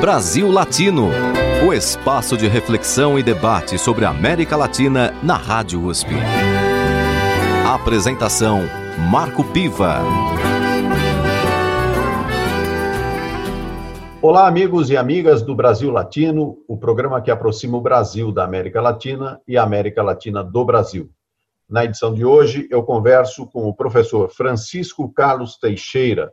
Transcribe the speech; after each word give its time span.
Brasil 0.00 0.50
Latino, 0.50 1.10
o 1.68 1.74
espaço 1.74 2.34
de 2.34 2.48
reflexão 2.48 3.18
e 3.18 3.22
debate 3.22 3.76
sobre 3.76 4.06
a 4.06 4.08
América 4.08 4.56
Latina 4.56 5.12
na 5.22 5.36
Rádio 5.36 5.84
USP. 5.84 6.08
Apresentação 7.66 8.62
Marco 9.10 9.44
Piva. 9.44 9.98
Olá, 14.22 14.48
amigos 14.48 14.88
e 14.88 14.96
amigas 14.96 15.42
do 15.42 15.54
Brasil 15.54 15.90
Latino, 15.90 16.56
o 16.66 16.78
programa 16.78 17.20
que 17.20 17.30
aproxima 17.30 17.76
o 17.76 17.82
Brasil 17.82 18.32
da 18.32 18.42
América 18.42 18.80
Latina 18.80 19.38
e 19.46 19.58
a 19.58 19.62
América 19.62 20.02
Latina 20.02 20.42
do 20.42 20.64
Brasil. 20.64 21.10
Na 21.68 21.84
edição 21.84 22.14
de 22.14 22.24
hoje, 22.24 22.66
eu 22.70 22.82
converso 22.82 23.46
com 23.46 23.68
o 23.68 23.76
professor 23.76 24.30
Francisco 24.30 25.12
Carlos 25.12 25.58
Teixeira, 25.58 26.32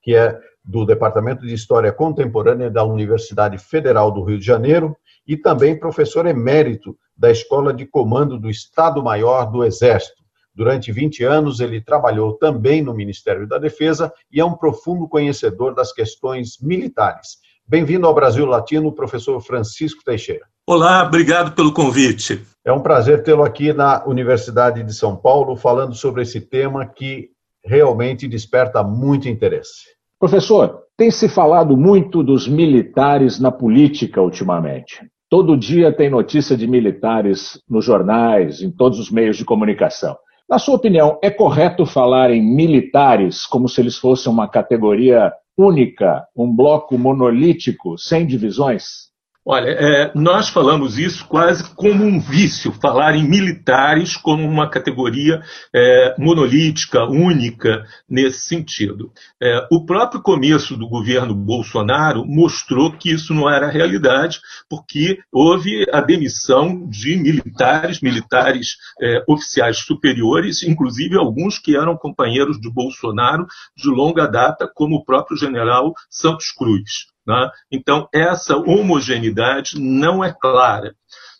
que 0.00 0.14
é 0.14 0.38
do 0.68 0.84
Departamento 0.84 1.46
de 1.46 1.54
História 1.54 1.90
Contemporânea 1.90 2.70
da 2.70 2.84
Universidade 2.84 3.56
Federal 3.56 4.10
do 4.10 4.22
Rio 4.22 4.38
de 4.38 4.44
Janeiro 4.44 4.94
e 5.26 5.34
também 5.34 5.80
professor 5.80 6.26
emérito 6.26 6.94
da 7.16 7.30
Escola 7.30 7.72
de 7.72 7.86
Comando 7.86 8.38
do 8.38 8.50
Estado-Maior 8.50 9.50
do 9.50 9.64
Exército. 9.64 10.22
Durante 10.54 10.92
20 10.92 11.24
anos, 11.24 11.60
ele 11.60 11.80
trabalhou 11.80 12.34
também 12.34 12.82
no 12.82 12.92
Ministério 12.92 13.48
da 13.48 13.56
Defesa 13.56 14.12
e 14.30 14.40
é 14.40 14.44
um 14.44 14.52
profundo 14.52 15.08
conhecedor 15.08 15.74
das 15.74 15.90
questões 15.90 16.58
militares. 16.60 17.38
Bem-vindo 17.66 18.06
ao 18.06 18.14
Brasil 18.14 18.44
Latino, 18.44 18.92
professor 18.92 19.40
Francisco 19.40 20.04
Teixeira. 20.04 20.44
Olá, 20.66 21.02
obrigado 21.02 21.52
pelo 21.52 21.72
convite. 21.72 22.44
É 22.62 22.70
um 22.70 22.80
prazer 22.80 23.22
tê-lo 23.22 23.42
aqui 23.42 23.72
na 23.72 24.04
Universidade 24.04 24.82
de 24.82 24.92
São 24.92 25.16
Paulo, 25.16 25.56
falando 25.56 25.94
sobre 25.94 26.20
esse 26.20 26.42
tema 26.42 26.84
que 26.84 27.30
realmente 27.64 28.28
desperta 28.28 28.82
muito 28.82 29.30
interesse. 29.30 29.97
Professor, 30.20 30.80
tem 30.96 31.12
se 31.12 31.28
falado 31.28 31.76
muito 31.76 32.24
dos 32.24 32.48
militares 32.48 33.38
na 33.38 33.52
política 33.52 34.20
ultimamente. 34.20 35.00
Todo 35.30 35.56
dia 35.56 35.92
tem 35.92 36.10
notícia 36.10 36.56
de 36.56 36.66
militares 36.66 37.62
nos 37.70 37.84
jornais, 37.84 38.60
em 38.60 38.68
todos 38.68 38.98
os 38.98 39.12
meios 39.12 39.36
de 39.36 39.44
comunicação. 39.44 40.16
Na 40.50 40.58
sua 40.58 40.74
opinião, 40.74 41.20
é 41.22 41.30
correto 41.30 41.86
falar 41.86 42.32
em 42.32 42.42
militares 42.42 43.46
como 43.46 43.68
se 43.68 43.80
eles 43.80 43.96
fossem 43.96 44.32
uma 44.32 44.48
categoria 44.48 45.32
única, 45.56 46.26
um 46.36 46.52
bloco 46.52 46.98
monolítico, 46.98 47.96
sem 47.96 48.26
divisões? 48.26 49.07
Olha, 49.50 49.70
é, 49.70 50.12
nós 50.14 50.50
falamos 50.50 50.98
isso 50.98 51.26
quase 51.26 51.74
como 51.74 52.04
um 52.04 52.20
vício, 52.20 52.70
falar 52.70 53.16
em 53.16 53.26
militares 53.26 54.14
como 54.14 54.46
uma 54.46 54.68
categoria 54.68 55.40
é, 55.74 56.14
monolítica, 56.18 57.04
única, 57.04 57.82
nesse 58.06 58.40
sentido. 58.40 59.10
É, 59.42 59.66
o 59.72 59.86
próprio 59.86 60.20
começo 60.20 60.76
do 60.76 60.86
governo 60.86 61.34
Bolsonaro 61.34 62.26
mostrou 62.26 62.92
que 62.92 63.10
isso 63.10 63.32
não 63.32 63.48
era 63.48 63.70
realidade, 63.70 64.38
porque 64.68 65.18
houve 65.32 65.86
a 65.94 66.02
demissão 66.02 66.86
de 66.86 67.16
militares, 67.16 68.02
militares 68.02 68.76
é, 69.00 69.24
oficiais 69.26 69.78
superiores, 69.78 70.62
inclusive 70.62 71.16
alguns 71.16 71.58
que 71.58 71.74
eram 71.74 71.96
companheiros 71.96 72.60
de 72.60 72.70
Bolsonaro 72.70 73.46
de 73.74 73.88
longa 73.88 74.26
data, 74.26 74.70
como 74.74 74.96
o 74.96 75.04
próprio 75.06 75.38
general 75.38 75.94
Santos 76.10 76.52
Cruz. 76.52 77.08
Né? 77.28 77.50
Então, 77.70 78.08
essa 78.12 78.56
homogeneidade 78.56 79.78
não 79.78 80.24
é 80.24 80.32
clara. 80.32 80.94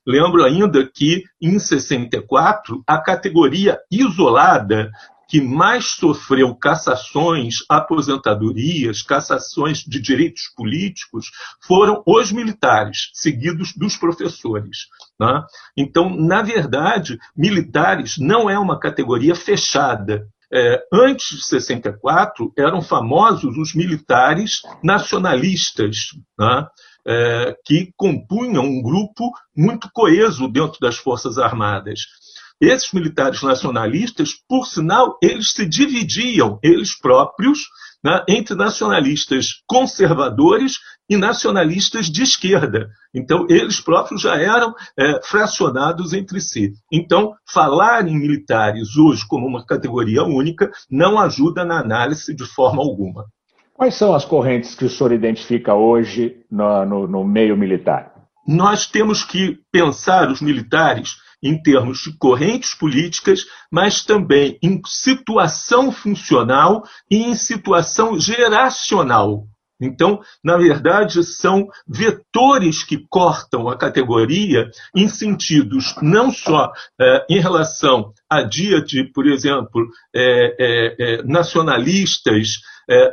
Lembro 0.07 0.45
ainda 0.45 0.87
que, 0.87 1.25
em 1.41 1.59
64, 1.59 2.83
a 2.87 2.99
categoria 2.99 3.79
isolada 3.91 4.91
que 5.29 5.41
mais 5.41 5.93
sofreu 5.93 6.55
cassações, 6.55 7.57
aposentadorias, 7.69 9.03
cassações 9.03 9.81
de 9.81 10.01
direitos 10.01 10.51
políticos 10.57 11.27
foram 11.67 12.03
os 12.07 12.33
militares, 12.33 13.11
seguidos 13.13 13.75
dos 13.75 13.97
professores. 13.97 14.87
Né? 15.21 15.43
Então, 15.77 16.09
na 16.09 16.41
verdade, 16.41 17.19
militares 17.37 18.17
não 18.19 18.49
é 18.49 18.59
uma 18.59 18.81
categoria 18.81 19.35
fechada. 19.35 20.27
É, 20.53 20.83
antes 20.93 21.37
de 21.37 21.45
64, 21.45 22.53
eram 22.57 22.81
famosos 22.81 23.57
os 23.59 23.75
militares 23.75 24.63
nacionalistas, 24.83 26.09
né? 26.39 26.67
é, 27.07 27.57
que 27.65 27.93
compunham 27.97 28.65
um 28.65 28.83
grupo 28.83 29.31
muito 29.57 29.91
coeso 29.93 30.49
dentro 30.49 30.79
das 30.81 30.97
Forças 30.97 31.39
Armadas. 31.39 32.01
Esses 32.61 32.93
militares 32.93 33.43
nacionalistas, 33.43 34.35
por 34.49 34.67
sinal, 34.67 35.17
eles 35.23 35.53
se 35.53 35.65
dividiam, 35.67 36.59
eles 36.63 36.99
próprios, 36.99 37.61
né, 38.03 38.23
entre 38.29 38.55
nacionalistas 38.55 39.63
conservadores 39.67 40.79
e 41.09 41.17
nacionalistas 41.17 42.07
de 42.07 42.23
esquerda. 42.23 42.89
Então, 43.15 43.47
eles 43.49 43.81
próprios 43.81 44.21
já 44.21 44.37
eram 44.37 44.75
é, 44.99 45.21
fracionados 45.23 46.13
entre 46.13 46.41
si. 46.41 46.73
Então, 46.93 47.35
falar 47.51 48.07
em 48.07 48.19
militares 48.19 48.97
hoje 48.97 49.27
como 49.27 49.47
uma 49.47 49.65
categoria 49.65 50.23
única 50.23 50.71
não 50.91 51.19
ajuda 51.19 51.65
na 51.65 51.81
análise 51.81 52.35
de 52.35 52.45
forma 52.45 52.83
alguma. 52.83 53.25
Quais 53.75 53.95
são 53.95 54.15
as 54.15 54.25
correntes 54.25 54.75
que 54.75 54.85
o 54.85 54.91
senhor 54.91 55.13
identifica 55.13 55.73
hoje 55.75 56.45
no, 56.51 56.85
no, 56.85 57.07
no 57.07 57.25
meio 57.25 57.57
militar? 57.57 58.13
Nós 58.47 58.87
temos 58.87 59.23
que 59.23 59.59
pensar 59.71 60.31
os 60.31 60.41
militares 60.41 61.17
em 61.43 61.61
termos 61.63 62.01
de 62.01 62.17
correntes 62.17 62.75
políticas, 62.75 63.47
mas 63.71 64.05
também 64.05 64.59
em 64.63 64.81
situação 64.85 65.93
funcional 65.93 66.83
e 67.11 67.19
em 67.19 67.35
situação 67.35 68.19
geracional. 68.19 69.47
Então, 69.81 70.21
na 70.43 70.57
verdade, 70.57 71.23
são 71.23 71.69
vetores 71.87 72.83
que 72.83 73.07
cortam 73.09 73.69
a 73.69 73.77
categoria 73.77 74.69
em 74.95 75.09
sentidos 75.09 75.95
não 76.03 76.33
só 76.33 76.73
é, 77.01 77.27
em 77.31 77.39
relação 77.39 78.13
a 78.29 78.43
dia 78.43 78.83
de, 78.83 79.05
por 79.05 79.27
exemplo, 79.27 79.89
é, 80.15 80.57
é, 80.99 81.23
nacionalistas, 81.23 82.61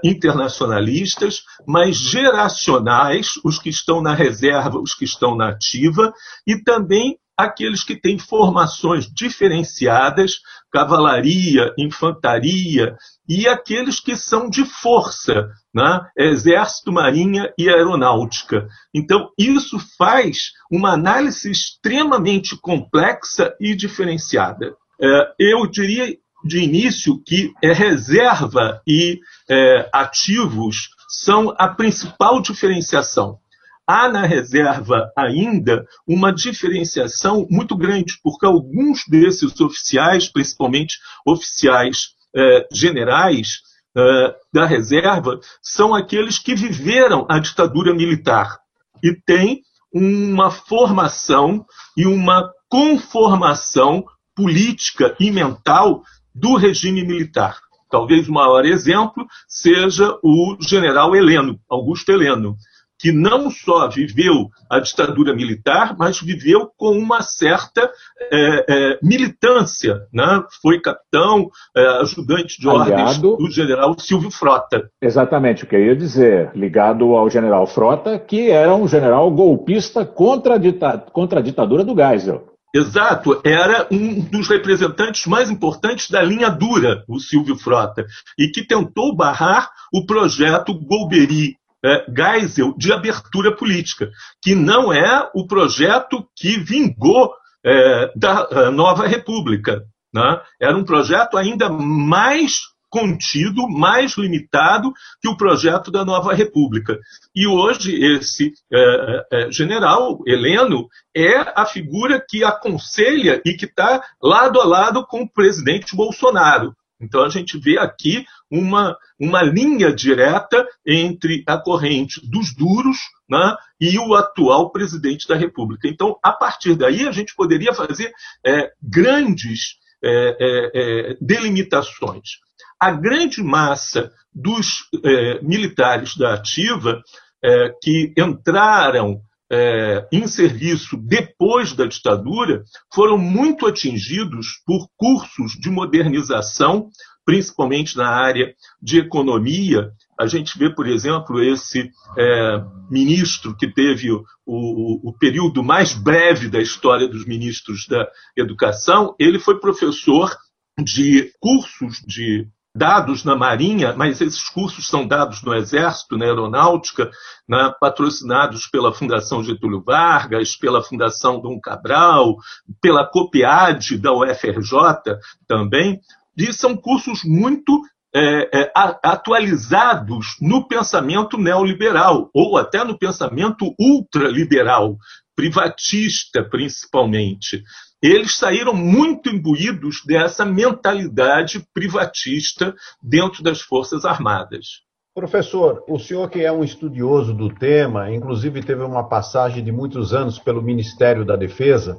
internacionalistas, 0.05 1.43
mas 1.67 1.97
geracionais, 1.97 3.31
os 3.43 3.59
que 3.59 3.67
estão 3.67 4.01
na 4.01 4.13
reserva, 4.13 4.79
os 4.79 4.93
que 4.93 5.03
estão 5.03 5.35
na 5.35 5.49
ativa, 5.49 6.13
e 6.47 6.63
também 6.63 7.17
aqueles 7.37 7.83
que 7.83 7.95
têm 7.95 8.17
formações 8.17 9.05
diferenciadas, 9.11 10.39
cavalaria, 10.71 11.73
infantaria, 11.77 12.95
e 13.27 13.47
aqueles 13.47 13.99
que 13.99 14.15
são 14.15 14.49
de 14.49 14.65
força, 14.65 15.49
né? 15.73 16.01
exército, 16.17 16.91
marinha 16.91 17.51
e 17.57 17.69
aeronáutica. 17.69 18.67
Então, 18.93 19.29
isso 19.37 19.77
faz 19.97 20.51
uma 20.71 20.93
análise 20.93 21.49
extremamente 21.49 22.57
complexa 22.57 23.53
e 23.59 23.75
diferenciada. 23.75 24.75
É, 25.01 25.33
eu 25.39 25.67
diria 25.67 26.15
de 26.45 26.59
início 26.59 27.21
que 27.25 27.51
é 27.61 27.73
reserva 27.73 28.81
e 28.87 29.19
é, 29.49 29.89
ativos 29.91 30.89
são 31.09 31.53
a 31.57 31.67
principal 31.67 32.41
diferenciação 32.41 33.39
há 33.87 34.09
na 34.09 34.25
reserva 34.25 35.11
ainda 35.15 35.85
uma 36.07 36.31
diferenciação 36.31 37.47
muito 37.49 37.75
grande, 37.75 38.19
porque 38.23 38.45
alguns 38.45 39.03
desses 39.07 39.59
oficiais, 39.59 40.27
principalmente 40.27 40.97
oficiais 41.25 42.15
eh, 42.35 42.67
generais 42.71 43.61
eh, 43.95 44.35
da 44.51 44.65
reserva, 44.65 45.39
são 45.61 45.93
aqueles 45.93 46.39
que 46.39 46.55
viveram 46.55 47.25
a 47.29 47.39
ditadura 47.39 47.93
militar 47.93 48.57
e 49.03 49.13
têm 49.13 49.61
uma 49.93 50.51
formação 50.51 51.65
e 51.95 52.05
uma 52.05 52.51
conformação 52.69 54.03
política 54.35 55.15
e 55.19 55.31
mental 55.31 56.03
do 56.33 56.55
regime 56.55 57.05
militar. 57.05 57.59
Talvez 57.89 58.27
o 58.27 58.33
maior 58.33 58.65
exemplo 58.65 59.25
seja 59.47 60.17
o 60.21 60.57
general 60.59 61.15
Heleno, 61.15 61.57
Augusto 61.69 62.11
Heleno, 62.11 62.57
que 62.99 63.11
não 63.11 63.49
só 63.49 63.89
viveu 63.89 64.49
a 64.69 64.79
ditadura 64.79 65.35
militar, 65.35 65.95
mas 65.97 66.19
viveu 66.19 66.69
com 66.77 66.91
uma 66.97 67.21
certa 67.21 67.89
é, 68.31 68.65
é, 68.67 68.99
militância. 69.01 70.01
Né? 70.13 70.43
Foi 70.61 70.79
capitão, 70.79 71.49
é, 71.75 71.85
ajudante 72.01 72.59
de 72.59 72.69
Aliado, 72.69 73.31
ordens 73.31 73.37
do 73.37 73.51
general 73.51 73.95
Silvio 73.99 74.31
Frota. 74.31 74.89
Exatamente 75.01 75.63
o 75.63 75.67
que 75.67 75.75
eu 75.75 75.85
ia 75.85 75.95
dizer, 75.95 76.51
ligado 76.55 77.15
ao 77.15 77.29
general 77.29 77.67
Frota, 77.67 78.17
que 78.19 78.49
era 78.49 78.73
um 78.73 78.87
general 78.87 79.29
golpista 79.31 80.05
contra 80.05 80.55
a, 80.55 80.57
dita 80.57 80.97
contra 81.11 81.39
a 81.39 81.43
ditadura 81.43 81.83
do 81.83 81.95
Geisel. 81.95 82.55
Exato, 82.75 83.39
era 83.45 83.87
um 83.89 84.19
dos 84.19 84.49
representantes 84.49 85.25
mais 85.27 85.49
importantes 85.49 86.09
da 86.09 86.21
linha 86.21 86.49
dura, 86.49 87.05
o 87.07 87.19
Silvio 87.19 87.55
Frota, 87.55 88.05
e 88.37 88.49
que 88.49 88.67
tentou 88.67 89.15
barrar 89.15 89.69
o 89.93 90.05
projeto 90.05 90.73
Golbery, 90.73 91.55
é, 91.85 92.05
Geisel 92.11 92.73
de 92.77 92.91
abertura 92.91 93.55
política, 93.55 94.09
que 94.41 94.55
não 94.55 94.91
é 94.91 95.29
o 95.35 95.45
projeto 95.45 96.27
que 96.35 96.57
vingou 96.57 97.31
é, 97.63 98.11
da 98.15 98.71
Nova 98.71 99.07
República. 99.07 99.83
Né? 100.13 100.41
Era 100.59 100.75
um 100.75 100.83
projeto 100.83 101.37
ainda 101.37 101.69
mais 101.69 102.59
contido, 102.95 103.67
mais 103.67 104.17
limitado 104.17 104.93
que 105.21 105.27
o 105.27 105.35
projeto 105.35 105.91
da 105.91 106.05
nova 106.05 106.33
República. 106.33 106.97
E 107.35 107.45
hoje 107.45 107.93
esse 107.93 108.53
é, 108.71 109.25
é, 109.33 109.51
general 109.51 110.19
Heleno 110.25 110.87
é 111.13 111.35
a 111.59 111.65
figura 111.65 112.23
que 112.25 112.41
aconselha 112.41 113.41
e 113.45 113.53
que 113.53 113.65
está 113.65 114.01
lado 114.23 114.61
a 114.61 114.65
lado 114.65 115.05
com 115.05 115.23
o 115.23 115.29
presidente 115.29 115.93
Bolsonaro. 115.93 116.73
Então 116.99 117.23
a 117.23 117.29
gente 117.29 117.57
vê 117.57 117.77
aqui 117.77 118.25
uma, 118.49 118.95
uma 119.19 119.41
linha 119.41 119.93
direta 119.93 120.65
entre 120.85 121.43
a 121.47 121.57
corrente 121.57 122.21
dos 122.29 122.55
duros 122.55 122.97
né, 123.29 123.55
e 123.79 123.97
o 123.99 124.15
atual 124.15 124.71
presidente 124.71 125.27
da 125.27 125.35
República. 125.35 125.87
Então, 125.87 126.17
a 126.23 126.31
partir 126.31 126.75
daí, 126.75 127.07
a 127.07 127.11
gente 127.11 127.35
poderia 127.35 127.73
fazer 127.73 128.13
é, 128.45 128.71
grandes 128.81 129.77
é, 130.03 130.37
é, 130.39 131.11
é 131.11 131.17
delimitações. 131.19 132.39
A 132.79 132.91
grande 132.91 133.41
massa 133.41 134.11
dos 134.33 134.87
é, 135.03 135.41
militares 135.41 136.15
da 136.15 136.33
Ativa 136.33 137.01
é, 137.43 137.73
que 137.81 138.13
entraram 138.17 139.21
é, 139.51 140.07
em 140.11 140.27
serviço 140.27 140.97
depois 140.97 141.73
da 141.73 141.85
ditadura 141.85 142.63
foram 142.93 143.17
muito 143.17 143.67
atingidos 143.67 144.61
por 144.65 144.87
cursos 144.97 145.53
de 145.53 145.69
modernização, 145.69 146.89
principalmente 147.23 147.97
na 147.97 148.07
área 148.07 148.53
de 148.81 148.99
economia. 148.99 149.91
A 150.19 150.27
gente 150.27 150.57
vê, 150.57 150.69
por 150.69 150.87
exemplo, 150.87 151.41
esse 151.43 151.89
é, 152.17 152.63
ministro 152.89 153.55
que 153.55 153.71
teve 153.71 154.11
o, 154.11 154.23
o, 154.45 155.09
o, 155.09 155.17
período 155.17 155.63
mais 155.63 155.93
breve 155.93 156.49
da 156.49 156.59
história 156.59 157.07
dos 157.07 157.25
ministros 157.25 157.87
da 157.87 158.07
educação, 158.37 159.15
ele 159.19 159.39
foi 159.39 159.59
professor 159.59 160.35
de 160.77 161.31
cursos 161.39 162.01
de 162.05 162.47
dados 162.75 163.23
na 163.23 163.37
Marinha, 163.37 163.93
mas 163.95 164.19
esses 164.19 164.49
cursos 164.49 164.85
são 164.87 165.07
dados 165.07 165.41
no 165.41 165.55
Exército, 165.55 166.17
na 166.17 166.25
Aeronáutica, 166.25 167.09
né, 167.47 167.73
patrocinados 167.79 168.67
pela 168.67 168.93
Fundação 168.93 169.41
Getúlio 169.41 169.81
Vargas, 169.81 170.57
pela 170.57 170.83
Fundação 170.83 171.39
Dom 171.39 171.57
Cabral, 171.59 172.35
pela 172.81 173.05
COPIAD 173.05 173.97
da 173.97 174.11
UFRJ 174.11 175.17
também, 175.47 176.01
e 176.37 176.51
são 176.51 176.75
cursos 176.75 177.21
muito 177.23 177.81
é, 178.13 178.61
é, 178.61 178.71
atualizados 179.03 180.37
no 180.41 180.67
pensamento 180.67 181.37
neoliberal, 181.37 182.29
ou 182.33 182.57
até 182.57 182.83
no 182.83 182.97
pensamento 182.97 183.73
ultraliberal, 183.79 184.97
privatista 185.35 186.43
principalmente 186.43 187.63
eles 188.01 188.37
saíram 188.37 188.73
muito 188.73 189.29
imbuídos 189.29 190.03
dessa 190.05 190.45
mentalidade 190.45 191.65
privatista 191.73 192.75
dentro 193.01 193.41
das 193.41 193.61
Forças 193.61 194.05
Armadas. 194.05 194.83
Professor, 195.13 195.83
o 195.87 195.97
senhor 195.97 196.29
que 196.29 196.43
é 196.43 196.51
um 196.51 196.63
estudioso 196.63 197.33
do 197.33 197.49
tema, 197.49 198.11
inclusive 198.11 198.61
teve 198.61 198.83
uma 198.83 199.07
passagem 199.07 199.63
de 199.63 199.71
muitos 199.71 200.13
anos 200.13 200.37
pelo 200.37 200.61
Ministério 200.61 201.25
da 201.25 201.35
Defesa, 201.35 201.97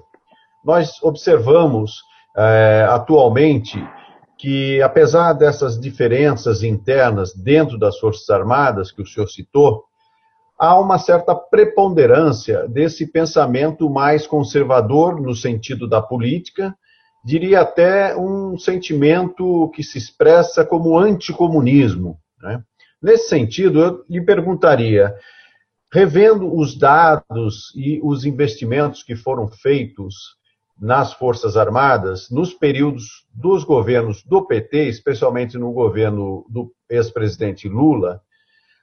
nós 0.65 1.03
observamos 1.03 2.03
é, 2.37 2.87
atualmente 2.91 3.83
que, 4.39 4.83
apesar 4.83 5.33
dessas 5.33 5.81
diferenças 5.81 6.63
internas 6.63 7.35
dentro 7.35 7.79
das 7.79 7.99
Forças 7.99 8.29
Armadas 8.29 8.93
que 8.93 9.01
o 9.01 9.07
senhor 9.07 9.27
citou, 9.29 9.85
há 10.59 10.79
uma 10.79 10.99
certa 10.99 11.35
preponderância 11.35 12.67
desse 12.69 13.07
pensamento 13.07 13.89
mais 13.91 14.27
conservador 14.27 15.21
no 15.21 15.35
sentido 15.35 15.89
da 15.89 16.01
política, 16.01 16.75
diria 17.25 17.61
até 17.61 18.17
um 18.17 18.57
sentimento 18.59 19.71
que 19.75 19.83
se 19.83 19.99
expressa 19.99 20.65
como 20.65 20.99
anticomunismo. 20.99 22.19
Né? 22.41 22.63
Nesse 23.03 23.29
sentido, 23.29 23.83
eu 23.83 24.05
lhe 24.09 24.25
perguntaria, 24.25 25.15
revendo 25.93 26.55
os 26.55 26.79
dados 26.79 27.73
e 27.75 28.01
os 28.03 28.25
investimentos 28.25 29.03
que 29.03 29.17
foram 29.17 29.49
feitos 29.49 30.37
nas 30.79 31.13
Forças 31.15 31.57
Armadas, 31.57 32.31
nos 32.31 32.53
períodos 32.53 33.27
dos 33.33 33.65
governos 33.65 34.23
do 34.23 34.47
PT, 34.47 34.89
especialmente 34.89 35.57
no 35.57 35.73
governo 35.73 36.45
do 36.51 36.71
ex-presidente 36.89 37.69
Lula, 37.69 38.21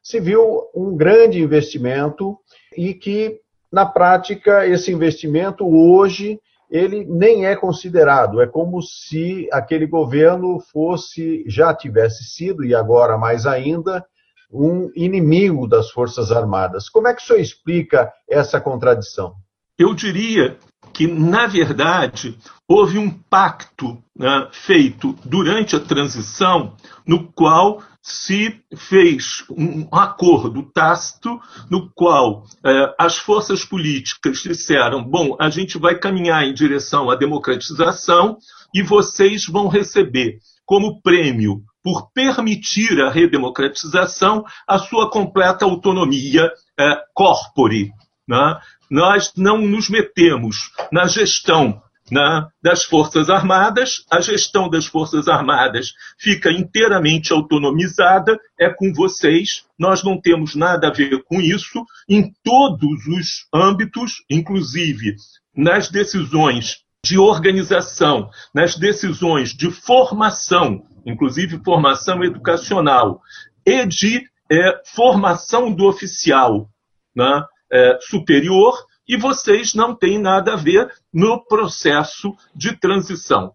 se 0.03 0.19
viu 0.19 0.63
um 0.75 0.95
grande 0.95 1.41
investimento 1.41 2.38
e 2.77 2.94
que, 2.94 3.39
na 3.71 3.85
prática, 3.85 4.67
esse 4.67 4.91
investimento 4.91 5.65
hoje 5.65 6.39
ele 6.69 7.05
nem 7.05 7.45
é 7.45 7.55
considerado. 7.55 8.41
É 8.41 8.47
como 8.47 8.81
se 8.81 9.47
aquele 9.51 9.85
governo 9.85 10.59
fosse, 10.71 11.44
já 11.47 11.73
tivesse 11.73 12.23
sido, 12.23 12.65
e 12.65 12.73
agora 12.73 13.17
mais 13.17 13.45
ainda, 13.45 14.03
um 14.51 14.91
inimigo 14.95 15.67
das 15.67 15.91
Forças 15.91 16.31
Armadas. 16.31 16.89
Como 16.89 17.07
é 17.07 17.13
que 17.13 17.21
o 17.21 17.25
senhor 17.25 17.39
explica 17.39 18.11
essa 18.29 18.59
contradição? 18.59 19.35
Eu 19.77 19.94
diria 19.94 20.57
que, 20.94 21.07
na 21.07 21.48
verdade, 21.48 22.38
houve 22.68 22.98
um 22.98 23.10
pacto 23.10 23.98
né, 24.16 24.48
feito 24.51 25.16
durante 25.25 25.75
a 25.75 25.80
transição, 25.80 26.75
no 27.06 27.31
qual 27.31 27.81
se 28.01 28.60
fez 28.75 29.45
um 29.50 29.88
acordo 29.92 30.62
tácito, 30.74 31.40
no 31.69 31.90
qual 31.94 32.44
eh, 32.66 32.95
as 33.00 33.18
forças 33.18 33.63
políticas 33.63 34.40
disseram: 34.40 35.01
bom, 35.01 35.38
a 35.40 35.50
gente 35.50 35.78
vai 35.78 35.98
caminhar 35.98 36.44
em 36.44 36.54
direção 36.54 37.10
à 37.10 37.16
democratização 37.16 38.38
e 38.75 38.84
vocês 38.84 39.46
vão 39.48 39.69
receber 39.69 40.39
como 40.66 41.01
prêmio 41.01 41.62
por 41.81 42.12
permitir 42.13 43.01
a 43.01 43.10
redemocratização 43.10 44.44
a 44.68 44.80
sua 44.80 45.10
completa 45.10 45.63
autonomia 45.63 46.51
eh, 46.78 46.98
corpore. 47.13 47.92
Né? 48.28 48.60
Nós 48.94 49.34
não 49.36 49.57
nos 49.57 49.90
metemos 49.90 50.69
na 50.92 51.07
gestão 51.07 51.81
né, 52.12 52.48
das 52.62 52.84
Forças 52.84 53.28
Armadas, 53.28 54.06
a 54.07 54.22
gestão 54.22 54.69
das 54.69 54.86
Forças 54.86 55.28
Armadas 55.28 55.94
fica 56.19 56.51
inteiramente 56.51 57.34
autonomizada, 57.34 58.40
é 58.56 58.69
com 58.69 58.94
vocês, 58.94 59.66
nós 59.80 60.04
não 60.04 60.22
temos 60.22 60.54
nada 60.54 60.90
a 60.90 60.92
ver 60.92 61.24
com 61.24 61.42
isso, 61.42 61.84
em 62.07 62.31
todos 62.44 63.07
os 63.07 63.48
âmbitos, 63.51 64.24
inclusive 64.30 65.16
nas 65.57 65.89
decisões 65.89 66.84
de 67.04 67.18
organização, 67.18 68.30
nas 68.54 68.75
decisões 68.75 69.56
de 69.56 69.72
formação, 69.72 70.84
inclusive 71.04 71.60
formação 71.66 72.24
educacional, 72.24 73.24
e 73.66 73.88
de 73.88 74.22
é, 74.51 74.81
formação 74.86 75.74
do 75.74 75.88
oficial. 75.88 76.69
Né? 77.16 77.44
é, 77.74 77.98
superior 78.01 78.75
e 79.07 79.17
vocês 79.17 79.74
não 79.74 79.95
têm 79.95 80.19
nada 80.19 80.53
a 80.53 80.57
ver 80.57 80.91
no 81.13 81.45
processo 81.45 82.36
de 82.55 82.77
transição. 82.77 83.53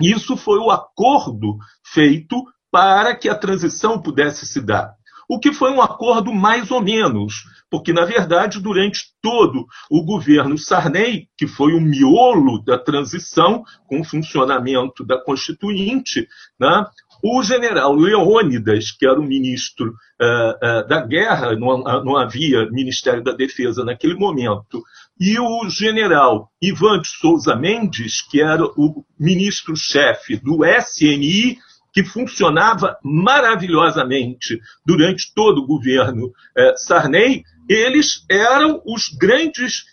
Isso 0.00 0.36
foi 0.36 0.58
o 0.58 0.70
acordo 0.70 1.56
feito 1.84 2.42
para 2.70 3.14
que 3.16 3.28
a 3.28 3.34
transição 3.34 4.00
pudesse 4.00 4.44
se 4.44 4.60
dar. 4.60 4.94
O 5.28 5.40
que 5.40 5.52
foi 5.52 5.72
um 5.72 5.82
acordo 5.82 6.32
mais 6.32 6.70
ou 6.70 6.80
menos, 6.80 7.44
porque, 7.68 7.92
na 7.92 8.04
verdade, 8.04 8.60
durante 8.60 9.06
todo 9.20 9.66
o 9.90 10.04
governo 10.04 10.56
Sarney, 10.56 11.28
que 11.36 11.48
foi 11.48 11.72
o 11.72 11.80
miolo 11.80 12.62
da 12.62 12.78
transição 12.78 13.64
com 13.88 14.00
o 14.00 14.04
funcionamento 14.04 15.04
da 15.04 15.20
Constituinte, 15.20 16.28
né, 16.60 16.86
o 17.22 17.42
general 17.42 17.94
Leônidas, 17.94 18.90
que 18.90 19.06
era 19.06 19.18
o 19.18 19.22
ministro 19.22 19.88
uh, 19.90 20.82
uh, 20.82 20.88
da 20.88 21.00
guerra, 21.00 21.56
não, 21.56 21.82
não, 21.82 22.16
havia 22.16 22.70
Ministério 22.70 23.22
da 23.22 23.32
Defesa 23.32 23.84
naquele 23.84 24.14
momento, 24.14 24.82
e 25.18 25.38
o 25.38 25.68
general 25.68 26.50
Ivan 26.60 27.00
de 27.00 27.08
Souza 27.08 27.56
Mendes, 27.56 28.22
que 28.22 28.40
era 28.40 28.64
o 28.64 29.04
ministro-chefe 29.18 30.36
do 30.36 30.64
SNI, 30.64 31.58
que 31.92 32.04
funcionava 32.04 32.98
maravilhosamente 33.02 34.60
durante 34.84 35.32
todo 35.34 35.62
o 35.62 35.66
governo 35.66 36.26
uh, 36.26 36.76
Sarney, 36.76 37.42
eles 37.68 38.24
eram 38.30 38.80
os 38.86 39.08
grandes 39.08 39.84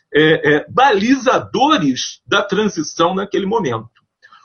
balizadores 0.70 2.22
da 2.28 2.44
transição 2.44 3.16
naquele 3.16 3.48
momento. 3.48 3.90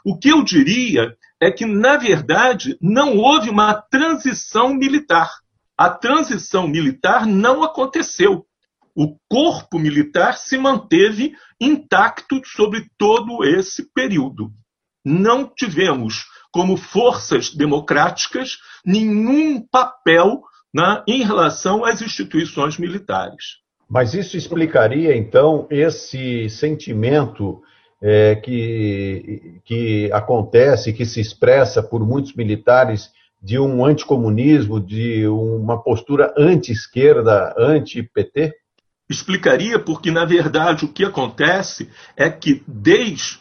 O 0.02 0.18
que 0.18 0.30
eu 0.30 0.42
diria 0.42 1.14
é 1.40 1.50
que, 1.50 1.64
na 1.64 1.96
verdade, 1.96 2.76
não 2.80 3.16
houve 3.16 3.48
uma 3.48 3.74
transição 3.74 4.74
militar. 4.74 5.30
A 5.76 5.88
transição 5.88 6.66
militar 6.66 7.26
não 7.26 7.62
aconteceu. 7.62 8.44
O 8.94 9.16
corpo 9.28 9.78
militar 9.78 10.36
se 10.36 10.58
manteve 10.58 11.32
intacto 11.60 12.40
sobre 12.44 12.88
todo 12.98 13.44
esse 13.44 13.92
período. 13.92 14.50
Não 15.04 15.46
tivemos, 15.46 16.26
como 16.50 16.76
forças 16.76 17.54
democráticas, 17.54 18.58
nenhum 18.84 19.60
papel 19.60 20.42
né, 20.74 21.02
em 21.06 21.22
relação 21.22 21.84
às 21.84 22.02
instituições 22.02 22.76
militares. 22.76 23.58
Mas 23.88 24.12
isso 24.12 24.36
explicaria, 24.36 25.16
então, 25.16 25.66
esse 25.70 26.50
sentimento 26.50 27.62
é, 28.00 28.36
que, 28.36 29.60
que 29.64 30.12
acontece, 30.12 30.92
que 30.92 31.04
se 31.04 31.20
expressa 31.20 31.82
por 31.82 32.04
muitos 32.06 32.34
militares 32.34 33.10
de 33.40 33.58
um 33.58 33.84
anticomunismo, 33.84 34.80
de 34.80 35.26
uma 35.26 35.82
postura 35.82 36.32
anti-esquerda, 36.36 37.54
anti-PT? 37.56 38.54
Explicaria 39.08 39.78
porque, 39.78 40.10
na 40.10 40.24
verdade, 40.24 40.84
o 40.84 40.92
que 40.92 41.04
acontece 41.04 41.90
é 42.16 42.28
que, 42.28 42.62
desde 42.66 43.40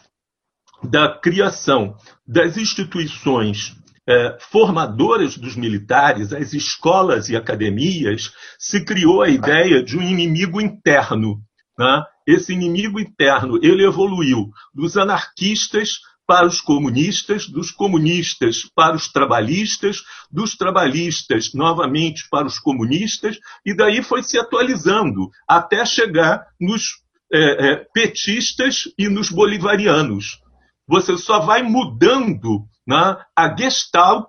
da 0.82 1.08
criação 1.08 1.96
das 2.26 2.56
instituições 2.56 3.76
é, 4.08 4.38
formadoras 4.40 5.36
dos 5.36 5.56
militares, 5.56 6.32
as 6.32 6.54
escolas 6.54 7.28
e 7.28 7.36
academias, 7.36 8.32
se 8.58 8.84
criou 8.84 9.20
a 9.20 9.28
ideia 9.28 9.82
de 9.82 9.98
um 9.98 10.02
inimigo 10.02 10.60
interno. 10.60 11.42
Né? 11.78 12.02
Esse 12.28 12.52
inimigo 12.52 13.00
interno 13.00 13.58
ele 13.62 13.86
evoluiu 13.86 14.50
dos 14.74 14.98
anarquistas 14.98 16.00
para 16.26 16.46
os 16.46 16.60
comunistas, 16.60 17.46
dos 17.46 17.70
comunistas 17.70 18.68
para 18.74 18.94
os 18.94 19.10
trabalhistas, 19.10 20.02
dos 20.30 20.54
trabalhistas 20.54 21.54
novamente 21.54 22.28
para 22.30 22.46
os 22.46 22.58
comunistas, 22.58 23.38
e 23.64 23.74
daí 23.74 24.02
foi 24.02 24.22
se 24.22 24.38
atualizando 24.38 25.30
até 25.48 25.86
chegar 25.86 26.46
nos 26.60 26.98
é, 27.32 27.70
é, 27.70 27.76
petistas 27.94 28.82
e 28.98 29.08
nos 29.08 29.30
bolivarianos. 29.30 30.38
Você 30.86 31.16
só 31.16 31.40
vai 31.40 31.62
mudando 31.62 32.62
né, 32.86 33.16
a 33.34 33.56
gestalt 33.56 34.28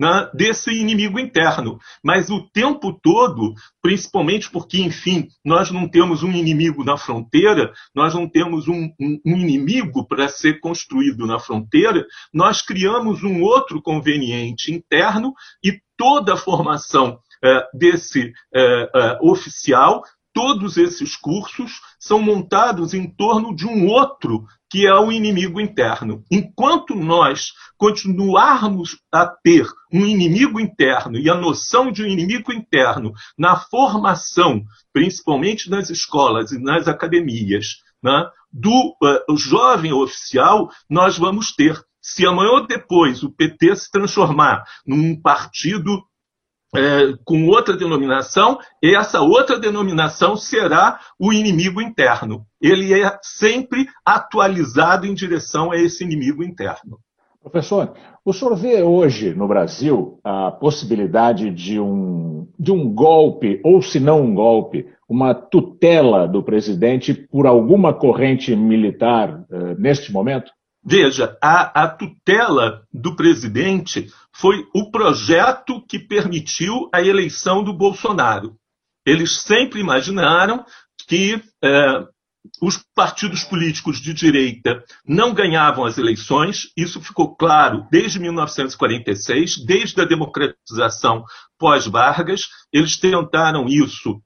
né, 0.00 0.30
desse 0.34 0.70
inimigo 0.72 1.18
interno. 1.18 1.78
Mas 2.02 2.30
o 2.30 2.48
tempo 2.50 2.92
todo, 2.92 3.54
principalmente 3.82 4.50
porque, 4.50 4.80
enfim, 4.80 5.28
nós 5.44 5.70
não 5.70 5.88
temos 5.88 6.22
um 6.22 6.32
inimigo 6.32 6.84
na 6.84 6.96
fronteira, 6.96 7.72
nós 7.94 8.14
não 8.14 8.28
temos 8.28 8.68
um, 8.68 8.90
um, 9.00 9.20
um 9.24 9.36
inimigo 9.36 10.06
para 10.06 10.28
ser 10.28 10.60
construído 10.60 11.26
na 11.26 11.38
fronteira, 11.38 12.04
nós 12.32 12.62
criamos 12.62 13.22
um 13.22 13.42
outro 13.42 13.80
conveniente 13.80 14.72
interno 14.72 15.32
e 15.62 15.80
toda 15.96 16.34
a 16.34 16.36
formação 16.36 17.18
é, 17.42 17.68
desse 17.74 18.32
é, 18.54 18.90
é, 18.94 19.18
oficial 19.20 20.02
todos 20.34 20.76
esses 20.76 21.16
cursos 21.16 21.80
são 21.98 22.20
montados 22.20 22.92
em 22.92 23.08
torno 23.08 23.54
de 23.54 23.66
um 23.66 23.86
outro 23.86 24.44
que 24.68 24.86
é 24.86 24.94
o 24.94 25.12
inimigo 25.12 25.60
interno. 25.60 26.24
Enquanto 26.28 26.96
nós 26.96 27.52
continuarmos 27.78 28.98
a 29.12 29.24
ter 29.24 29.64
um 29.92 30.04
inimigo 30.04 30.58
interno 30.58 31.16
e 31.16 31.30
a 31.30 31.34
noção 31.36 31.92
de 31.92 32.02
um 32.02 32.06
inimigo 32.06 32.52
interno 32.52 33.12
na 33.38 33.56
formação, 33.56 34.64
principalmente 34.92 35.70
nas 35.70 35.90
escolas 35.90 36.50
e 36.50 36.58
nas 36.58 36.88
academias, 36.88 37.66
né, 38.02 38.28
do 38.52 38.96
uh, 39.00 39.36
jovem 39.36 39.92
oficial, 39.92 40.68
nós 40.90 41.16
vamos 41.16 41.52
ter. 41.54 41.80
Se 42.02 42.26
amanhã 42.26 42.50
ou 42.50 42.66
depois 42.66 43.22
o 43.22 43.30
PT 43.30 43.76
se 43.76 43.90
transformar 43.90 44.64
num 44.84 45.18
partido 45.20 46.04
é, 46.76 47.14
com 47.24 47.46
outra 47.48 47.76
denominação, 47.76 48.58
e 48.82 48.94
essa 48.94 49.20
outra 49.20 49.58
denominação 49.58 50.36
será 50.36 51.00
o 51.18 51.32
inimigo 51.32 51.80
interno. 51.80 52.44
Ele 52.60 52.92
é 52.92 53.18
sempre 53.22 53.86
atualizado 54.04 55.06
em 55.06 55.14
direção 55.14 55.70
a 55.70 55.76
esse 55.76 56.04
inimigo 56.04 56.42
interno. 56.42 56.98
Professor, 57.40 57.92
o 58.24 58.32
senhor 58.32 58.56
vê 58.56 58.82
hoje 58.82 59.34
no 59.34 59.46
Brasil 59.46 60.18
a 60.24 60.50
possibilidade 60.50 61.50
de 61.50 61.78
um, 61.78 62.48
de 62.58 62.72
um 62.72 62.88
golpe, 62.92 63.60
ou 63.62 63.82
se 63.82 64.00
não 64.00 64.22
um 64.22 64.34
golpe, 64.34 64.88
uma 65.06 65.34
tutela 65.34 66.26
do 66.26 66.42
presidente 66.42 67.12
por 67.12 67.46
alguma 67.46 67.92
corrente 67.92 68.56
militar 68.56 69.44
uh, 69.50 69.78
neste 69.78 70.10
momento? 70.10 70.50
Veja, 70.84 71.36
a, 71.40 71.84
a, 71.84 71.88
tutela 71.88 72.86
do 72.92 73.16
presidente 73.16 74.12
foi 74.30 74.66
o 74.74 74.90
projeto 74.90 75.82
que 75.86 75.98
permitiu 75.98 76.90
a 76.92 77.00
eleição 77.00 77.64
do 77.64 77.72
Bolsonaro. 77.72 78.54
Eles 79.06 79.42
sempre 79.42 79.80
imaginaram 79.80 80.64
que 81.08 81.42
é, 81.62 82.06
os 82.60 82.84
partidos 82.94 83.44
políticos 83.44 83.98
de 83.98 84.12
direita 84.12 84.84
não 85.06 85.32
ganhavam 85.32 85.84
as 85.84 85.96
eleições, 85.96 86.70
isso 86.76 87.00
ficou 87.00 87.34
claro 87.34 87.86
desde 87.90 88.20
1946, 88.20 89.64
desde 89.64 90.00
a 90.00 90.04
democratização 90.04 91.24
pós-Vargas. 91.58 92.48
Eles 92.70 92.98
tentaram 92.98 93.66
isso 93.68 94.20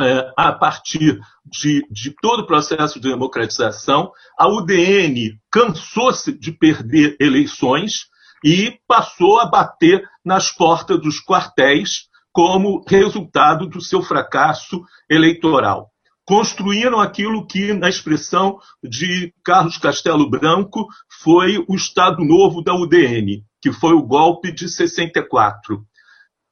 é, 0.00 0.32
a 0.36 0.52
partir 0.52 1.20
de, 1.44 1.86
de, 1.88 2.14
todo 2.20 2.40
o 2.40 2.46
processo 2.46 2.98
de 2.98 3.08
democratização, 3.08 4.10
a 4.36 4.48
UDN 4.48 5.38
cansou-se 5.52 6.36
de 6.36 6.50
perder 6.50 7.16
eleições 7.20 8.06
e 8.44 8.78
passou 8.88 9.38
a 9.38 9.46
bater 9.46 10.02
nas 10.24 10.50
portas 10.50 11.00
dos 11.00 11.20
quartéis 11.24 12.08
como 12.32 12.84
resultado 12.88 13.68
do 13.68 13.80
seu 13.80 14.02
fracasso 14.02 14.82
eleitoral. 15.08 15.90
Construíram 16.26 17.00
aquilo 17.00 17.46
que, 17.46 17.72
na 17.72 17.88
expressão 17.88 18.58
de 18.82 19.32
Carlos 19.44 19.78
Castelo 19.78 20.28
Branco, 20.28 20.88
foi 21.22 21.64
o 21.68 21.74
Estado 21.76 22.24
Novo 22.24 22.62
da 22.62 22.74
UDN, 22.74 23.44
que 23.62 23.72
foi 23.72 23.92
o 23.92 24.02
golpe 24.02 24.50
de 24.50 24.68
64 24.68 25.84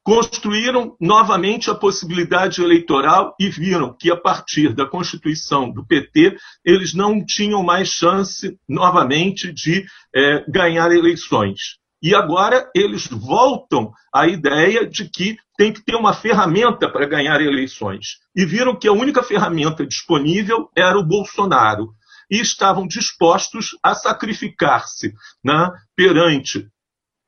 construíram 0.05 0.97
novamente 1.01 1.71
a 1.71 1.75
possibilidade 1.75 2.61
eleitoral 2.61 3.35
e 3.39 3.49
viram 3.49 3.95
que, 3.97 4.11
a 4.11 4.17
partir 4.17 4.75
da 4.75 4.87
constituição 4.87 5.71
do 5.71 5.87
PT, 5.87 6.37
eles 6.65 6.93
não 6.93 7.25
tinham 7.25 7.63
mais 7.63 7.89
chance 7.89 8.59
novamente 8.69 9.53
de 9.53 9.85
é, 10.15 10.45
ganhar 10.49 10.91
eleições. 10.91 11.81
E 12.03 12.17
agora 12.17 12.69
eles 12.75 13.07
voltam 13.07 13.93
à 14.13 14.27
ideia 14.27 14.85
de 14.85 15.09
que 15.09 15.37
tem 15.57 15.73
que 15.73 15.85
ter 15.85 15.95
uma 15.95 16.13
ferramenta 16.13 16.91
para 16.91 17.07
ganhar 17.07 17.41
eleições. 17.41 18.19
E 18.35 18.45
viram 18.45 18.75
que 18.75 18.89
a 18.89 18.93
única 18.93 19.23
ferramenta 19.23 19.87
disponível 19.87 20.69
era 20.77 20.99
o 20.99 21.07
Bolsonaro. 21.07 21.91
E 22.29 22.41
estavam 22.41 22.89
dispostos 22.89 23.77
a 23.83 23.95
sacrificar-se 23.95 25.13
né, 25.45 25.71
perante 25.95 26.67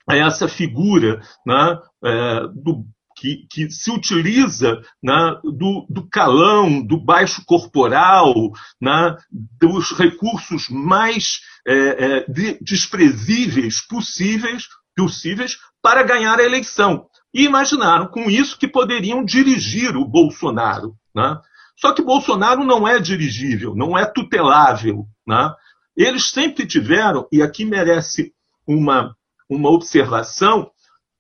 essa 0.09 0.49
figura 0.49 1.21
né, 1.47 1.79
é, 2.05 2.41
do, 2.55 2.85
que, 3.17 3.47
que, 3.51 3.71
se 3.71 3.91
utiliza 3.91 4.81
né, 5.03 5.41
do, 5.43 5.87
do, 5.89 6.09
calão, 6.09 6.85
do 6.85 6.99
baixo 6.99 7.43
corporal, 7.47 8.35
né, 8.81 9.17
dos 9.31 9.93
recursos 9.93 10.69
mais 10.69 11.41
é, 11.67 11.75
é, 11.77 12.25
de, 12.29 12.59
desprezíveis 12.61 13.87
possíveis, 13.87 14.67
possíveis 14.97 15.59
para 15.83 16.03
ganhar 16.03 16.39
a 16.39 16.45
eleição. 16.45 17.07
E 17.33 17.45
imaginaram 17.45 18.07
com 18.09 18.31
isso 18.31 18.59
que 18.59 18.69
poderiam 18.69 19.25
dirigir 19.25 19.97
o 19.97 20.05
Bolsonaro. 20.05 20.95
Né? 21.15 21.37
Só 21.77 21.93
que 21.93 22.03
Bolsonaro 22.03 22.63
não 22.65 22.87
é 22.87 23.01
dirigível, 23.01 23.75
não 23.75 23.99
é 23.99 24.07
tutelável. 24.07 25.05
Né? 25.27 25.53
Eles 25.97 26.31
sempre 26.31 26.67
tiveram, 26.67 27.27
e 27.33 27.43
aqui 27.43 27.65
merece 27.65 28.33
uma 28.67 29.17
uma 29.55 29.71
observação, 29.71 30.71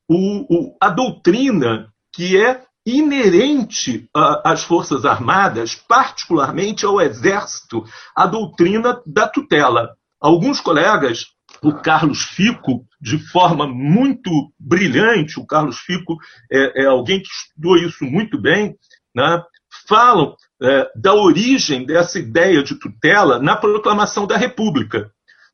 o, 0.08 0.46
o, 0.48 0.76
a 0.80 0.90
doutrina 0.90 1.88
que 2.12 2.36
é 2.36 2.62
inerente 2.86 4.08
às 4.44 4.62
Forças 4.62 5.04
Armadas, 5.04 5.74
particularmente 5.74 6.84
ao 6.84 7.00
Exército, 7.00 7.82
a 8.14 8.26
doutrina 8.26 9.00
da 9.06 9.26
tutela. 9.26 9.96
Alguns 10.20 10.60
colegas, 10.60 11.26
o 11.62 11.72
Carlos 11.72 12.22
Fico, 12.22 12.84
de 13.00 13.18
forma 13.18 13.66
muito 13.66 14.30
brilhante, 14.58 15.40
o 15.40 15.46
Carlos 15.46 15.78
Fico 15.78 16.16
é, 16.52 16.82
é 16.82 16.86
alguém 16.86 17.20
que 17.20 17.28
estudou 17.28 17.76
isso 17.76 18.04
muito 18.04 18.40
bem, 18.40 18.76
né, 19.14 19.42
falam 19.88 20.34
é, 20.62 20.90
da 20.94 21.14
origem 21.14 21.84
dessa 21.86 22.18
ideia 22.18 22.62
de 22.62 22.74
tutela 22.78 23.38
na 23.38 23.56
proclamação 23.56 24.26
da 24.26 24.36
República, 24.36 25.10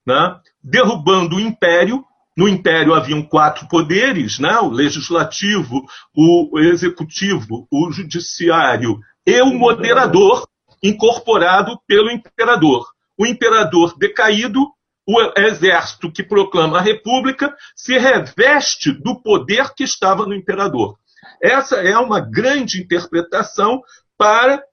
né, 0.07 0.37
derrubando 0.63 1.37
o 1.37 1.41
império 1.41 2.05
no 2.41 2.49
Império 2.49 2.95
haviam 2.95 3.23
quatro 3.23 3.69
poderes, 3.69 4.39
né? 4.39 4.59
o 4.61 4.71
legislativo, 4.71 5.85
o 6.17 6.59
executivo, 6.59 7.69
o 7.71 7.93
judiciário 7.93 8.99
e 9.27 9.43
o 9.43 9.53
moderador, 9.53 10.49
incorporado 10.83 11.79
pelo 11.87 12.11
imperador. 12.11 12.87
O 13.19 13.27
imperador 13.27 13.95
decaído, 13.99 14.67
o 15.07 15.21
exército 15.39 16.11
que 16.11 16.23
proclama 16.23 16.79
a 16.79 16.81
república 16.81 17.55
se 17.77 17.99
reveste 17.99 18.91
do 18.91 19.21
poder 19.21 19.75
que 19.75 19.85
estava 19.85 20.25
no 20.25 20.35
imperador. 20.35 20.97
Essa 21.43 21.77
é 21.77 21.99
uma 21.99 22.21
grande 22.21 22.81
interpretação 22.81 23.83
para 24.17 24.65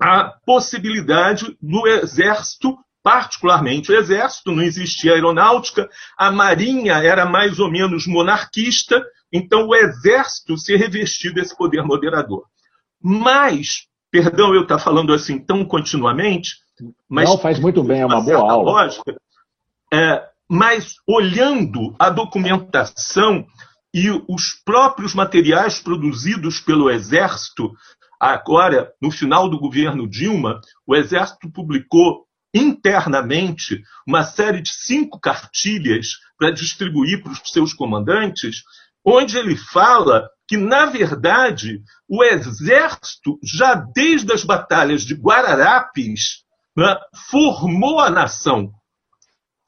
a 0.00 0.32
possibilidade 0.46 1.54
do 1.60 1.86
exército 1.86 2.78
particularmente 3.04 3.92
o 3.92 3.94
exército, 3.94 4.50
não 4.50 4.62
existia 4.62 5.12
aeronáutica, 5.12 5.90
a 6.16 6.32
marinha 6.32 6.94
era 6.94 7.26
mais 7.26 7.60
ou 7.60 7.70
menos 7.70 8.06
monarquista, 8.06 9.04
então 9.30 9.68
o 9.68 9.74
exército 9.74 10.56
se 10.56 10.74
revestiu 10.74 11.34
desse 11.34 11.54
poder 11.54 11.82
moderador. 11.82 12.46
Mas, 12.98 13.86
perdão 14.10 14.54
eu 14.54 14.62
estar 14.62 14.78
falando 14.78 15.12
assim 15.12 15.38
tão 15.38 15.66
continuamente, 15.66 16.54
mas 17.06 17.28
não 17.28 17.36
faz 17.36 17.60
muito 17.60 17.84
bem, 17.84 18.00
é 18.00 18.06
uma, 18.06 18.16
uma 18.16 18.24
boa 18.24 18.50
aula. 18.50 18.72
Lógica, 18.72 19.14
é, 19.92 20.26
mas 20.48 20.94
olhando 21.06 21.94
a 21.98 22.08
documentação 22.08 23.46
e 23.92 24.08
os 24.26 24.54
próprios 24.64 25.14
materiais 25.14 25.78
produzidos 25.78 26.58
pelo 26.58 26.90
Exército, 26.90 27.70
agora, 28.18 28.90
no 29.00 29.10
final 29.10 29.46
do 29.46 29.58
governo 29.58 30.08
Dilma, 30.08 30.58
o 30.86 30.96
Exército 30.96 31.52
publicou 31.52 32.23
internamente 32.54 33.82
uma 34.06 34.22
série 34.22 34.62
de 34.62 34.72
cinco 34.72 35.18
cartilhas 35.18 36.18
para 36.38 36.50
distribuir 36.50 37.22
para 37.22 37.32
os 37.32 37.40
seus 37.50 37.74
comandantes, 37.74 38.62
onde 39.04 39.36
ele 39.36 39.56
fala 39.56 40.28
que, 40.46 40.56
na 40.56 40.86
verdade, 40.86 41.82
o 42.08 42.22
Exército, 42.22 43.38
já 43.42 43.74
desde 43.74 44.32
as 44.32 44.44
batalhas 44.44 45.02
de 45.02 45.14
Guararapes, 45.14 46.44
né, 46.76 46.96
formou 47.30 48.00
a 48.00 48.10
nação. 48.10 48.72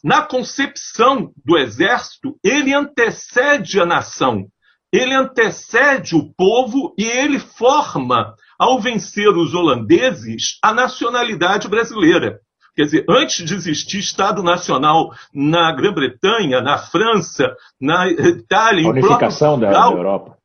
Na 0.02 0.22
concepção 0.22 1.32
do 1.44 1.56
exército, 1.56 2.38
ele 2.44 2.72
antecede 2.72 3.80
a 3.80 3.86
nação, 3.86 4.46
ele 4.92 5.14
antecede 5.14 6.14
o 6.14 6.32
povo 6.34 6.94
e 6.98 7.04
ele 7.04 7.38
forma, 7.38 8.34
ao 8.58 8.80
vencer 8.80 9.28
os 9.36 9.54
holandeses, 9.54 10.58
a 10.62 10.72
nacionalidade 10.72 11.68
brasileira. 11.68 12.40
Quer 12.76 12.84
dizer, 12.84 13.06
antes 13.08 13.42
de 13.42 13.54
existir 13.54 13.98
Estado 13.98 14.42
Nacional 14.42 15.10
na 15.32 15.72
Grã-Bretanha, 15.72 16.60
na 16.60 16.76
França, 16.76 17.56
na 17.80 18.06
Itália, 18.06 18.86
a 18.86 18.90
unificação 18.90 19.58
da, 19.58 19.70
da 19.70 19.86
Europa. 19.86 20.36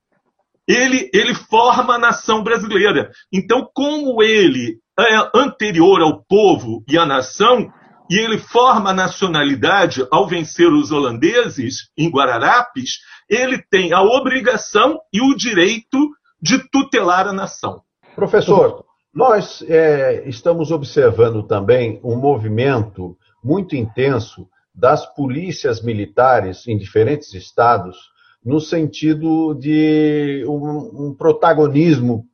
Ele, 0.66 1.10
ele 1.14 1.36
forma 1.36 1.96
a 1.96 2.00
nação 2.00 2.42
brasileira. 2.42 3.12
Então, 3.34 3.70
como 3.74 4.24
ele 4.24 4.80
é 4.98 5.38
anterior 5.38 6.02
ao 6.02 6.24
povo 6.24 6.82
e 6.88 6.98
à 6.98 7.06
nação, 7.06 7.70
e 8.10 8.18
ele 8.18 8.38
forma 8.38 8.92
a 8.92 8.94
nacionalidade 8.94 10.08
ao 10.10 10.26
vencer 10.26 10.72
os 10.72 10.90
holandeses 10.90 11.90
em 11.98 12.10
Guararapes, 12.10 13.00
ele 13.30 13.62
tem 13.70 13.92
a 13.92 14.02
obrigação 14.02 15.00
e 15.14 15.22
o 15.22 15.36
direito 15.36 15.98
de 16.42 16.60
tutelar 16.70 17.28
a 17.28 17.34
nação. 17.34 17.82
Professor, 18.16 18.86
nós 19.14 19.62
é, 19.64 20.28
estamos 20.28 20.72
observando 20.72 21.44
também 21.44 22.00
um 22.04 22.16
movimento 22.16 23.18
muito 23.44 23.76
intenso 23.76 24.48
das 24.74 25.06
polícias 25.14 25.82
militares 25.82 26.68
em 26.68 26.78
diferentes 26.78 27.34
estados, 27.34 27.98
no 28.44 28.60
sentido 28.60 29.54
de 29.54 30.44
um, 30.48 31.08
um 31.08 31.14
protagonismo, 31.14 32.26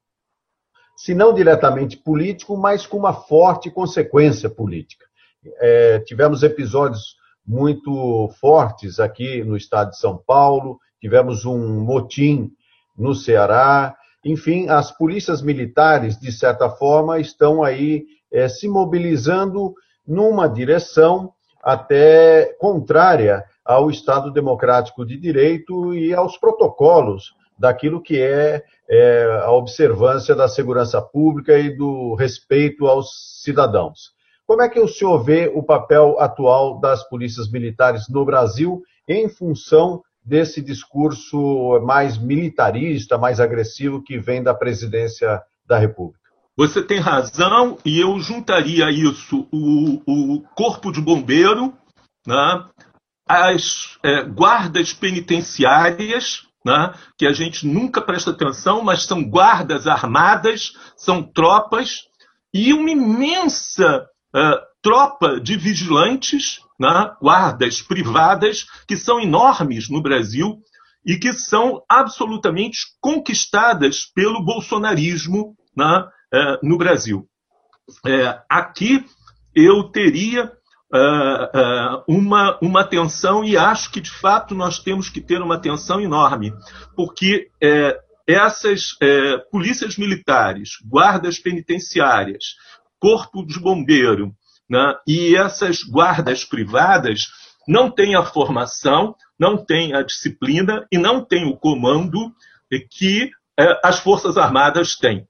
se 0.96 1.13
não 1.13 1.34
diretamente 1.34 1.98
político, 1.98 2.55
mas 2.55 2.86
com 2.86 2.98
uma 2.98 3.13
forte 3.13 3.69
consequência 3.69 4.50
política 4.50 5.07
é, 5.60 6.00
tivemos 6.00 6.43
episódios 6.43 7.15
muito 7.46 8.29
fortes 8.39 9.00
aqui 9.00 9.43
no 9.43 9.55
estado 9.55 9.91
de 9.91 9.98
São 9.98 10.17
Paulo, 10.17 10.79
tivemos 11.00 11.46
um 11.46 11.79
motim 11.81 12.51
no 12.98 13.15
Ceará. 13.15 13.96
Enfim, 14.27 14.67
as 14.67 14.91
polícias 14.91 15.41
militares, 15.41 16.19
de 16.19 16.34
certa 16.34 16.69
forma, 16.69 17.17
estão 17.17 17.63
aí 17.63 18.03
é, 18.29 18.50
se 18.50 18.67
mobilizando 18.67 19.74
numa 20.05 20.50
direção 20.50 21.31
até 21.63 22.53
contrária 22.60 23.46
ao 23.63 23.89
Estado 23.89 24.29
Democrático 24.29 25.05
de 25.05 25.17
Direito 25.17 25.93
e 25.93 26.13
aos 26.13 26.38
protocolos 26.38 27.34
daquilo 27.57 28.01
que 28.01 28.22
é, 28.22 28.63
é 28.89 29.43
a 29.46 29.51
observância 29.51 30.36
da 30.36 30.50
segurança 30.50 31.01
pública 31.01 31.57
e 31.57 31.74
do 31.74 32.13
respeito 32.15 32.86
aos 32.86 33.41
cidadãos. 33.41 34.12
Como 34.46 34.62
é 34.62 34.67
que 34.67 34.79
o 34.79 34.89
senhor 34.89 35.24
vê 35.24 35.50
o 35.55 35.63
papel 35.63 36.17
atual 36.19 36.81
das 36.81 37.01
polícias 37.07 37.50
militares 37.50 38.10
no 38.10 38.25
Brasil 38.25 38.81
em 39.07 39.29
função 39.29 40.01
desse 40.27 40.62
discurso 40.62 41.79
mais 41.86 42.17
militarista, 42.17 43.17
mais 43.17 43.39
agressivo 43.39 44.03
que 44.03 44.19
vem 44.19 44.43
da 44.43 44.53
presidência 44.53 45.41
da 45.65 45.77
República? 45.77 46.19
Você 46.57 46.84
tem 46.84 47.00
razão, 47.00 47.77
e 47.86 48.00
eu 48.00 48.19
juntaria 48.19 48.89
isso 48.91 49.47
o, 49.52 50.02
o 50.06 50.41
corpo 50.56 50.91
de 50.91 50.99
bombeiro, 50.99 51.73
né, 52.25 52.65
as 53.30 53.97
é, 54.04 54.23
guardas 54.23 54.91
penitenciárias, 54.91 56.47
né, 56.65 56.93
que 57.17 57.25
a 57.25 57.32
gente 57.32 57.65
nunca 57.65 58.02
presta 58.02 58.32
atenção, 58.32 58.84
mas 58.84 59.04
são 59.04 59.23
guardas 59.23 59.88
armadas, 59.88 60.73
são 60.97 61.23
tropas, 61.23 62.02
e 62.54 62.73
uma 62.73 62.89
imensa 62.89 64.06
uh, 64.36 64.67
tropa 64.82 65.39
de 65.39 65.56
vigilantes, 65.58 66.60
né, 66.80 67.12
guardas 67.22 67.82
privadas, 67.82 68.66
que 68.88 68.96
são 68.96 69.20
enormes 69.20 69.90
no 69.90 70.02
Brasil 70.02 70.60
e 71.06 71.18
que 71.18 71.34
são 71.34 71.82
absolutamente 71.90 72.80
conquistadas 73.00 74.06
pelo 74.13 74.44
bolsonarismo 74.44 75.56
né, 75.76 76.06
uh, 76.34 76.68
no 76.68 76.78
Brasil. 76.78 77.28
É, 78.06 78.40
aqui 78.50 79.06
eu 79.56 79.84
teria 79.84 80.52
Uh, 80.90 81.44
uh, 81.44 82.04
uma, 82.08 82.58
uma 82.62 82.80
atenção, 82.80 83.44
e 83.44 83.58
acho 83.58 83.92
que 83.92 84.00
de 84.00 84.10
fato 84.10 84.56
nós 84.56 84.80
temos 84.80 85.10
que 85.10 85.20
ter 85.20 85.42
uma 85.42 85.56
atenção 85.56 86.00
enorme, 86.00 86.54
porque 86.96 87.50
é, 87.62 88.00
essas 88.28 88.98
é, 89.02 89.38
polícias 89.52 89.98
militares, 89.98 90.78
guardas 90.86 91.40
penitenciárias, 91.40 92.56
corpo 93.00 93.46
de 93.46 93.60
bombeiro 93.60 94.36
né, 94.69 94.95
e 95.08 95.36
essas 95.36 95.84
guardas 95.84 96.43
privadas 96.43 97.27
não 97.67 97.91
têm 97.91 98.15
a 98.15 98.23
formação, 98.23 99.15
não 99.38 99.58
têm 99.58 99.93
a 99.93 100.01
disciplina 100.01 100.86
e 100.91 100.97
não 100.97 101.23
têm 101.23 101.45
o 101.45 101.58
comando 101.58 102.34
que 102.89 103.32
é, 103.60 103.80
as 103.84 103.99
Forças 103.99 104.38
Armadas 104.38 104.95
têm. 104.95 105.27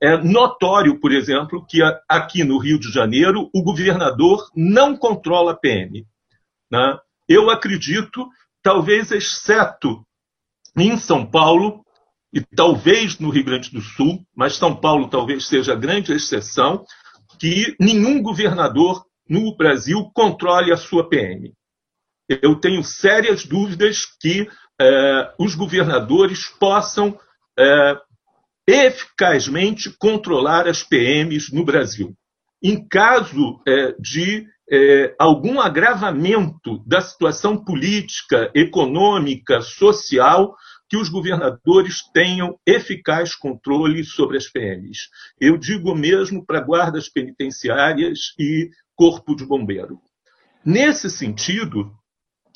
É 0.00 0.16
notório, 0.18 1.00
por 1.00 1.10
exemplo, 1.10 1.64
que 1.66 1.80
aqui 2.08 2.44
no 2.44 2.58
Rio 2.58 2.78
de 2.78 2.92
Janeiro 2.92 3.50
o 3.54 3.62
governador 3.62 4.46
não 4.54 4.96
controla 4.96 5.52
a 5.52 5.56
PM. 5.56 6.06
Né? 6.70 6.98
Eu 7.26 7.50
acredito, 7.50 8.28
talvez 8.62 9.10
exceto 9.10 10.06
em 10.76 10.98
São 10.98 11.24
Paulo 11.24 11.82
e 12.32 12.42
talvez 12.42 13.18
no 13.18 13.30
Rio 13.30 13.44
Grande 13.44 13.70
do 13.70 13.80
Sul, 13.80 14.22
mas 14.34 14.56
São 14.56 14.76
Paulo 14.76 15.08
talvez 15.08 15.46
seja 15.46 15.72
a 15.72 15.76
grande 15.76 16.12
exceção, 16.12 16.84
que 17.38 17.76
nenhum 17.80 18.22
governador 18.22 19.04
no 19.28 19.56
Brasil 19.56 20.10
controle 20.14 20.72
a 20.72 20.76
sua 20.76 21.08
PM. 21.08 21.52
Eu 22.28 22.56
tenho 22.56 22.82
sérias 22.82 23.44
dúvidas 23.44 24.04
que 24.20 24.48
eh, 24.80 25.34
os 25.38 25.54
governadores 25.54 26.46
possam 26.46 27.18
eh, 27.58 27.96
eficazmente 28.66 29.94
controlar 29.96 30.66
as 30.66 30.82
PMs 30.82 31.52
no 31.52 31.64
Brasil. 31.64 32.14
Em 32.62 32.86
caso 32.86 33.60
eh, 33.66 33.94
de 33.98 34.46
algum 35.16 35.60
agravamento 35.60 36.82
da 36.84 37.00
situação 37.00 37.56
política, 37.64 38.50
econômica, 38.52 39.60
social, 39.60 40.56
que 40.88 40.96
os 40.96 41.08
governadores 41.08 42.02
tenham 42.12 42.58
eficaz 42.66 43.34
controle 43.34 44.04
sobre 44.04 44.36
as 44.36 44.48
PMs. 44.48 45.08
Eu 45.40 45.56
digo 45.56 45.94
mesmo 45.94 46.44
para 46.44 46.60
guardas 46.60 47.08
penitenciárias 47.08 48.34
e 48.38 48.70
corpo 48.94 49.34
de 49.34 49.44
bombeiro. 49.44 50.00
Nesse 50.64 51.10
sentido, 51.10 51.92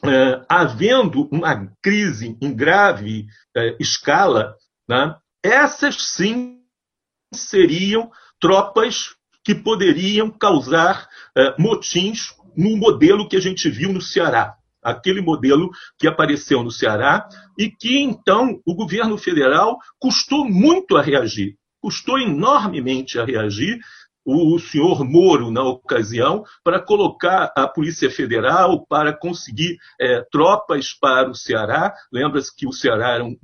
eh, 0.05 0.45
havendo 0.49 1.29
uma 1.31 1.73
crise 1.83 2.37
em 2.41 2.55
grave 2.55 3.27
eh, 3.57 3.77
escala, 3.81 4.57
né, 4.89 5.17
essas 5.43 5.97
sim 6.15 6.61
seriam 7.33 8.11
tropas 8.41 9.15
que 9.45 9.55
poderiam 9.55 10.31
causar 10.31 11.09
eh, 11.37 11.55
motins 11.59 12.35
no 12.57 12.77
modelo 12.77 13.29
que 13.29 13.37
a 13.37 13.41
gente 13.41 13.69
viu 13.69 13.93
no 13.93 14.01
Ceará 14.01 14.60
aquele 14.83 15.21
modelo 15.21 15.71
que 15.99 16.07
apareceu 16.07 16.63
no 16.63 16.71
Ceará 16.71 17.29
e 17.59 17.71
que 17.71 17.99
então 17.99 18.61
o 18.67 18.75
governo 18.75 19.19
federal 19.19 19.79
custou 19.99 20.49
muito 20.49 20.97
a 20.97 21.03
reagir, 21.03 21.57
custou 21.81 22.19
enormemente 22.19 23.19
a 23.19 23.25
reagir. 23.25 23.79
O 24.23 24.59
senhor 24.59 25.03
Moro, 25.03 25.51
na 25.51 25.63
ocasião, 25.63 26.45
para 26.63 26.79
colocar 26.79 27.51
a 27.57 27.67
Polícia 27.67 28.11
Federal, 28.11 28.87
para 28.87 29.15
conseguir 29.15 29.79
é, 29.99 30.23
tropas 30.31 30.93
para 30.93 31.31
o 31.31 31.35
Ceará. 31.35 31.95
Lembra-se 32.13 32.55
que 32.55 32.67
o 32.67 32.73
Ceará 32.73 33.25
um, 33.25 33.35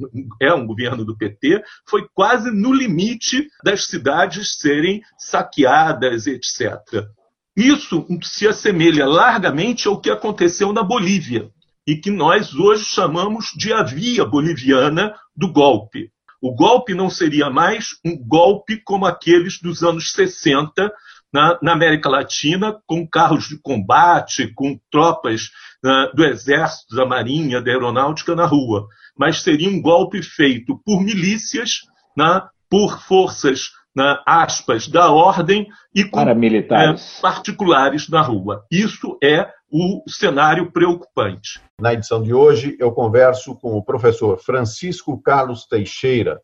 é 0.40 0.52
um 0.52 0.66
governo 0.66 1.02
do 1.02 1.16
PT, 1.16 1.62
foi 1.88 2.06
quase 2.12 2.50
no 2.50 2.74
limite 2.74 3.48
das 3.64 3.86
cidades 3.86 4.58
serem 4.58 5.00
saqueadas, 5.18 6.26
etc. 6.26 7.08
Isso 7.56 8.06
se 8.22 8.46
assemelha 8.46 9.06
largamente 9.06 9.88
ao 9.88 9.98
que 10.00 10.10
aconteceu 10.10 10.72
na 10.72 10.82
Bolívia 10.82 11.50
e 11.86 11.96
que 11.96 12.10
nós 12.10 12.54
hoje 12.54 12.84
chamamos 12.84 13.46
de 13.56 13.72
a 13.72 13.82
via 13.82 14.24
boliviana 14.24 15.14
do 15.34 15.50
golpe. 15.50 16.10
O 16.42 16.54
golpe 16.54 16.94
não 16.94 17.08
seria 17.08 17.48
mais 17.48 17.96
um 18.04 18.16
golpe 18.16 18.82
como 18.84 19.06
aqueles 19.06 19.58
dos 19.60 19.82
anos 19.82 20.12
60 20.12 20.92
na, 21.32 21.58
na 21.62 21.72
América 21.72 22.08
Latina, 22.10 22.76
com 22.86 23.08
carros 23.08 23.48
de 23.48 23.58
combate, 23.58 24.52
com 24.54 24.78
tropas 24.90 25.50
uh, 25.84 26.14
do 26.14 26.24
Exército, 26.24 26.94
da 26.94 27.06
Marinha, 27.06 27.62
da 27.62 27.70
Aeronáutica 27.70 28.34
na 28.34 28.44
rua. 28.44 28.86
mas 29.18 29.42
seria 29.42 29.70
um 29.70 29.80
golpe 29.80 30.22
feito 30.22 30.78
por 30.84 31.02
milícias, 31.02 31.80
né, 32.16 32.42
por 32.68 33.00
forças 33.02 33.70
né, 33.96 34.18
aspas, 34.26 34.86
da 34.86 35.10
ordem 35.10 35.66
e 35.94 36.04
com 36.04 36.20
é, 36.20 36.94
particulares 37.22 38.10
na 38.10 38.20
rua. 38.20 38.64
Isso 38.70 39.18
é 39.24 39.48
o 39.72 40.02
cenário 40.06 40.70
preocupante. 40.70 41.60
Na 41.80 41.94
edição 41.94 42.22
de 42.22 42.34
hoje, 42.34 42.76
eu 42.78 42.92
converso 42.92 43.56
com 43.56 43.74
o 43.74 43.82
professor 43.82 44.38
Francisco 44.38 45.20
Carlos 45.22 45.66
Teixeira, 45.66 46.40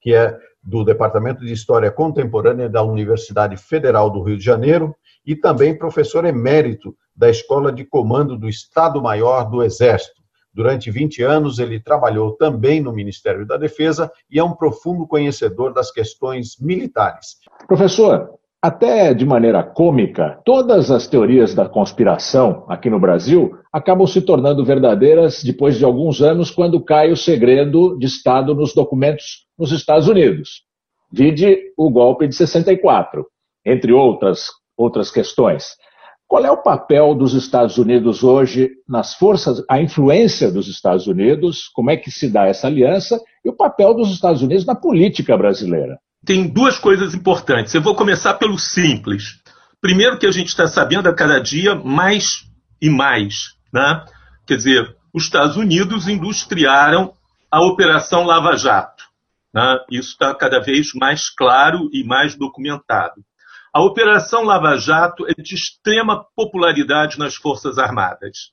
que 0.00 0.14
é 0.14 0.34
do 0.62 0.82
Departamento 0.82 1.44
de 1.44 1.52
História 1.52 1.90
Contemporânea 1.90 2.70
da 2.70 2.82
Universidade 2.82 3.56
Federal 3.58 4.08
do 4.08 4.22
Rio 4.22 4.38
de 4.38 4.44
Janeiro 4.44 4.96
e 5.26 5.36
também 5.36 5.76
professor 5.76 6.24
emérito 6.24 6.96
da 7.14 7.28
Escola 7.28 7.70
de 7.70 7.84
Comando 7.84 8.36
do 8.36 8.48
Estado-Maior 8.48 9.50
do 9.50 9.62
Exército. 9.62 10.23
Durante 10.54 10.90
20 10.90 11.22
anos, 11.22 11.58
ele 11.58 11.80
trabalhou 11.80 12.32
também 12.36 12.80
no 12.80 12.92
Ministério 12.92 13.44
da 13.44 13.56
Defesa 13.56 14.10
e 14.30 14.38
é 14.38 14.44
um 14.44 14.54
profundo 14.54 15.06
conhecedor 15.06 15.74
das 15.74 15.90
questões 15.90 16.56
militares. 16.60 17.38
Professor, 17.66 18.30
até 18.62 19.12
de 19.12 19.26
maneira 19.26 19.62
cômica, 19.62 20.40
todas 20.44 20.90
as 20.90 21.06
teorias 21.08 21.54
da 21.54 21.68
conspiração 21.68 22.64
aqui 22.68 22.88
no 22.88 23.00
Brasil 23.00 23.58
acabam 23.72 24.06
se 24.06 24.22
tornando 24.22 24.64
verdadeiras 24.64 25.42
depois 25.42 25.76
de 25.76 25.84
alguns 25.84 26.22
anos, 26.22 26.50
quando 26.50 26.82
cai 26.82 27.10
o 27.10 27.16
segredo 27.16 27.98
de 27.98 28.06
Estado 28.06 28.54
nos 28.54 28.72
documentos 28.72 29.44
nos 29.58 29.72
Estados 29.72 30.08
Unidos. 30.08 30.62
Vide 31.12 31.58
o 31.76 31.90
golpe 31.90 32.26
de 32.26 32.34
64, 32.34 33.26
entre 33.66 33.92
outras, 33.92 34.46
outras 34.76 35.10
questões. 35.10 35.76
Qual 36.34 36.44
é 36.44 36.50
o 36.50 36.56
papel 36.56 37.14
dos 37.14 37.32
Estados 37.32 37.78
Unidos 37.78 38.24
hoje 38.24 38.68
nas 38.88 39.14
forças, 39.14 39.62
a 39.70 39.80
influência 39.80 40.50
dos 40.50 40.66
Estados 40.66 41.06
Unidos, 41.06 41.68
como 41.72 41.92
é 41.92 41.96
que 41.96 42.10
se 42.10 42.28
dá 42.28 42.48
essa 42.48 42.66
aliança 42.66 43.20
e 43.44 43.48
o 43.48 43.56
papel 43.56 43.94
dos 43.94 44.10
Estados 44.10 44.42
Unidos 44.42 44.66
na 44.66 44.74
política 44.74 45.36
brasileira? 45.36 45.96
tem 46.26 46.48
duas 46.48 46.76
coisas 46.76 47.14
importantes. 47.14 47.72
Eu 47.72 47.82
vou 47.82 47.94
começar 47.94 48.34
pelo 48.34 48.58
simples. 48.58 49.40
Primeiro, 49.80 50.18
que 50.18 50.26
a 50.26 50.32
gente 50.32 50.48
está 50.48 50.66
sabendo 50.66 51.08
a 51.08 51.14
cada 51.14 51.38
dia 51.38 51.76
mais 51.76 52.42
e 52.82 52.90
mais. 52.90 53.54
Né? 53.72 54.04
Quer 54.44 54.56
dizer, 54.56 54.96
os 55.14 55.22
Estados 55.22 55.56
Unidos 55.56 56.08
industriaram 56.08 57.12
a 57.48 57.60
Operação 57.60 58.24
Lava 58.24 58.56
Jato. 58.56 59.04
Né? 59.54 59.78
Isso 59.88 60.10
está 60.10 60.34
cada 60.34 60.58
vez 60.58 60.88
mais 60.96 61.30
claro 61.30 61.88
e 61.92 62.02
mais 62.02 62.34
documentado. 62.34 63.22
A 63.74 63.82
Operação 63.82 64.44
Lava 64.44 64.78
Jato 64.78 65.26
é 65.26 65.34
de 65.34 65.54
extrema 65.54 66.24
popularidade 66.36 67.18
nas 67.18 67.34
Forças 67.34 67.76
Armadas. 67.76 68.52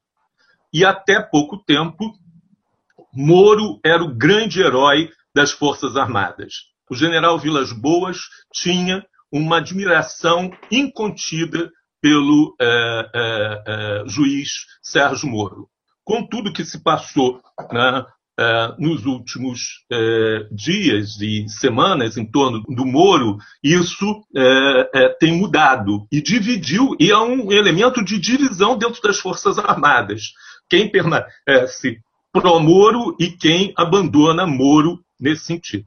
E 0.74 0.84
até 0.84 1.22
pouco 1.22 1.58
tempo, 1.58 2.12
Moro 3.14 3.80
era 3.86 4.04
o 4.04 4.16
grande 4.16 4.62
herói 4.62 5.12
das 5.36 5.52
Forças 5.52 5.96
Armadas 5.96 6.72
o 6.92 6.96
general 6.96 7.40
Vilas 7.40 7.72
Boas 7.72 8.18
tinha 8.54 9.02
uma 9.32 9.60
admiração 9.60 10.52
incontida 10.70 11.72
pelo 12.02 12.54
é, 12.60 12.66
é, 13.16 13.64
é, 13.66 14.04
juiz 14.10 14.50
Sérgio 14.84 15.30
Moro. 15.30 15.70
Com 16.04 16.28
tudo 16.28 16.52
que 16.52 16.66
se 16.66 16.84
passou 16.84 17.42
né, 17.72 18.06
nos 18.78 19.06
últimos 19.06 19.84
é, 19.92 20.48
dias 20.52 21.20
e 21.22 21.48
semanas 21.48 22.18
em 22.18 22.26
torno 22.26 22.62
do 22.64 22.86
Moro, 22.86 23.38
isso 23.64 24.24
é, 24.36 25.10
tem 25.20 25.34
mudado 25.34 26.06
e 26.12 26.22
dividiu, 26.22 26.96
e 27.00 27.12
é 27.12 27.18
um 27.18 27.52
elemento 27.52 28.04
de 28.04 28.20
divisão 28.20 28.78
dentro 28.78 29.02
das 29.02 29.20
Forças 29.20 29.58
Armadas. 29.58 30.34
Quem 30.70 30.90
permanece 30.90 32.00
pró-Moro 32.32 33.16
e 33.20 33.32
quem 33.32 33.74
abandona 33.76 34.48
Moro 34.48 35.00
nesse 35.20 35.46
sentido. 35.46 35.86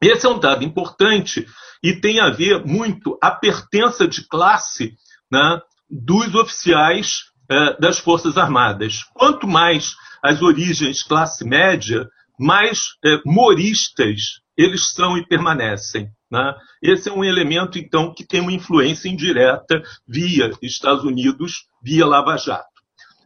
Esse 0.00 0.26
é 0.26 0.30
um 0.30 0.38
dado 0.38 0.64
importante 0.64 1.46
e 1.82 1.92
tem 1.92 2.20
a 2.20 2.30
ver 2.30 2.64
muito 2.64 3.18
a 3.22 3.30
pertença 3.30 4.08
de 4.08 4.26
classe 4.26 4.94
né, 5.30 5.60
dos 5.90 6.34
oficiais 6.34 7.29
eh, 7.50 7.76
das 7.80 7.98
Forças 7.98 8.36
Armadas. 8.36 9.04
Quanto 9.14 9.46
mais 9.46 9.94
as 10.22 10.40
origens 10.40 11.02
classe 11.02 11.44
média, 11.44 12.08
mais 12.38 12.80
eh, 13.04 13.20
moristas 13.24 14.40
eles 14.56 14.92
são 14.92 15.16
e 15.16 15.26
permanecem. 15.26 16.10
Né? 16.30 16.54
Esse 16.82 17.08
é 17.08 17.12
um 17.12 17.24
elemento, 17.24 17.78
então, 17.78 18.12
que 18.14 18.26
tem 18.26 18.40
uma 18.40 18.52
influência 18.52 19.08
indireta 19.08 19.82
via 20.06 20.50
Estados 20.62 21.02
Unidos, 21.02 21.64
via 21.82 22.06
Lava 22.06 22.36
Jato. 22.36 22.68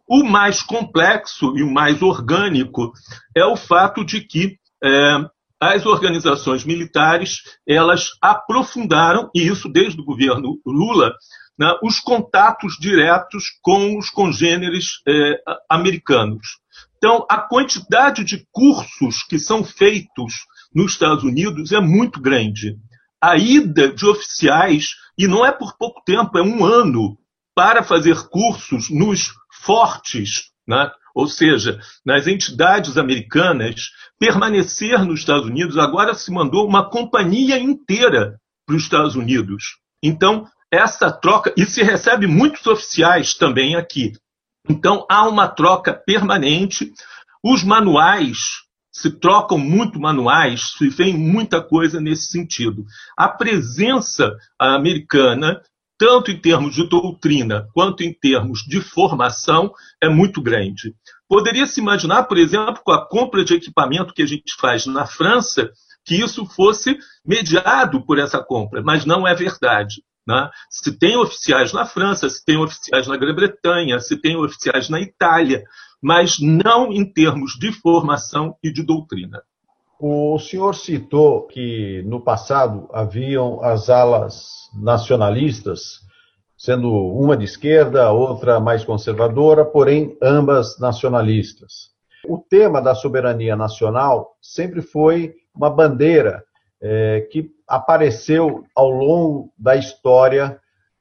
O 0.09 0.23
mais 0.23 0.63
complexo 0.63 1.57
e 1.57 1.63
o 1.63 1.71
mais 1.71 2.03
orgânico 2.03 2.93
é 3.35 3.45
o 3.45 3.57
fato 3.57 4.05
de 4.05 4.21
que 4.21 4.59
é, 4.83 5.27
as 5.61 5.87
organizações 5.87 6.65
militares 6.65 7.39
elas 7.67 8.11
aprofundaram, 8.21 9.31
e 9.35 9.47
isso 9.47 9.69
desde 9.69 10.01
o 10.01 10.05
governo 10.05 10.61
Lula, 10.65 11.13
né, 11.59 11.73
os 11.83 12.01
contatos 12.01 12.77
diretos 12.79 13.45
com 13.63 13.97
os 13.99 14.11
congêneres 14.11 15.01
eh, 15.07 15.41
americanos. 15.71 16.59
Então, 16.97 17.27
a 17.31 17.39
quantidade 17.39 18.25
de 18.25 18.47
cursos 18.51 19.23
que 19.23 19.39
são 19.39 19.63
feitos 19.63 20.35
nos 20.75 20.93
Estados 20.93 21.23
Unidos 21.23 21.71
é 21.71 21.81
muito 21.81 22.21
grande. 22.21 22.77
A 23.23 23.37
ida 23.37 23.93
de 23.93 24.07
oficiais, 24.07 24.97
e 25.17 25.29
não 25.29 25.45
é 25.47 25.53
por 25.53 25.77
pouco 25.77 26.03
tempo, 26.05 26.37
é 26.37 26.43
um 26.43 26.65
ano, 26.65 27.17
para 27.55 27.83
fazer 27.83 28.29
cursos 28.29 28.91
nos 28.91 29.33
fortes, 29.63 30.51
né? 30.67 30.91
ou 31.15 31.29
seja, 31.29 31.79
nas 32.05 32.27
entidades 32.27 32.99
americanas, 32.99 33.91
permanecer 34.19 35.05
nos 35.05 35.21
Estados 35.21 35.47
Unidos, 35.47 35.79
agora 35.79 36.15
se 36.15 36.33
mandou 36.33 36.67
uma 36.67 36.91
companhia 36.91 37.59
inteira 37.59 38.41
para 38.67 38.77
os 38.77 38.83
Estados 38.83 39.15
Unidos. 39.15 39.77
Então, 40.03 40.47
essa 40.75 41.11
troca, 41.11 41.53
e 41.57 41.65
se 41.65 41.83
recebe 41.83 42.27
muitos 42.27 42.67
oficiais 42.67 43.35
também 43.35 43.77
aqui. 43.77 44.13
Então, 44.69 45.07
há 45.11 45.29
uma 45.29 45.49
troca 45.49 45.93
permanente. 45.93 46.93
Os 47.43 47.63
manuais, 47.63 48.39
se 48.91 49.11
trocam 49.11 49.59
muito 49.59 50.01
manuais, 50.01 50.73
se 50.79 50.89
vem 50.89 51.15
muita 51.17 51.61
coisa 51.61 52.01
nesse 52.01 52.29
sentido. 52.29 52.85
A 53.17 53.29
presença 53.29 54.35
americana, 54.59 55.61
tanto 55.99 56.31
em 56.31 56.41
termos 56.41 56.75
de 56.75 56.89
doutrina 56.89 57.69
quanto 57.75 58.03
em 58.03 58.13
termos 58.13 58.61
de 58.61 58.81
formação, 58.81 59.73
é 60.03 60.09
muito 60.09 60.41
grande. 60.41 60.95
Poderia 61.29 61.67
se 61.67 61.81
imaginar, 61.81 62.25
por 62.25 62.39
exemplo, 62.39 62.81
com 62.85 62.93
a 62.93 63.07
compra 63.07 63.45
de 63.45 63.55
equipamento 63.55 64.15
que 64.15 64.23
a 64.23 64.27
gente 64.27 64.55
faz 64.59 64.87
na 64.87 65.07
França, 65.07 65.71
que 66.07 66.17
isso 66.17 66.47
fosse 66.47 66.99
mediado 67.27 68.05
por 68.05 68.19
essa 68.19 68.43
compra, 68.43 68.83
mas 68.83 69.05
não 69.05 69.27
é 69.27 69.35
verdade. 69.35 70.03
Né? 70.27 70.51
Se 70.71 70.99
tem 70.99 71.17
oficiais 71.17 71.73
na 71.73 71.85
França, 71.85 72.29
se 72.29 72.45
tem 72.45 72.57
oficiais 72.57 73.07
na 73.07 73.17
Grã-Bretanha, 73.17 73.99
se 74.01 74.17
tem 74.17 74.37
oficiais 74.37 74.89
na 74.89 75.01
Itália, 75.01 75.63
mas 76.03 76.39
não 76.41 76.93
em 76.93 77.05
termos 77.05 77.53
de 77.59 77.73
formação 77.73 78.57
e 78.63 78.73
de 78.73 78.83
doutrina. 78.83 79.43
O 80.01 80.39
senhor 80.39 80.75
citou 80.75 81.47
que 81.47 82.03
no 82.07 82.21
passado 82.21 82.89
haviam 82.93 83.63
as 83.63 83.89
alas 83.89 84.45
nacionalistas 84.75 86.05
sendo 86.65 86.91
uma 86.91 87.37
de 87.37 87.45
esquerda, 87.45 88.11
outra 88.11 88.59
mais 88.59 88.85
conservadora, 88.85 89.65
porém 89.67 90.17
ambas 90.23 90.79
nacionalistas. 90.79 91.91
O 92.27 92.39
tema 92.39 92.81
da 92.81 92.95
soberania 92.95 93.55
nacional 93.55 94.37
sempre 94.41 94.81
foi 94.81 95.35
uma 95.55 95.69
bandeira 95.69 96.43
é, 96.87 97.23
que 97.31 97.51
apareceu 97.67 98.63
ao 98.77 98.91
longo 98.91 99.51
da 99.57 99.75
história 99.75 100.61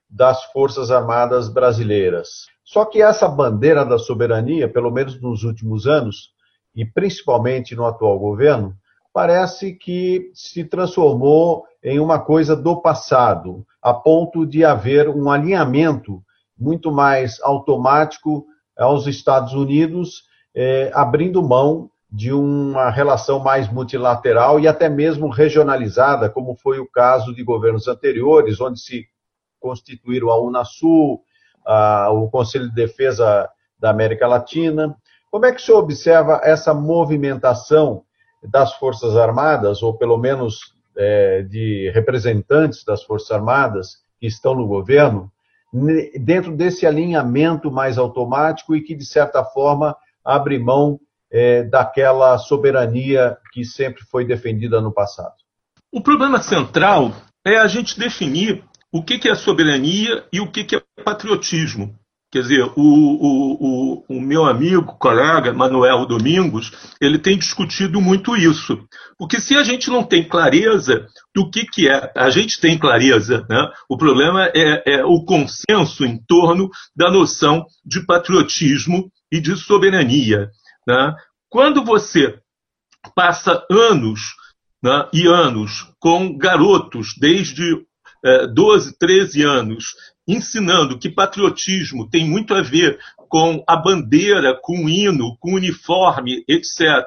das 0.10 0.46
Forças 0.46 0.90
Armadas 0.90 1.50
brasileiras. 1.50 2.46
Só 2.64 2.86
que 2.86 3.02
essa 3.02 3.28
bandeira 3.28 3.86
da 3.86 4.00
soberania, 4.00 4.72
pelo 4.72 4.90
menos 4.90 5.22
nos 5.22 5.44
últimos 5.44 5.86
anos, 5.86 6.32
e 6.74 6.86
principalmente 6.86 7.76
no 7.76 7.86
atual 7.86 8.18
governo, 8.18 8.74
parece 9.12 9.74
que 9.74 10.32
se 10.34 10.64
transformou 10.64 11.66
em 11.84 12.00
uma 12.00 12.18
coisa 12.18 12.56
do 12.56 12.82
passado, 12.82 13.66
a 13.82 13.94
ponto 13.94 14.46
de 14.46 14.64
haver 14.64 15.10
um 15.10 15.30
alinhamento 15.30 16.24
muito 16.58 16.94
mais 16.94 17.42
automático 17.42 18.46
aos 18.78 19.06
Estados 19.06 19.54
Unidos, 19.54 20.24
eh, 20.56 20.90
abrindo 20.94 21.44
mão 21.44 21.90
de 22.14 22.32
uma 22.32 22.92
relação 22.92 23.40
mais 23.40 23.68
multilateral 23.68 24.60
e 24.60 24.68
até 24.68 24.88
mesmo 24.88 25.30
regionalizada, 25.30 26.30
como 26.30 26.56
foi 26.56 26.78
o 26.78 26.88
caso 26.88 27.34
de 27.34 27.44
governos 27.44 27.88
anteriores, 27.88 28.62
onde 28.62 28.80
se 28.80 29.08
constituíram 29.60 30.30
a 30.30 30.40
Unasul, 30.40 31.24
a, 31.66 32.12
o 32.12 32.30
Conselho 32.30 32.70
de 32.70 32.76
Defesa 32.76 33.50
da 33.80 33.90
América 33.90 34.28
Latina. 34.28 34.96
Como 35.32 35.48
é 35.48 35.52
que 35.52 35.60
o 35.60 35.66
senhor 35.66 35.80
observa 35.80 36.40
essa 36.44 36.72
movimentação 36.72 38.04
das 38.44 38.76
Forças 38.76 39.18
Armadas, 39.18 39.82
ou 39.82 39.98
pelo 39.98 40.18
menos 40.18 40.76
é, 40.96 41.42
de 41.42 41.90
representantes 41.96 42.86
das 42.86 43.02
Forças 43.02 43.32
Armadas 43.32 44.04
que 44.20 44.28
estão 44.28 44.54
no 44.54 44.68
governo, 44.68 45.32
dentro 46.20 46.56
desse 46.56 46.86
alinhamento 46.86 47.72
mais 47.72 47.98
automático 47.98 48.76
e 48.76 48.82
que, 48.84 48.94
de 48.94 49.04
certa 49.04 49.44
forma, 49.44 49.98
abre 50.24 50.60
mão 50.60 51.00
é, 51.34 51.64
daquela 51.64 52.38
soberania 52.38 53.36
que 53.52 53.66
sempre 53.66 54.04
foi 54.04 54.24
defendida 54.24 54.80
no 54.80 54.94
passado? 54.94 55.34
O 55.92 56.02
problema 56.02 56.42
central 56.42 57.12
é 57.46 57.58
a 57.58 57.68
gente 57.68 58.00
definir 58.00 58.64
o 58.92 59.04
que, 59.04 59.28
é 59.28 59.34
soberania 59.34 60.24
e 60.32 60.40
o 60.40 60.52
que, 60.52 60.76
é 60.76 61.02
patriotismo. 61.04 61.96
Quer 62.32 62.42
dizer, 62.42 62.64
o, 62.64 62.72
o, 62.76 63.58
o, 63.60 64.06
o, 64.10 64.22
meu 64.22 64.46
amigo, 64.46 64.98
colega 64.98 65.54
Manuel 65.54 66.06
Domingos, 66.06 66.72
ele 67.00 67.20
tem 67.20 67.38
discutido 67.38 68.02
muito 68.02 68.36
isso. 68.36 68.88
Porque 69.20 69.40
se 69.40 69.56
a 69.56 69.64
gente 69.64 69.90
não 69.90 70.04
tem 70.04 70.28
clareza 70.28 71.08
do 71.36 71.50
que, 71.50 71.64
que 71.66 71.88
é, 71.88 72.12
a 72.16 72.32
gente 72.32 72.60
tem 72.60 72.78
clareza, 72.78 73.46
né? 73.48 73.72
o 73.88 73.98
problema 73.98 74.50
é, 74.56 74.96
é 74.96 75.06
o 75.06 75.24
consenso 75.24 76.04
em 76.04 76.18
torno 76.28 76.70
da 76.96 77.12
noção 77.12 77.66
de 77.86 78.04
patriotismo 78.04 79.12
e 79.32 79.40
de 79.40 79.56
soberania. 79.56 80.50
Né? 80.88 81.16
Quando 81.50 81.84
você 81.84 82.40
passa 83.16 83.66
anos 83.70 84.36
né, 84.82 85.10
e 85.14 85.28
anos 85.28 85.94
com 86.00 86.38
garotos, 86.38 87.16
desde 87.18 87.86
é, 88.24 88.48
12, 88.48 88.98
13 88.98 89.44
anos, 89.44 89.94
ensinando 90.28 90.98
que 90.98 91.10
patriotismo 91.10 92.10
tem 92.10 92.28
muito 92.28 92.54
a 92.54 92.62
ver 92.62 93.00
com 93.30 93.64
a 93.68 93.76
bandeira, 93.76 94.58
com 94.62 94.86
o 94.86 94.90
hino, 94.90 95.38
com 95.40 95.54
o 95.54 95.56
uniforme, 95.56 96.44
etc., 96.48 97.04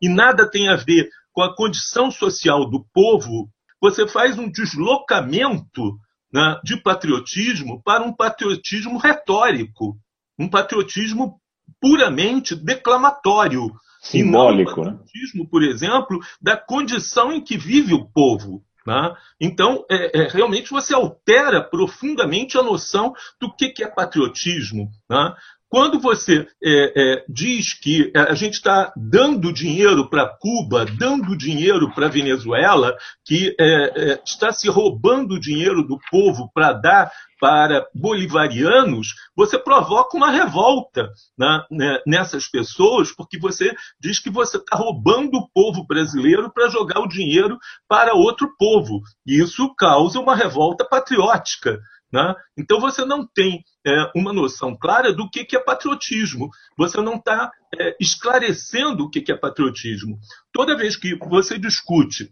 e 0.00 0.08
nada 0.08 0.48
tem 0.48 0.68
a 0.68 0.76
ver 0.76 1.08
com 1.32 1.42
a 1.42 1.54
condição 1.54 2.10
social 2.10 2.70
do 2.70 2.84
povo, 2.92 3.50
você 3.80 4.06
faz 4.06 4.38
um 4.38 4.50
deslocamento 4.50 5.98
né, 6.32 6.60
de 6.64 6.80
patriotismo 6.80 7.82
para 7.82 8.02
um 8.02 8.12
patriotismo 8.12 8.98
retórico, 8.98 9.98
um 10.38 10.48
patriotismo 10.48 11.40
puramente 11.80 12.54
declamatório. 12.54 13.72
Simbólico, 14.00 14.82
e 14.82 14.84
não 14.84 14.92
patriotismo, 14.92 15.44
né? 15.44 15.48
por 15.50 15.62
exemplo, 15.62 16.20
da 16.40 16.56
condição 16.56 17.32
em 17.32 17.40
que 17.40 17.56
vive 17.56 17.94
o 17.94 18.04
povo. 18.04 18.62
Né? 18.86 19.16
Então, 19.40 19.84
é, 19.90 20.20
é, 20.20 20.28
realmente 20.28 20.70
você 20.70 20.94
altera 20.94 21.62
profundamente 21.62 22.58
a 22.58 22.62
noção 22.62 23.14
do 23.40 23.50
que, 23.50 23.70
que 23.70 23.82
é 23.82 23.88
patriotismo. 23.88 24.90
Né? 25.08 25.34
Quando 25.74 25.98
você 25.98 26.46
é, 26.62 26.92
é, 26.94 27.24
diz 27.28 27.74
que 27.74 28.12
a 28.14 28.32
gente 28.36 28.54
está 28.54 28.92
dando 28.96 29.52
dinheiro 29.52 30.08
para 30.08 30.28
Cuba, 30.28 30.84
dando 30.84 31.36
dinheiro 31.36 31.92
para 31.92 32.06
Venezuela, 32.06 32.96
que 33.24 33.56
é, 33.58 33.64
é, 34.12 34.22
está 34.24 34.52
se 34.52 34.68
roubando 34.68 35.34
o 35.34 35.40
dinheiro 35.40 35.82
do 35.82 35.98
povo 36.12 36.48
para 36.54 36.74
dar 36.74 37.10
para 37.40 37.84
bolivarianos, 37.92 39.08
você 39.36 39.58
provoca 39.58 40.16
uma 40.16 40.30
revolta 40.30 41.10
né, 41.36 41.64
né 41.68 41.98
nessas 42.06 42.46
pessoas, 42.46 43.10
porque 43.10 43.36
você 43.36 43.74
diz 44.00 44.20
que 44.20 44.30
você 44.30 44.58
está 44.58 44.76
roubando 44.76 45.38
o 45.38 45.48
povo 45.52 45.84
brasileiro 45.84 46.52
para 46.54 46.70
jogar 46.70 47.00
o 47.00 47.08
dinheiro 47.08 47.58
para 47.88 48.14
outro 48.14 48.54
povo. 48.56 49.00
E 49.26 49.42
isso 49.42 49.74
causa 49.74 50.20
uma 50.20 50.36
revolta 50.36 50.84
patriótica. 50.84 51.80
Né? 52.14 52.32
Então 52.56 52.78
você 52.78 53.04
não 53.04 53.26
tem 53.26 53.64
é, 53.84 54.12
uma 54.14 54.32
noção 54.32 54.76
clara 54.78 55.12
do 55.12 55.28
que, 55.28 55.44
que 55.44 55.56
é 55.56 55.58
patriotismo. 55.58 56.48
Você 56.78 57.00
não 57.00 57.16
está 57.16 57.50
é, 57.76 57.96
esclarecendo 58.00 59.02
o 59.02 59.10
que, 59.10 59.20
que 59.20 59.32
é 59.32 59.36
patriotismo. 59.36 60.16
Toda 60.52 60.76
vez 60.76 60.94
que 60.94 61.16
você 61.16 61.58
discute 61.58 62.30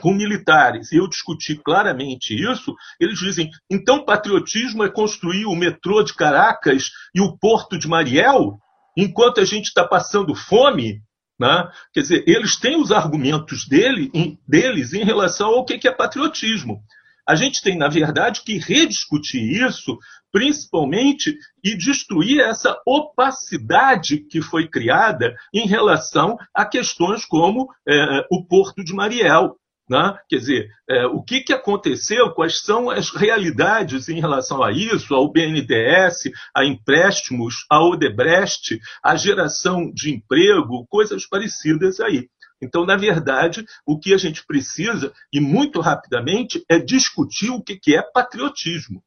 com 0.00 0.14
militares, 0.14 0.90
e 0.92 0.96
eu 0.96 1.06
discuti 1.06 1.54
claramente 1.56 2.34
isso, 2.34 2.74
eles 2.98 3.18
dizem: 3.18 3.50
então 3.70 4.02
patriotismo 4.02 4.82
é 4.82 4.88
construir 4.88 5.44
o 5.44 5.54
metrô 5.54 6.02
de 6.02 6.14
Caracas 6.14 6.88
e 7.14 7.20
o 7.20 7.36
porto 7.36 7.78
de 7.78 7.86
Mariel, 7.86 8.56
enquanto 8.96 9.42
a 9.42 9.44
gente 9.44 9.66
está 9.66 9.86
passando 9.86 10.34
fome? 10.34 11.02
Né? 11.38 11.68
Quer 11.92 12.00
dizer, 12.00 12.24
eles 12.26 12.56
têm 12.56 12.80
os 12.80 12.90
argumentos 12.90 13.68
dele, 13.68 14.10
em, 14.14 14.38
deles 14.48 14.94
em 14.94 15.04
relação 15.04 15.48
ao 15.48 15.66
que, 15.66 15.76
que 15.76 15.88
é 15.88 15.92
patriotismo. 15.92 16.82
A 17.26 17.34
gente 17.34 17.62
tem, 17.62 17.76
na 17.76 17.88
verdade, 17.88 18.42
que 18.44 18.58
rediscutir 18.58 19.42
isso, 19.66 19.98
principalmente, 20.32 21.36
e 21.62 21.76
destruir 21.76 22.40
essa 22.40 22.80
opacidade 22.86 24.18
que 24.18 24.40
foi 24.40 24.68
criada 24.68 25.34
em 25.54 25.66
relação 25.66 26.36
a 26.54 26.64
questões 26.64 27.24
como 27.24 27.68
é, 27.88 28.26
o 28.30 28.44
Porto 28.44 28.82
de 28.84 28.92
Mariel. 28.92 29.56
Né? 29.88 30.16
Quer 30.28 30.36
dizer, 30.36 30.68
é, 30.88 31.06
o 31.06 31.22
que, 31.22 31.40
que 31.40 31.52
aconteceu, 31.52 32.32
quais 32.32 32.60
são 32.60 32.88
as 32.88 33.10
realidades 33.10 34.08
em 34.08 34.20
relação 34.20 34.62
a 34.62 34.72
isso, 34.72 35.14
ao 35.14 35.30
BNDES, 35.30 36.30
a 36.56 36.64
empréstimos, 36.64 37.66
a 37.70 37.84
Odebrecht, 37.84 38.80
a 39.02 39.16
geração 39.16 39.92
de 39.92 40.10
emprego, 40.10 40.86
coisas 40.88 41.26
parecidas 41.26 42.00
aí. 42.00 42.28
Então, 42.62 42.86
na 42.86 42.96
verdade, 42.96 43.64
o 43.84 43.98
que 43.98 44.14
a 44.14 44.16
gente 44.16 44.46
precisa, 44.46 45.12
e 45.32 45.40
muito 45.40 45.80
rapidamente, 45.80 46.64
é 46.70 46.78
discutir 46.78 47.50
o 47.50 47.60
que 47.60 47.96
é 47.96 48.02
patriotismo. 48.02 49.02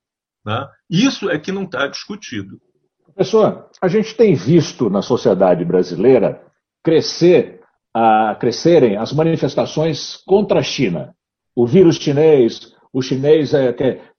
Né? 0.46 0.68
Isso 0.90 1.30
é 1.30 1.40
que 1.40 1.52
não 1.52 1.64
está 1.64 1.88
discutido. 1.88 2.60
Professor, 3.06 3.70
a 3.82 3.88
gente 3.88 4.14
tem 4.16 4.36
visto 4.36 4.90
na 4.90 5.02
sociedade 5.02 5.64
brasileira 5.64 6.42
crescer, 6.84 7.62
uh, 7.96 8.38
crescerem 8.38 8.98
as 8.98 9.14
manifestações 9.14 10.18
contra 10.26 10.60
a 10.60 10.64
China. 10.64 11.16
O 11.56 11.66
vírus 11.66 11.96
chinês, 11.96 12.76
o 12.92 13.02
chinês 13.02 13.54
é, 13.54 13.74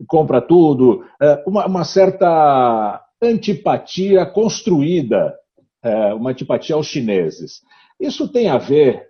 compra 0.06 0.40
tudo, 0.40 1.04
é, 1.20 1.42
uma, 1.46 1.66
uma, 1.66 1.84
certa 1.84 3.02
antipatia 3.22 4.24
construída, 4.24 5.34
é, 5.82 6.14
uma 6.14 6.30
antipatia 6.30 6.74
aos 6.74 6.86
chineses. 6.86 7.60
Isso 8.00 8.28
tem 8.28 8.48
a 8.48 8.58
ver 8.58 9.06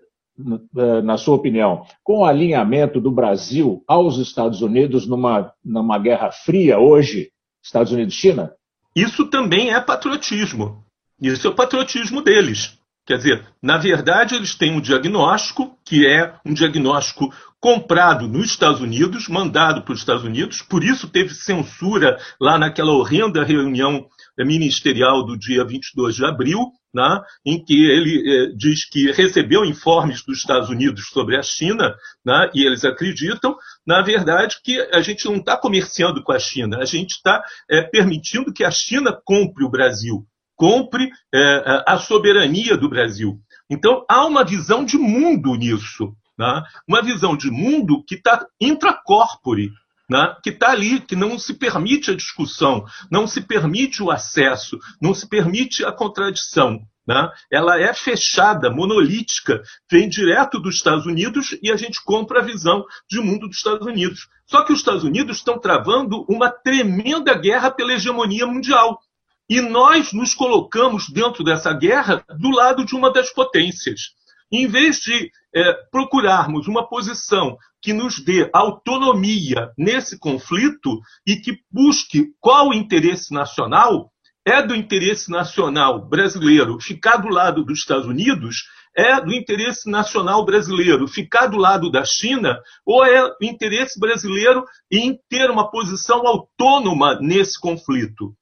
na 1.03 1.17
sua 1.17 1.35
opinião, 1.35 1.87
com 2.05 2.19
o 2.19 2.25
alinhamento 2.25 3.01
do 3.01 3.11
Brasil 3.11 3.83
aos 3.87 4.19
Estados 4.19 4.61
Unidos 4.61 5.07
numa, 5.07 5.53
numa 5.65 5.99
guerra 5.99 6.31
fria 6.31 6.79
hoje, 6.79 7.31
Estados 7.63 7.93
Unidos-China? 7.93 8.53
Isso 8.95 9.27
também 9.27 9.73
é 9.73 9.81
patriotismo. 9.81 10.85
Isso 11.21 11.47
é 11.47 11.51
o 11.51 11.55
patriotismo 11.55 12.23
deles. 12.23 12.79
Quer 13.07 13.19
dizer, 13.19 13.47
na 13.63 13.79
verdade, 13.79 14.35
eles 14.35 14.57
têm 14.57 14.73
um 14.73 14.81
diagnóstico, 14.81 15.79
que 15.85 16.07
é 16.07 16.35
um 16.45 16.53
diagnóstico 16.53 17.33
comprado 17.61 18.27
nos 18.27 18.47
Estados 18.47 18.81
Unidos, 18.81 19.29
mandado 19.29 19.83
para 19.83 19.93
os 19.93 20.01
Estados 20.01 20.25
Unidos, 20.25 20.61
por 20.61 20.83
isso 20.83 21.09
teve 21.09 21.33
censura 21.33 22.19
lá 22.41 22.59
naquela 22.59 22.93
horrenda 22.93 23.45
reunião 23.45 24.07
ministerial 24.45 25.25
do 25.25 25.39
dia 25.39 25.65
22 25.65 26.17
de 26.17 26.25
abril, 26.25 26.71
né, 26.97 27.21
em 27.45 27.63
que 27.63 27.85
ele 27.91 28.23
eh, 28.27 28.53
diz 28.57 28.89
que 28.89 29.13
recebeu 29.13 29.65
informes 29.65 30.25
dos 30.25 30.39
Estados 30.39 30.71
Unidos 30.71 31.09
sobre 31.09 31.37
a 31.37 31.43
China, 31.43 31.95
né, 32.25 32.51
e 32.55 32.65
eles 32.65 32.85
acreditam, 32.85 33.55
na 33.87 34.01
verdade, 34.01 34.57
que 34.65 34.81
a 34.93 35.03
gente 35.03 35.27
não 35.27 35.37
está 35.37 35.59
comerciando 35.59 36.23
com 36.23 36.33
a 36.33 36.39
China, 36.39 36.79
a 36.79 36.87
gente 36.87 37.13
está 37.13 37.43
eh, 37.71 37.83
permitindo 37.83 38.53
que 38.53 38.65
a 38.65 38.71
China 38.71 39.19
compre 39.25 39.63
o 39.65 39.71
Brasil, 39.71 40.27
compre 40.55 41.11
eh, 41.35 41.83
a 41.87 41.99
soberania 41.99 42.79
do 42.79 42.89
Brasil. 42.89 43.39
Então, 43.71 44.05
há 44.09 44.25
uma 44.25 44.43
visão 44.43 44.85
de 44.85 44.97
mundo 44.97 45.55
nisso, 45.55 46.15
né, 46.39 46.63
uma 46.89 47.03
visão 47.03 47.37
de 47.37 47.51
mundo 47.51 48.03
que 48.07 48.15
está 48.15 48.47
intracorpore, 48.59 49.71
né, 50.09 50.37
que 50.43 50.51
está 50.51 50.71
ali, 50.71 51.01
que 51.01 51.17
não 51.17 51.39
se 51.39 51.55
permite 51.55 52.11
a 52.11 52.17
discussão, 52.17 52.85
não 53.11 53.27
se 53.27 53.41
permite 53.41 54.03
o 54.03 54.11
acesso, 54.11 54.79
não 55.01 55.13
se 55.13 55.29
permite 55.29 55.85
a 55.85 55.93
contradição. 55.93 56.81
Né? 57.07 57.29
Ela 57.51 57.81
é 57.81 57.95
fechada, 57.95 58.71
monolítica, 58.71 59.63
vem 59.91 60.09
direto 60.09 60.61
dos 60.61 60.77
Estados 60.77 61.07
Unidos 61.07 61.57
e 61.63 61.71
a 61.71 61.77
gente 61.77 62.03
compra 62.05 62.41
a 62.41 62.45
visão 62.45 62.85
de 63.09 63.21
mundo 63.21 63.47
dos 63.47 63.59
Estados 63.59 63.87
Unidos. 63.87 64.29
Só 64.47 64.65
que 64.65 64.73
os 64.73 64.81
Estados 64.81 65.05
Unidos 65.05 65.39
estão 65.39 65.59
travando 65.59 66.25
uma 66.29 66.51
tremenda 66.51 67.35
guerra 67.35 67.71
pela 67.71 67.93
hegemonia 67.93 68.47
mundial. 68.47 69.01
E 69.49 69.61
nós 69.61 70.13
nos 70.13 70.35
colocamos 70.35 71.09
dentro 71.09 71.45
dessa 71.45 71.73
guerra 71.73 72.25
do 72.41 72.51
lado 72.51 72.85
de 72.85 72.97
uma 72.97 73.13
das 73.13 73.31
potências. 73.31 74.17
Em 74.51 74.67
vez 74.67 74.99
de 74.99 75.31
é, 75.55 75.73
procurarmos 75.91 76.69
uma 76.69 76.89
posição 76.89 77.57
que 77.83 77.93
nos 77.93 78.19
dê 78.19 78.49
autonomia 78.53 79.71
nesse 79.77 80.19
conflito 80.19 81.01
e 81.27 81.37
que 81.37 81.59
busque 81.71 82.33
qual 82.41 82.69
o 82.69 82.75
interesse 82.75 83.33
nacional, 83.33 84.13
é 84.47 84.63
do 84.63 84.77
interesse 84.77 85.31
nacional 85.31 86.09
brasileiro 86.09 86.79
ficar 86.81 87.17
do 87.17 87.29
lado 87.29 87.65
dos 87.65 87.81
Estados 87.81 88.07
Unidos, 88.07 88.65
é 88.97 89.21
do 89.21 89.35
interesse 89.35 89.91
nacional 89.91 90.45
brasileiro 90.45 91.09
ficar 91.09 91.49
do 91.49 91.57
lado 91.57 91.91
da 91.91 92.05
China, 92.05 92.59
ou 92.85 93.05
é 93.05 93.29
do 93.29 93.45
interesse 93.45 93.99
brasileiro 93.99 94.65
em 94.91 95.19
ter 95.29 95.51
uma 95.51 95.71
posição 95.71 96.27
autônoma 96.27 97.19
nesse 97.21 97.61
conflito? 97.61 98.35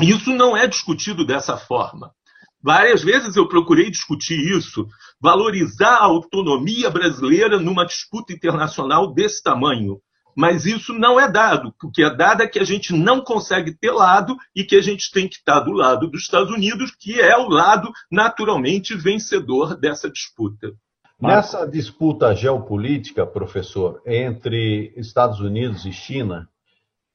Isso 0.00 0.30
não 0.30 0.56
é 0.56 0.66
discutido 0.66 1.26
dessa 1.26 1.56
forma. 1.56 2.14
Várias 2.62 3.02
vezes 3.02 3.36
eu 3.36 3.48
procurei 3.48 3.90
discutir 3.90 4.38
isso, 4.38 4.86
valorizar 5.20 5.96
a 5.96 6.04
autonomia 6.04 6.90
brasileira 6.90 7.58
numa 7.58 7.86
disputa 7.86 8.32
internacional 8.32 9.12
desse 9.12 9.42
tamanho. 9.42 10.00
Mas 10.36 10.66
isso 10.66 10.92
não 10.92 11.18
é 11.18 11.30
dado. 11.30 11.74
O 11.82 11.90
que 11.90 12.02
é 12.02 12.14
dado 12.14 12.42
é 12.42 12.46
que 12.46 12.60
a 12.60 12.64
gente 12.64 12.92
não 12.92 13.20
consegue 13.20 13.76
ter 13.76 13.90
lado 13.90 14.36
e 14.54 14.62
que 14.62 14.76
a 14.76 14.80
gente 14.80 15.10
tem 15.10 15.28
que 15.28 15.36
estar 15.36 15.60
do 15.60 15.72
lado 15.72 16.08
dos 16.08 16.22
Estados 16.22 16.52
Unidos, 16.52 16.92
que 16.96 17.20
é 17.20 17.36
o 17.36 17.48
lado 17.48 17.90
naturalmente 18.10 18.94
vencedor 18.94 19.76
dessa 19.76 20.08
disputa. 20.08 20.72
Nessa 21.20 21.66
disputa 21.66 22.32
geopolítica, 22.36 23.26
professor, 23.26 24.00
entre 24.06 24.92
Estados 24.96 25.40
Unidos 25.40 25.84
e 25.84 25.92
China, 25.92 26.48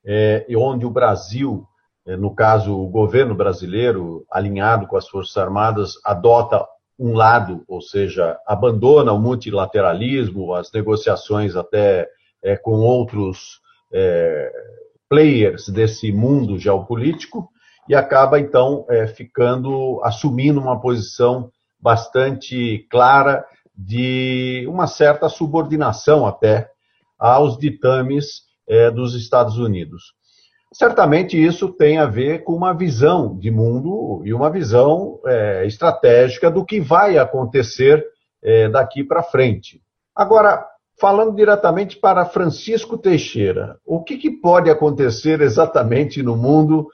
é, 0.06 0.45
onde 0.58 0.86
o 0.86 0.91
Brasil, 0.91 1.65
no 2.05 2.35
caso 2.35 2.75
o 2.75 2.89
governo 2.89 3.33
brasileiro, 3.33 4.25
alinhado 4.29 4.87
com 4.87 4.97
as 4.97 5.07
Forças 5.07 5.37
Armadas, 5.37 5.93
adota 6.03 6.65
um 6.99 7.13
lado, 7.13 7.63
ou 7.67 7.81
seja, 7.81 8.37
abandona 8.45 9.11
o 9.11 9.19
multilateralismo, 9.19 10.53
as 10.53 10.71
negociações 10.71 11.55
até 11.55 12.07
é, 12.41 12.55
com 12.55 12.79
outros 12.79 13.59
é, 13.91 14.51
players 15.09 15.69
desse 15.69 16.11
mundo 16.11 16.57
geopolítico, 16.57 17.49
e 17.87 17.95
acaba 17.95 18.39
então 18.39 18.85
é, 18.89 19.07
ficando, 19.07 19.99
assumindo 20.03 20.59
uma 20.59 20.79
posição 20.79 21.51
bastante 21.79 22.87
clara 22.89 23.45
de 23.75 24.65
uma 24.69 24.87
certa 24.87 25.27
subordinação 25.27 26.25
até 26.25 26.69
aos 27.19 27.57
ditames 27.57 28.43
dos 28.95 29.13
Estados 29.13 29.57
Unidos. 29.57 30.13
Certamente 30.73 31.41
isso 31.41 31.69
tem 31.69 31.99
a 31.99 32.05
ver 32.05 32.43
com 32.43 32.53
uma 32.53 32.73
visão 32.73 33.38
de 33.38 33.51
mundo 33.51 34.23
e 34.25 34.33
uma 34.33 34.49
visão 34.49 35.19
é, 35.25 35.65
estratégica 35.67 36.49
do 36.49 36.65
que 36.65 36.81
vai 36.81 37.17
acontecer 37.17 38.03
é, 38.41 38.67
daqui 38.67 39.03
para 39.03 39.21
frente. 39.21 39.81
Agora, 40.15 40.65
falando 40.99 41.36
diretamente 41.36 41.97
para 41.97 42.25
Francisco 42.25 42.97
Teixeira, 42.97 43.77
o 43.86 44.03
que, 44.03 44.17
que 44.17 44.31
pode 44.31 44.69
acontecer 44.69 45.41
exatamente 45.41 46.23
no 46.23 46.36
mundo 46.36 46.88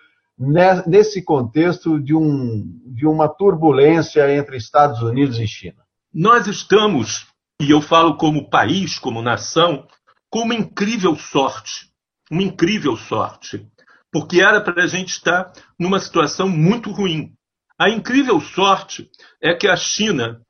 nesse 0.85 1.21
contexto 1.21 1.99
de, 1.99 2.15
um, 2.15 2.63
de 2.85 3.05
uma 3.05 3.27
turbulência 3.27 4.33
entre 4.33 4.57
Estados 4.57 5.01
Unidos 5.01 5.39
e 5.39 5.47
China? 5.47 5.83
Nós 6.13 6.47
estamos, 6.47 7.27
e 7.61 7.71
eu 7.71 7.81
falo 7.81 8.17
como 8.17 8.49
país, 8.49 8.99
como 8.99 9.21
nação, 9.21 9.85
com 10.29 10.39
uma 10.39 10.55
incrível 10.55 11.15
sorte. 11.15 11.88
Uma 12.29 12.43
incrível 12.43 12.95
sorte. 12.95 13.65
Porque 14.11 14.41
era 14.41 14.61
para 14.61 14.83
a 14.83 14.87
gente 14.87 15.09
estar 15.09 15.51
numa 15.77 15.99
situação 15.99 16.49
muito 16.49 16.91
ruim. 16.91 17.33
A 17.77 17.89
incrível 17.89 18.41
sorte 18.41 19.09
é 19.41 19.53
que 19.53 19.67
a 19.67 19.75
China 19.75 20.41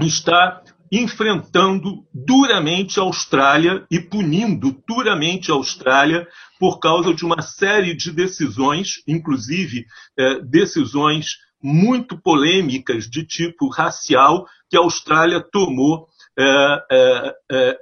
está 0.00 0.62
enfrentando 0.90 2.06
duramente 2.12 2.98
a 2.98 3.02
Austrália 3.02 3.86
e 3.90 4.00
punindo 4.00 4.82
duramente 4.86 5.50
a 5.50 5.54
Austrália 5.54 6.26
por 6.58 6.78
causa 6.78 7.12
de 7.12 7.24
uma 7.24 7.42
série 7.42 7.94
de 7.94 8.10
decisões, 8.10 9.02
inclusive 9.06 9.84
eh, 10.18 10.40
decisões 10.40 11.36
muito 11.62 12.16
polêmicas 12.20 13.08
de 13.08 13.24
tipo 13.24 13.68
racial 13.68 14.46
que 14.70 14.76
a 14.76 14.80
Austrália 14.80 15.40
tomou 15.40 16.06
é, 16.06 16.06
é, 16.06 16.06
é, 16.06 16.07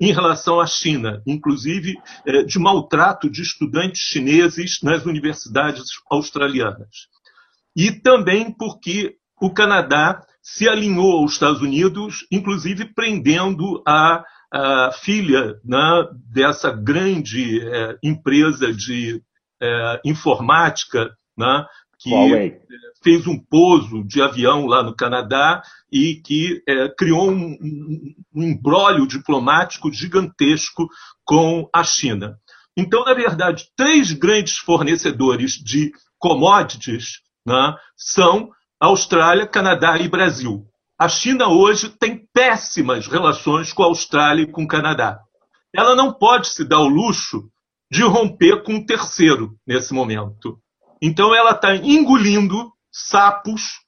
em 0.00 0.12
relação 0.12 0.60
à 0.60 0.66
China, 0.66 1.22
inclusive 1.26 1.94
é, 2.26 2.42
de 2.42 2.58
maltrato 2.58 3.28
de 3.28 3.42
estudantes 3.42 4.00
chineses 4.00 4.78
nas 4.82 5.04
universidades 5.04 5.84
australianas. 6.10 7.08
E 7.76 7.92
também 7.92 8.50
porque 8.50 9.16
o 9.40 9.52
Canadá 9.52 10.22
se 10.42 10.68
alinhou 10.68 11.18
aos 11.18 11.32
Estados 11.32 11.60
Unidos, 11.60 12.26
inclusive 12.30 12.94
prendendo 12.94 13.82
a, 13.86 14.24
a 14.52 14.92
filha 14.92 15.54
né, 15.64 16.08
dessa 16.32 16.70
grande 16.70 17.60
é, 17.60 17.98
empresa 18.02 18.72
de 18.72 19.20
é, 19.60 20.00
informática, 20.04 21.10
né, 21.36 21.66
que 22.06 22.14
Huawei. 22.14 22.60
fez 23.02 23.26
um 23.26 23.36
pouso 23.36 24.04
de 24.04 24.22
avião 24.22 24.66
lá 24.66 24.82
no 24.82 24.94
Canadá 24.94 25.60
e 25.90 26.20
que 26.24 26.62
é, 26.68 26.88
criou 26.96 27.30
um, 27.30 27.56
um 28.34 28.42
embrólio 28.42 29.06
diplomático 29.06 29.92
gigantesco 29.92 30.88
com 31.24 31.68
a 31.72 31.82
China. 31.82 32.38
Então, 32.76 33.04
na 33.04 33.12
verdade, 33.12 33.66
três 33.76 34.12
grandes 34.12 34.56
fornecedores 34.58 35.52
de 35.52 35.90
commodities 36.18 37.22
né, 37.44 37.74
são 37.96 38.50
Austrália, 38.80 39.46
Canadá 39.46 39.98
e 39.98 40.08
Brasil. 40.08 40.64
A 40.98 41.08
China 41.08 41.48
hoje 41.48 41.88
tem 41.88 42.26
péssimas 42.32 43.06
relações 43.08 43.72
com 43.72 43.82
a 43.82 43.86
Austrália 43.86 44.42
e 44.42 44.50
com 44.50 44.62
o 44.62 44.68
Canadá. 44.68 45.18
Ela 45.74 45.96
não 45.96 46.12
pode 46.12 46.48
se 46.48 46.64
dar 46.64 46.80
o 46.80 46.88
luxo 46.88 47.50
de 47.90 48.02
romper 48.02 48.62
com 48.62 48.74
um 48.74 48.86
terceiro 48.86 49.56
nesse 49.66 49.92
momento. 49.92 50.58
Então 51.00 51.34
ela 51.34 51.52
está 51.52 51.74
engolindo 51.76 52.72
sapos 52.90 53.80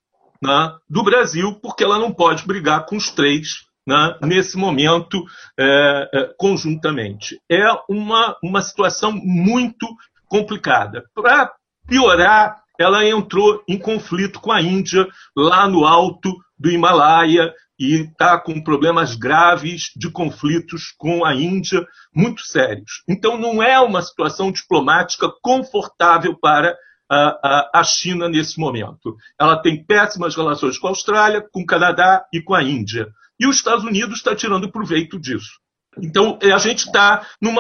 né, 0.43 0.73
do 0.89 1.03
Brasil, 1.03 1.55
porque 1.61 1.85
ela 1.85 1.99
não 1.99 2.13
pode 2.13 2.47
brigar 2.47 2.87
com 2.87 2.97
os 2.97 3.11
três 3.11 3.67
né, 3.87 4.19
nesse 4.23 4.57
momento 4.57 5.25
é, 5.59 6.11
é, 6.13 6.35
conjuntamente. 6.39 7.41
É 7.51 7.67
uma, 7.89 8.37
uma 8.43 8.63
situação 8.63 9.13
muito 9.13 9.87
complicada. 10.27 11.05
Para 11.15 11.53
piorar, 11.87 12.63
ela 12.79 13.05
entrou 13.05 13.63
em 13.67 13.79
conflito 13.79 14.41
com 14.41 14.53
a 14.53 14.61
Índia 14.61 15.09
lá 15.35 15.67
no 15.67 15.85
alto 15.85 16.33
do 16.59 16.71
Himalaia 16.71 17.53
e 17.79 18.03
está 18.03 18.39
com 18.39 18.63
problemas 18.63 19.15
graves 19.15 19.93
de 19.97 20.11
conflitos 20.11 20.93
com 20.99 21.25
a 21.25 21.35
Índia 21.35 21.87
muito 22.15 22.43
sérios. 22.43 23.03
Então, 23.09 23.39
não 23.39 23.63
é 23.63 23.81
uma 23.81 24.03
situação 24.03 24.53
diplomática 24.53 25.29
confortável 25.41 26.37
para 26.39 26.77
a, 27.11 27.71
a, 27.81 27.85
China 27.85 28.29
nesse 28.29 28.59
momento. 28.59 29.17
Ela 29.41 29.61
tem 29.61 29.85
péssimas 29.85 30.37
relações 30.37 30.79
com 30.79 30.87
a 30.87 30.91
Austrália, 30.91 31.47
com 31.53 31.63
o 31.63 31.67
Canadá 31.67 32.25
e 32.33 32.41
com 32.43 32.55
a 32.55 32.63
Índia. 32.63 33.09
E 33.41 33.47
os 33.47 33.57
Estados 33.57 33.85
Unidos 33.85 34.19
está 34.19 34.35
tirando 34.35 34.71
proveito 34.71 35.19
disso. 35.19 35.59
Então, 36.01 36.39
a 36.43 36.59
gente 36.59 36.87
está 36.87 37.27
num, 37.41 37.55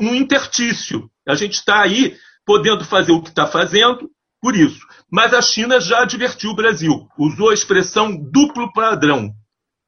num 0.00 0.14
intertício. 0.14 1.10
A 1.26 1.34
gente 1.34 1.54
está 1.54 1.82
aí 1.82 2.16
podendo 2.44 2.84
fazer 2.84 3.12
o 3.12 3.22
que 3.22 3.30
está 3.30 3.46
fazendo, 3.46 4.10
por 4.40 4.56
isso. 4.56 4.80
Mas 5.10 5.32
a 5.32 5.40
China 5.40 5.80
já 5.80 6.02
advertiu 6.02 6.50
o 6.50 6.56
Brasil, 6.56 7.08
usou 7.18 7.50
a 7.50 7.54
expressão 7.54 8.14
duplo 8.16 8.72
padrão 8.72 9.32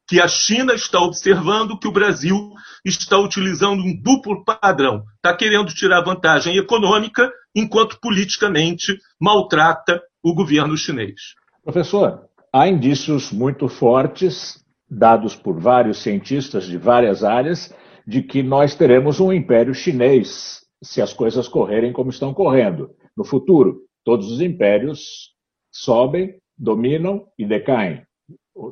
que 0.07 0.21
a 0.21 0.27
China 0.27 0.73
está 0.73 0.99
observando 0.99 1.79
que 1.79 1.87
o 1.87 1.91
Brasil 1.91 2.51
está 2.83 3.17
utilizando 3.17 3.81
um 3.81 3.99
duplo 3.99 4.43
padrão. 4.45 5.03
Está 5.15 5.35
querendo 5.35 5.73
tirar 5.73 6.03
vantagem 6.03 6.57
econômica, 6.57 7.31
enquanto 7.55 7.99
politicamente 7.99 8.97
maltrata 9.19 10.01
o 10.23 10.33
governo 10.33 10.77
chinês. 10.77 11.33
Professor, 11.63 12.25
há 12.53 12.67
indícios 12.67 13.31
muito 13.31 13.67
fortes, 13.67 14.63
dados 14.89 15.35
por 15.35 15.59
vários 15.59 15.97
cientistas 15.97 16.65
de 16.65 16.77
várias 16.77 17.23
áreas, 17.23 17.73
de 18.05 18.21
que 18.21 18.43
nós 18.43 18.75
teremos 18.75 19.19
um 19.19 19.33
império 19.33 19.73
chinês 19.73 20.63
se 20.83 21.01
as 21.01 21.13
coisas 21.13 21.47
correrem 21.47 21.91
como 21.91 22.11
estão 22.11 22.31
correndo. 22.31 22.91
No 23.17 23.23
futuro, 23.23 23.79
todos 24.03 24.31
os 24.31 24.41
impérios 24.41 25.31
sobem, 25.71 26.35
dominam 26.55 27.25
e 27.39 27.45
decaem 27.45 28.05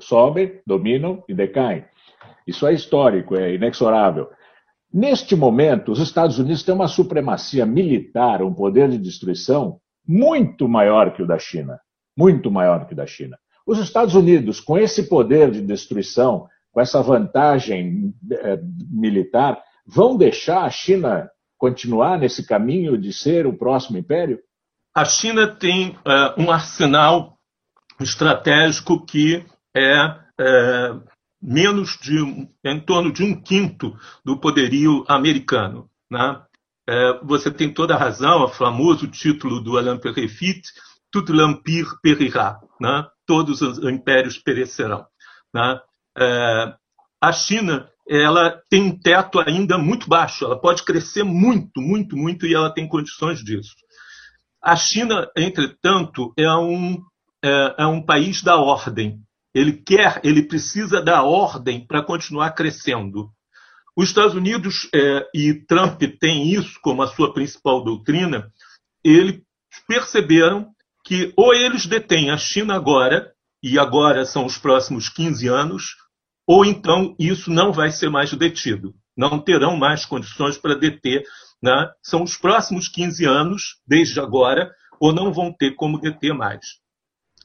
sobem, 0.01 0.61
dominam 0.65 1.23
e 1.27 1.33
decaem. 1.33 1.85
Isso 2.47 2.67
é 2.67 2.73
histórico, 2.73 3.35
é 3.35 3.53
inexorável. 3.53 4.29
Neste 4.93 5.35
momento, 5.35 5.91
os 5.91 5.99
Estados 5.99 6.37
Unidos 6.37 6.63
têm 6.63 6.75
uma 6.75 6.87
supremacia 6.87 7.65
militar, 7.65 8.41
um 8.41 8.53
poder 8.53 8.89
de 8.89 8.97
destruição 8.97 9.79
muito 10.07 10.67
maior 10.67 11.13
que 11.13 11.23
o 11.23 11.27
da 11.27 11.39
China. 11.39 11.79
Muito 12.15 12.51
maior 12.51 12.85
que 12.85 12.93
o 12.93 12.95
da 12.95 13.07
China. 13.07 13.37
Os 13.65 13.79
Estados 13.79 14.13
Unidos, 14.13 14.59
com 14.59 14.77
esse 14.77 15.03
poder 15.09 15.49
de 15.49 15.61
destruição, 15.61 16.47
com 16.71 16.81
essa 16.81 17.01
vantagem 17.01 18.13
é, 18.31 18.59
militar, 18.91 19.61
vão 19.85 20.17
deixar 20.17 20.63
a 20.63 20.69
China 20.69 21.29
continuar 21.57 22.19
nesse 22.19 22.45
caminho 22.45 22.97
de 22.97 23.13
ser 23.13 23.47
o 23.47 23.57
próximo 23.57 23.97
império? 23.97 24.39
A 24.93 25.05
China 25.05 25.47
tem 25.47 25.91
uh, 25.91 26.41
um 26.41 26.51
arsenal 26.51 27.37
estratégico 27.99 29.05
que 29.05 29.45
é, 29.75 30.15
é 30.39 30.95
menos 31.41 31.97
de 32.01 32.17
em 32.63 32.79
torno 32.79 33.11
de 33.11 33.23
um 33.23 33.41
quinto 33.41 33.97
do 34.23 34.39
poderio 34.39 35.03
americano. 35.07 35.89
Né? 36.09 36.41
É, 36.87 37.19
você 37.23 37.51
tem 37.51 37.73
toda 37.73 37.95
a 37.95 37.97
razão, 37.97 38.43
o 38.43 38.47
famoso 38.47 39.07
título 39.07 39.59
do 39.59 39.77
Alain 39.77 39.99
Perrefit, 39.99 40.61
Tout 41.11 41.31
l'empire 41.31 41.89
périra, 42.01 42.59
né? 42.81 43.05
todos 43.27 43.61
os 43.61 43.77
impérios 43.83 44.37
perecerão. 44.37 45.05
Né? 45.53 45.79
É, 46.17 46.73
a 47.21 47.31
China 47.31 47.89
ela 48.09 48.61
tem 48.69 48.83
um 48.83 48.99
teto 48.99 49.39
ainda 49.39 49.77
muito 49.77 50.09
baixo, 50.09 50.43
ela 50.43 50.59
pode 50.59 50.83
crescer 50.83 51.23
muito, 51.23 51.81
muito, 51.81 52.17
muito, 52.17 52.45
e 52.45 52.53
ela 52.53 52.73
tem 52.73 52.87
condições 52.87 53.43
disso. 53.43 53.75
A 54.61 54.75
China, 54.75 55.29
entretanto, 55.35 56.33
é 56.37 56.49
um, 56.53 57.01
é, 57.43 57.75
é 57.79 57.85
um 57.85 58.01
país 58.01 58.41
da 58.41 58.57
ordem. 58.57 59.21
Ele 59.53 59.73
quer, 59.73 60.19
ele 60.23 60.43
precisa 60.43 61.01
da 61.01 61.23
ordem 61.23 61.85
para 61.85 62.03
continuar 62.03 62.51
crescendo. 62.51 63.29
Os 63.95 64.09
Estados 64.09 64.33
Unidos, 64.33 64.89
é, 64.93 65.27
e 65.35 65.53
Trump 65.53 66.01
tem 66.19 66.51
isso 66.51 66.79
como 66.81 67.03
a 67.03 67.07
sua 67.07 67.33
principal 67.33 67.83
doutrina, 67.83 68.51
eles 69.03 69.41
perceberam 69.87 70.73
que 71.03 71.31
ou 71.35 71.53
eles 71.53 71.85
detêm 71.85 72.31
a 72.31 72.37
China 72.37 72.75
agora, 72.75 73.31
e 73.61 73.77
agora 73.77 74.25
são 74.25 74.45
os 74.45 74.57
próximos 74.57 75.07
15 75.09 75.47
anos, 75.47 75.95
ou 76.47 76.65
então 76.65 77.15
isso 77.19 77.51
não 77.51 77.71
vai 77.71 77.91
ser 77.91 78.09
mais 78.09 78.33
detido. 78.33 78.93
Não 79.15 79.39
terão 79.39 79.77
mais 79.77 80.05
condições 80.05 80.57
para 80.57 80.75
deter. 80.75 81.23
Né? 81.61 81.89
São 82.01 82.23
os 82.23 82.35
próximos 82.35 82.87
15 82.89 83.25
anos, 83.25 83.77
desde 83.87 84.19
agora, 84.19 84.73
ou 84.99 85.13
não 85.13 85.31
vão 85.31 85.53
ter 85.53 85.75
como 85.75 85.99
deter 85.99 86.33
mais. 86.33 86.82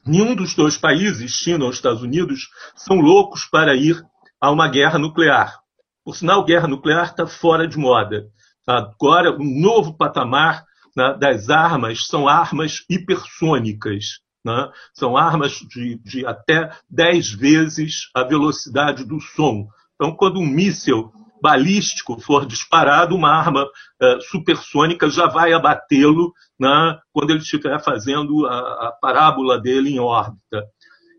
Nenhum 0.09 0.33
dos 0.33 0.55
dois 0.55 0.75
países, 0.75 1.33
China 1.33 1.65
ou 1.65 1.69
Estados 1.69 2.01
Unidos, 2.01 2.49
são 2.75 2.99
loucos 2.99 3.45
para 3.45 3.75
ir 3.75 4.03
a 4.41 4.49
uma 4.49 4.67
guerra 4.67 4.97
nuclear. 4.97 5.59
Por 6.03 6.15
sinal, 6.15 6.43
guerra 6.43 6.67
nuclear 6.67 7.05
está 7.05 7.27
fora 7.27 7.67
de 7.67 7.77
moda. 7.77 8.25
Agora, 8.65 9.31
um 9.39 9.61
novo 9.61 9.95
patamar 9.95 10.65
né, 10.97 11.15
das 11.19 11.51
armas 11.51 12.07
são 12.07 12.27
armas 12.27 12.83
hipersônicas. 12.89 14.19
Né? 14.43 14.71
São 14.95 15.15
armas 15.15 15.51
de, 15.51 15.99
de, 16.03 16.25
até 16.25 16.71
10 16.89 17.33
vezes 17.33 18.09
a 18.15 18.23
velocidade 18.23 19.05
do 19.05 19.21
som. 19.21 19.67
Então, 19.93 20.15
quando 20.15 20.39
um 20.39 20.47
míssil 20.47 21.11
balístico 21.41 22.19
for 22.19 22.45
disparado, 22.45 23.15
uma 23.15 23.31
arma 23.31 23.63
uh, 23.63 24.21
supersônica 24.21 25.09
já 25.09 25.27
vai 25.27 25.53
abatê-lo 25.53 26.33
né, 26.59 26.97
quando 27.11 27.31
ele 27.31 27.39
estiver 27.39 27.81
fazendo 27.83 28.45
a, 28.45 28.87
a 28.87 28.97
parábola 29.01 29.59
dele 29.59 29.91
em 29.91 29.99
órbita. 29.99 30.63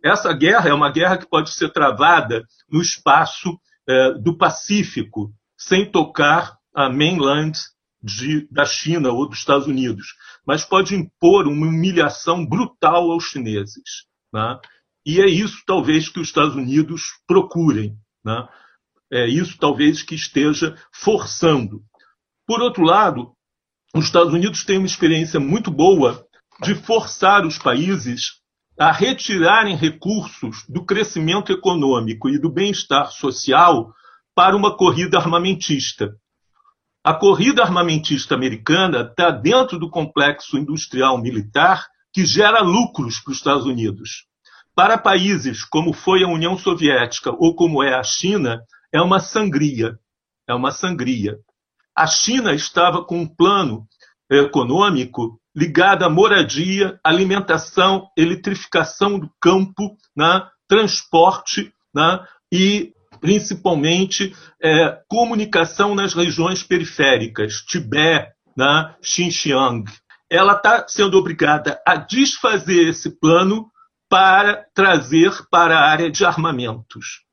Essa 0.02 0.32
guerra 0.32 0.68
é 0.68 0.74
uma 0.74 0.90
guerra 0.90 1.18
que 1.18 1.28
pode 1.28 1.50
ser 1.50 1.72
travada 1.72 2.42
no 2.70 2.80
espaço 2.80 3.50
uh, 3.52 4.22
do 4.22 4.36
Pacífico, 4.36 5.30
sem 5.56 5.90
tocar 5.90 6.56
a 6.74 6.88
mainland 6.88 7.58
de, 8.02 8.48
da 8.50 8.64
China 8.64 9.10
ou 9.10 9.28
dos 9.28 9.38
Estados 9.38 9.66
Unidos, 9.66 10.14
mas 10.46 10.64
pode 10.64 10.94
impor 10.94 11.46
uma 11.46 11.66
humilhação 11.66 12.46
brutal 12.46 13.10
aos 13.10 13.24
chineses. 13.24 14.06
Né? 14.32 14.58
E 15.04 15.20
é 15.20 15.26
isso, 15.26 15.62
talvez, 15.66 16.08
que 16.08 16.20
os 16.20 16.28
Estados 16.28 16.54
Unidos 16.54 17.02
procurem. 17.26 17.96
Né? 18.24 18.48
É 19.12 19.26
isso, 19.26 19.58
talvez, 19.58 20.02
que 20.02 20.14
esteja 20.14 20.76
forçando. 20.92 21.82
Por 22.46 22.60
outro 22.60 22.84
lado, 22.84 23.32
os 23.94 24.04
Estados 24.04 24.32
Unidos 24.32 24.64
têm 24.64 24.78
uma 24.78 24.86
experiência 24.86 25.40
muito 25.40 25.70
boa 25.70 26.24
de 26.62 26.74
forçar 26.74 27.44
os 27.44 27.58
países 27.58 28.40
a 28.78 28.92
retirarem 28.92 29.76
recursos 29.76 30.64
do 30.68 30.84
crescimento 30.84 31.52
econômico 31.52 32.28
e 32.28 32.38
do 32.38 32.50
bem-estar 32.50 33.10
social 33.10 33.92
para 34.34 34.56
uma 34.56 34.76
corrida 34.76 35.18
armamentista. 35.18 36.14
A 37.02 37.12
corrida 37.12 37.62
armamentista 37.62 38.34
americana 38.34 39.00
está 39.00 39.30
dentro 39.30 39.78
do 39.78 39.90
complexo 39.90 40.56
industrial 40.56 41.18
militar 41.18 41.86
que 42.12 42.24
gera 42.24 42.60
lucros 42.60 43.18
para 43.20 43.32
os 43.32 43.38
Estados 43.38 43.66
Unidos. 43.66 44.26
Para 44.74 44.96
países 44.96 45.64
como 45.64 45.92
foi 45.92 46.22
a 46.22 46.28
União 46.28 46.56
Soviética 46.56 47.32
ou 47.32 47.54
como 47.54 47.82
é 47.82 47.94
a 47.94 48.02
China, 48.02 48.60
é 48.92 49.00
uma 49.00 49.20
sangria. 49.20 49.98
É 50.48 50.54
uma 50.54 50.70
sangria. 50.70 51.38
A 51.96 52.06
China 52.06 52.52
estava 52.52 53.04
com 53.04 53.18
um 53.20 53.28
plano 53.28 53.86
econômico 54.30 55.40
ligado 55.54 56.04
à 56.04 56.08
moradia, 56.08 56.98
alimentação, 57.04 58.08
eletrificação 58.16 59.18
do 59.18 59.30
campo, 59.40 59.96
né, 60.16 60.46
transporte 60.68 61.72
né, 61.94 62.24
e 62.52 62.92
principalmente 63.20 64.34
é, 64.62 64.98
comunicação 65.08 65.94
nas 65.94 66.14
regiões 66.14 66.62
periféricas, 66.62 67.56
Tibete, 67.66 68.32
né, 68.56 68.94
Xinjiang. 69.02 69.84
Ela 70.30 70.54
está 70.54 70.86
sendo 70.86 71.18
obrigada 71.18 71.80
a 71.86 71.96
desfazer 71.96 72.88
esse 72.88 73.10
plano 73.18 73.68
para 74.08 74.64
trazer 74.74 75.32
para 75.50 75.78
a 75.78 75.90
área 75.90 76.10
de 76.10 76.24
armamentos. 76.24 77.24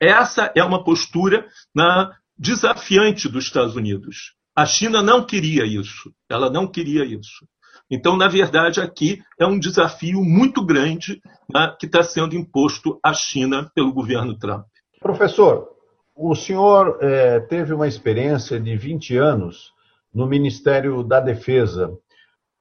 Essa 0.00 0.50
é 0.56 0.64
uma 0.64 0.82
postura 0.82 1.46
né, 1.74 2.10
desafiante 2.38 3.28
dos 3.28 3.44
Estados 3.44 3.76
Unidos. 3.76 4.34
A 4.56 4.64
China 4.64 5.02
não 5.02 5.24
queria 5.24 5.64
isso. 5.64 6.12
Ela 6.28 6.50
não 6.50 6.66
queria 6.66 7.04
isso. 7.04 7.46
Então, 7.90 8.16
na 8.16 8.28
verdade, 8.28 8.80
aqui 8.80 9.20
é 9.38 9.44
um 9.44 9.58
desafio 9.58 10.22
muito 10.22 10.64
grande 10.64 11.20
né, 11.52 11.74
que 11.78 11.86
está 11.86 12.02
sendo 12.02 12.36
imposto 12.36 12.98
à 13.04 13.12
China 13.12 13.70
pelo 13.74 13.92
governo 13.92 14.38
Trump. 14.38 14.64
Professor, 15.00 15.68
o 16.14 16.34
senhor 16.34 16.98
é, 17.00 17.40
teve 17.40 17.74
uma 17.74 17.88
experiência 17.88 18.60
de 18.60 18.76
20 18.76 19.16
anos 19.16 19.72
no 20.14 20.26
Ministério 20.26 21.02
da 21.02 21.20
Defesa. 21.20 21.90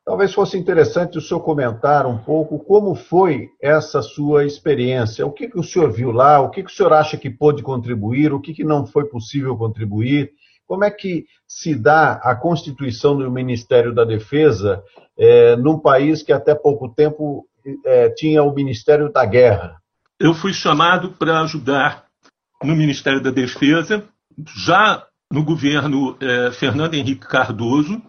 Talvez 0.09 0.33
fosse 0.33 0.57
interessante 0.57 1.19
o 1.19 1.21
senhor 1.21 1.39
comentar 1.41 2.07
um 2.07 2.17
pouco 2.17 2.57
como 2.57 2.95
foi 2.95 3.49
essa 3.61 4.01
sua 4.01 4.43
experiência. 4.43 5.23
O 5.23 5.31
que, 5.31 5.47
que 5.47 5.59
o 5.59 5.63
senhor 5.63 5.91
viu 5.91 6.11
lá? 6.11 6.39
O 6.39 6.49
que, 6.49 6.63
que 6.63 6.71
o 6.71 6.73
senhor 6.73 6.91
acha 6.93 7.15
que 7.15 7.29
pôde 7.29 7.61
contribuir? 7.61 8.33
O 8.33 8.41
que, 8.41 8.51
que 8.51 8.63
não 8.63 8.87
foi 8.87 9.05
possível 9.05 9.55
contribuir? 9.55 10.31
Como 10.65 10.83
é 10.83 10.89
que 10.89 11.25
se 11.47 11.75
dá 11.75 12.13
a 12.23 12.35
constituição 12.35 13.15
do 13.15 13.29
Ministério 13.29 13.93
da 13.93 14.03
Defesa 14.03 14.81
é, 15.15 15.55
num 15.55 15.77
país 15.77 16.23
que 16.23 16.33
até 16.33 16.55
pouco 16.55 16.89
tempo 16.89 17.45
é, 17.85 18.09
tinha 18.09 18.41
o 18.41 18.51
Ministério 18.51 19.13
da 19.13 19.23
Guerra? 19.23 19.77
Eu 20.19 20.33
fui 20.33 20.53
chamado 20.53 21.11
para 21.19 21.41
ajudar 21.41 22.05
no 22.63 22.75
Ministério 22.75 23.21
da 23.21 23.29
Defesa, 23.29 24.03
já 24.65 25.05
no 25.31 25.43
governo 25.43 26.17
eh, 26.19 26.51
Fernando 26.51 26.95
Henrique 26.95 27.27
Cardoso. 27.27 28.01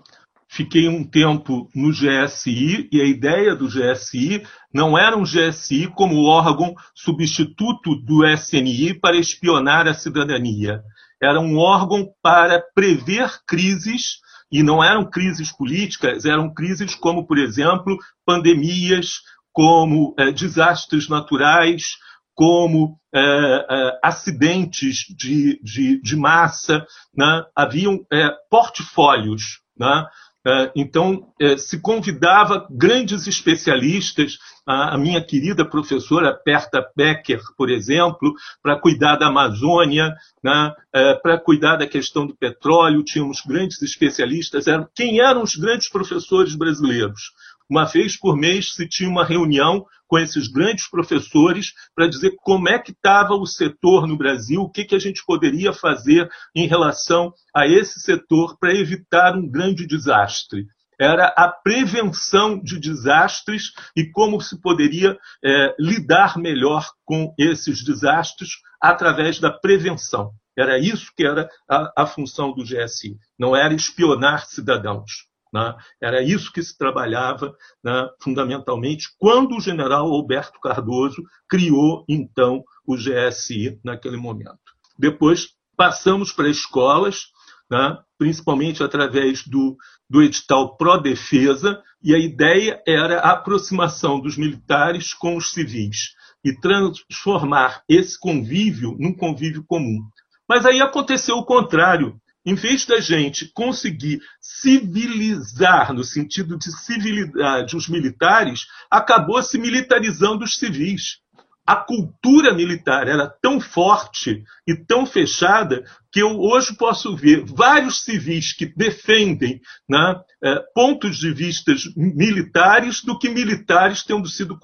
Fiquei 0.53 0.89
um 0.89 1.05
tempo 1.05 1.71
no 1.73 1.93
GSI 1.93 2.89
e 2.91 3.01
a 3.01 3.05
ideia 3.05 3.55
do 3.55 3.69
GSI 3.69 4.43
não 4.75 4.99
era 4.99 5.17
um 5.17 5.23
GSI 5.23 5.87
como 5.95 6.25
órgão 6.25 6.75
substituto 6.93 7.95
do 7.95 8.27
SNI 8.27 8.95
para 8.95 9.17
espionar 9.17 9.87
a 9.87 9.95
cidadania. 9.95 10.83
Era 11.23 11.39
um 11.39 11.57
órgão 11.57 12.09
para 12.21 12.61
prever 12.75 13.31
crises 13.47 14.19
e 14.51 14.61
não 14.61 14.83
eram 14.83 15.09
crises 15.09 15.53
políticas, 15.53 16.25
eram 16.25 16.53
crises 16.53 16.97
como, 16.97 17.25
por 17.25 17.39
exemplo, 17.39 17.97
pandemias, 18.27 19.21
como 19.53 20.17
eh, 20.19 20.33
desastres 20.33 21.09
naturais, 21.09 21.97
como 22.35 22.99
é, 23.15 23.21
é, 23.21 23.99
acidentes 24.03 25.05
de, 25.17 25.61
de, 25.63 26.01
de 26.01 26.17
massa, 26.17 26.85
né? 27.15 27.45
haviam 27.55 28.05
é, 28.11 28.31
portfólios. 28.51 29.61
Né? 29.79 30.07
É, 30.47 30.73
então, 30.75 31.29
é, 31.39 31.57
se 31.59 31.81
convidava 31.81 32.67
grandes 32.71 33.27
especialistas, 33.27 34.39
a, 34.67 34.97
minha 34.97 35.23
querida 35.23 35.65
professora 35.65 36.33
Perta 36.33 36.83
Becker, 36.97 37.41
por 37.59 37.69
exemplo, 37.69 38.33
para 38.63 38.79
cuidar 38.79 39.17
da 39.17 39.27
Amazônia, 39.27 40.15
né? 40.43 40.73
É, 40.95 41.15
para 41.15 41.39
cuidar 41.39 41.77
da 41.77 41.87
questão 41.87 42.27
do 42.27 42.35
petróleo, 42.35 43.05
tínhamos 43.05 43.43
grandes 43.43 43.83
especialistas. 43.83 44.65
Quem 44.95 45.21
eram 45.21 45.43
os 45.43 45.57
grandes 45.57 45.91
professores 45.91 46.55
brasileiros? 46.55 47.33
Uma 47.71 47.85
vez 47.85 48.17
por 48.17 48.37
mês 48.37 48.75
se 48.75 48.89
tinha 48.89 49.09
uma 49.09 49.25
reunião 49.25 49.87
com 50.09 50.19
esses 50.19 50.49
grandes 50.49 50.91
professores 50.91 51.73
para 51.95 52.09
dizer 52.09 52.35
como 52.43 52.69
é 52.69 52.81
que 52.81 52.91
estava 52.91 53.35
o 53.35 53.47
setor 53.47 54.09
no 54.09 54.19
Brasil, 54.19 54.63
o 54.63 54.69
que, 54.69 54.85
que 54.85 54.97
a 54.97 54.99
gente 54.99 55.23
poderia 55.25 55.73
fazer 55.73 56.29
em 56.53 56.67
relação 56.67 57.33
a 57.55 57.69
esse 57.69 58.01
setor 58.01 58.59
para 58.59 58.75
evitar 58.75 59.37
um 59.37 59.49
grande 59.49 59.87
desastre 59.87 60.67
era 61.01 61.29
a 61.29 61.49
prevenção 61.49 62.63
de 62.63 62.79
desastres 62.79 63.73
e 63.97 64.11
como 64.11 64.39
se 64.39 64.61
poderia 64.61 65.17
é, 65.43 65.75
lidar 65.79 66.37
melhor 66.37 66.87
com 67.07 67.35
esses 67.39 67.83
desastres 67.83 68.51
através 68.79 69.41
da 69.41 69.51
prevenção. 69.51 70.33
Era 70.55 70.79
isso 70.79 71.11
que 71.17 71.25
era 71.25 71.49
a, 71.67 72.03
a 72.03 72.07
função 72.07 72.53
do 72.53 72.63
GSI, 72.63 73.17
não 73.39 73.57
era 73.57 73.73
espionar 73.73 74.45
cidadãos. 74.45 75.30
Né? 75.53 75.75
Era 76.01 76.23
isso 76.23 76.53
que 76.53 76.63
se 76.63 76.77
trabalhava 76.77 77.55
né, 77.83 78.09
fundamentalmente 78.23 79.09
quando 79.19 79.57
o 79.57 79.61
general 79.61 80.07
Alberto 80.07 80.61
Cardoso 80.61 81.23
criou, 81.49 82.05
então, 82.09 82.63
o 82.87 82.97
GSI 82.97 83.81
naquele 83.85 84.17
momento. 84.17 84.59
Depois 84.99 85.49
passamos 85.77 86.33
para 86.33 86.49
escolas, 86.49 87.27
né, 87.71 87.99
principalmente 88.19 88.83
através 88.83 89.47
do, 89.47 89.77
do 90.09 90.23
edital 90.23 90.77
Pró-Defesa, 90.77 91.83
e 92.03 92.15
a 92.15 92.19
ideia 92.19 92.83
era 92.87 93.21
a 93.21 93.33
aproximação 93.33 94.21
dos 94.21 94.37
militares 94.37 95.13
com 95.15 95.37
os 95.37 95.53
civis 95.53 96.15
e 96.45 96.55
transformar 96.59 97.83
esse 97.89 98.19
convívio 98.19 98.97
num 98.99 99.15
convívio 99.15 99.65
comum. 99.67 100.01
Mas 100.49 100.67
aí 100.67 100.81
aconteceu 100.81 101.37
o 101.37 101.45
contrário 101.45 102.21
em 102.45 102.55
vez 102.55 102.87
da 102.87 103.01
gente 103.01 103.51
conseguir 103.53 104.21
civilizar, 104.41 105.93
no 105.93 106.03
sentido 106.03 106.57
de 106.57 106.73
civilidade, 106.73 107.77
os 107.77 107.89
militares, 107.89 108.67
acabou 108.91 109.43
se 109.43 109.59
militarizando 109.59 110.45
os 110.45 110.57
civis. 110.57 111.19
a 111.67 111.77
cultura 111.77 112.53
militar 112.53 113.07
era 113.07 113.29
tão 113.29 113.61
forte 113.61 114.43
e 114.67 114.75
tão 114.75 115.07
fechada 115.07 115.85
que 116.11 116.21
eu 116.21 116.41
hoje 116.41 116.75
posso 116.75 117.15
ver 117.15 117.45
vários 117.45 118.03
civis 118.03 118.53
que 118.53 118.67
defendem 118.67 119.61
né, 119.89 120.21
é, 120.43 120.57
pontos 120.75 121.19
de 121.19 121.33
vista 121.33 121.73
militares 121.95 123.05
do 123.05 123.17
que 123.17 123.29
militares 123.29 124.03
tendo 124.03 124.27
sido 124.27 124.59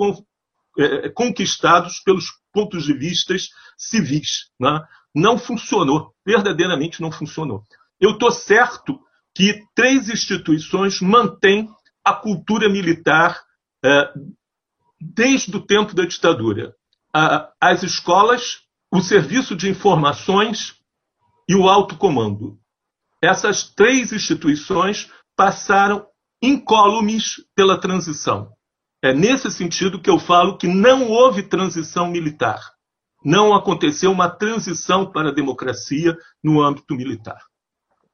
é, 0.78 1.08
conquistados 1.10 2.00
pelos 2.00 2.26
pontos 2.52 2.84
de 2.84 2.94
vista 2.94 3.36
civis. 3.76 4.50
Né? 4.58 4.80
Não 5.16 5.38
funcionou, 5.38 6.12
verdadeiramente 6.26 7.00
não 7.00 7.10
funcionou. 7.10 7.62
Eu 7.98 8.10
estou 8.10 8.30
certo 8.30 9.00
que 9.34 9.62
três 9.74 10.10
instituições 10.10 11.00
mantêm 11.00 11.70
a 12.04 12.12
cultura 12.12 12.68
militar 12.68 13.42
é, 13.82 14.12
desde 15.00 15.56
o 15.56 15.66
tempo 15.66 15.94
da 15.94 16.04
ditadura: 16.04 16.74
as 17.58 17.82
escolas, 17.82 18.60
o 18.92 19.00
serviço 19.00 19.56
de 19.56 19.70
informações 19.70 20.74
e 21.48 21.54
o 21.54 21.66
alto 21.66 21.96
comando. 21.96 22.58
Essas 23.22 23.70
três 23.74 24.12
instituições 24.12 25.10
passaram 25.34 26.06
incólumes 26.42 27.42
pela 27.54 27.80
transição. 27.80 28.52
É 29.02 29.14
nesse 29.14 29.50
sentido 29.50 30.00
que 30.00 30.10
eu 30.10 30.18
falo 30.18 30.58
que 30.58 30.66
não 30.66 31.08
houve 31.08 31.42
transição 31.42 32.06
militar. 32.06 32.75
Não 33.26 33.52
aconteceu 33.52 34.12
uma 34.12 34.30
transição 34.30 35.04
para 35.04 35.30
a 35.30 35.34
democracia 35.34 36.16
no 36.44 36.62
âmbito 36.62 36.94
militar. 36.94 37.40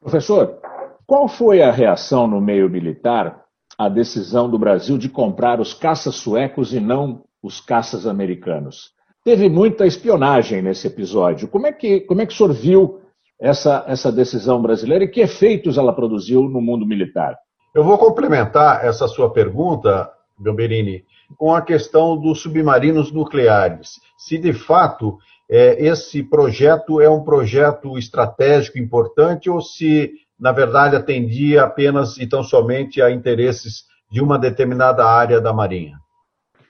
Professor, 0.00 0.58
qual 1.06 1.28
foi 1.28 1.60
a 1.60 1.70
reação 1.70 2.26
no 2.26 2.40
meio 2.40 2.70
militar 2.70 3.44
à 3.76 3.90
decisão 3.90 4.48
do 4.48 4.58
Brasil 4.58 4.96
de 4.96 5.10
comprar 5.10 5.60
os 5.60 5.74
caças 5.74 6.14
suecos 6.14 6.72
e 6.72 6.80
não 6.80 7.24
os 7.42 7.60
caças 7.60 8.06
americanos? 8.06 8.92
Teve 9.22 9.50
muita 9.50 9.86
espionagem 9.86 10.62
nesse 10.62 10.86
episódio. 10.86 11.46
Como 11.46 11.66
é 11.66 11.72
que, 11.72 12.00
como 12.00 12.22
é 12.22 12.26
que 12.26 12.32
o 12.32 12.36
senhor 12.36 12.54
viu 12.54 13.02
essa, 13.38 13.84
essa 13.86 14.10
decisão 14.10 14.62
brasileira 14.62 15.04
e 15.04 15.08
que 15.08 15.20
efeitos 15.20 15.76
ela 15.76 15.92
produziu 15.92 16.44
no 16.44 16.62
mundo 16.62 16.86
militar? 16.86 17.36
Eu 17.74 17.84
vou 17.84 17.98
complementar 17.98 18.82
essa 18.82 19.06
sua 19.06 19.30
pergunta, 19.30 20.10
Gamberini, 20.43 21.05
com 21.36 21.55
a 21.55 21.62
questão 21.62 22.16
dos 22.16 22.40
submarinos 22.40 23.12
nucleares. 23.12 24.01
Se 24.18 24.38
de 24.38 24.53
fato 24.53 25.18
é, 25.51 25.86
esse 25.86 26.22
projeto 26.22 27.01
é 27.01 27.09
um 27.09 27.24
projeto 27.24 27.99
estratégico 27.99 28.78
importante 28.78 29.49
ou 29.51 29.61
se, 29.61 30.11
na 30.38 30.53
verdade, 30.53 30.97
atendia 30.97 31.62
apenas 31.62 32.16
e 32.18 32.26
tão 32.26 32.43
somente 32.43 33.01
a 33.01 33.11
interesses 33.11 33.84
de 34.11 34.20
uma 34.20 34.38
determinada 34.38 35.05
área 35.05 35.40
da 35.40 35.53
Marinha? 35.53 35.99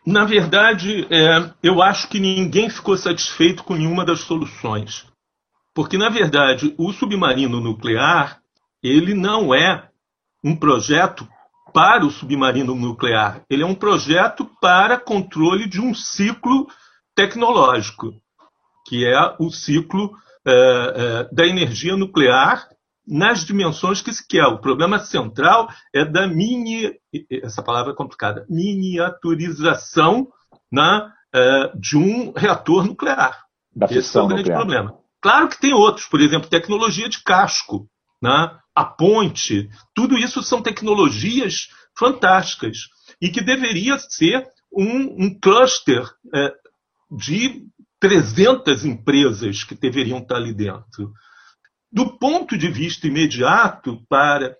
Na 0.07 0.25
verdade, 0.25 1.07
é, 1.11 1.51
eu 1.62 1.81
acho 1.81 2.09
que 2.09 2.18
ninguém 2.18 2.68
ficou 2.68 2.97
satisfeito 2.97 3.62
com 3.62 3.75
nenhuma 3.75 4.05
das 4.05 4.20
soluções. 4.20 5.07
Porque, 5.75 5.97
na 5.97 6.09
verdade, 6.09 6.75
o 6.77 6.93
submarino 6.93 7.61
nuclear 7.61 8.43
ele 8.83 9.14
não 9.14 9.55
é 9.55 9.89
um 10.45 10.57
projeto 10.57 11.27
para 11.73 12.05
o 12.05 12.11
submarino 12.11 12.75
nuclear. 12.75 13.43
Ele 13.49 13.62
é 13.62 13.66
um 13.66 13.75
projeto 13.75 14.49
para 14.61 14.99
controle 14.99 15.68
de 15.68 15.81
um 15.81 15.95
ciclo 15.95 16.66
tecnológico 17.14 18.12
que 18.87 19.07
é 19.07 19.37
o 19.39 19.51
ciclo 19.51 20.12
é, 20.47 20.53
é, 20.53 21.35
da 21.35 21.47
energia 21.47 21.97
nuclear 21.97 22.68
nas 23.07 23.45
dimensões 23.45 24.01
que 24.01 24.12
se 24.12 24.27
quer. 24.27 24.45
O 24.47 24.59
problema 24.59 24.99
central 24.99 25.68
é 25.95 26.05
da 26.05 26.27
mini, 26.27 26.93
essa 27.43 27.62
palavra 27.62 27.93
é 27.93 27.97
complicada, 27.97 28.47
miniaturização 28.49 30.29
né, 30.70 31.11
é, 31.35 31.73
de 31.75 31.97
um 31.97 32.33
reator 32.33 32.85
nuclear. 32.85 33.45
Da 33.75 33.87
Esse 33.87 34.16
é 34.16 34.20
o 34.20 34.27
grande 34.27 34.43
nuclear. 34.43 34.59
problema. 34.59 34.99
Claro 35.20 35.49
que 35.49 35.61
tem 35.61 35.73
outros, 35.73 36.07
por 36.07 36.20
exemplo, 36.20 36.51
tecnologia 36.51 37.09
de 37.09 37.23
casco, 37.23 37.89
né, 38.20 38.51
a 38.75 38.85
ponte, 38.85 39.68
tudo 39.95 40.16
isso 40.18 40.43
são 40.43 40.62
tecnologias 40.62 41.68
fantásticas 41.97 42.89
e 43.20 43.29
que 43.29 43.41
deveria 43.41 43.99
ser 43.99 44.47
um, 44.73 45.25
um 45.27 45.39
cluster 45.39 46.09
é, 46.35 46.53
de 47.11 47.66
300 48.01 48.85
empresas 48.85 49.62
que 49.62 49.75
deveriam 49.75 50.18
estar 50.18 50.37
ali 50.37 50.55
dentro. 50.55 51.12
Do 51.93 52.18
ponto 52.18 52.57
de 52.57 52.68
vista 52.68 53.07
imediato 53.07 54.03
para 54.09 54.57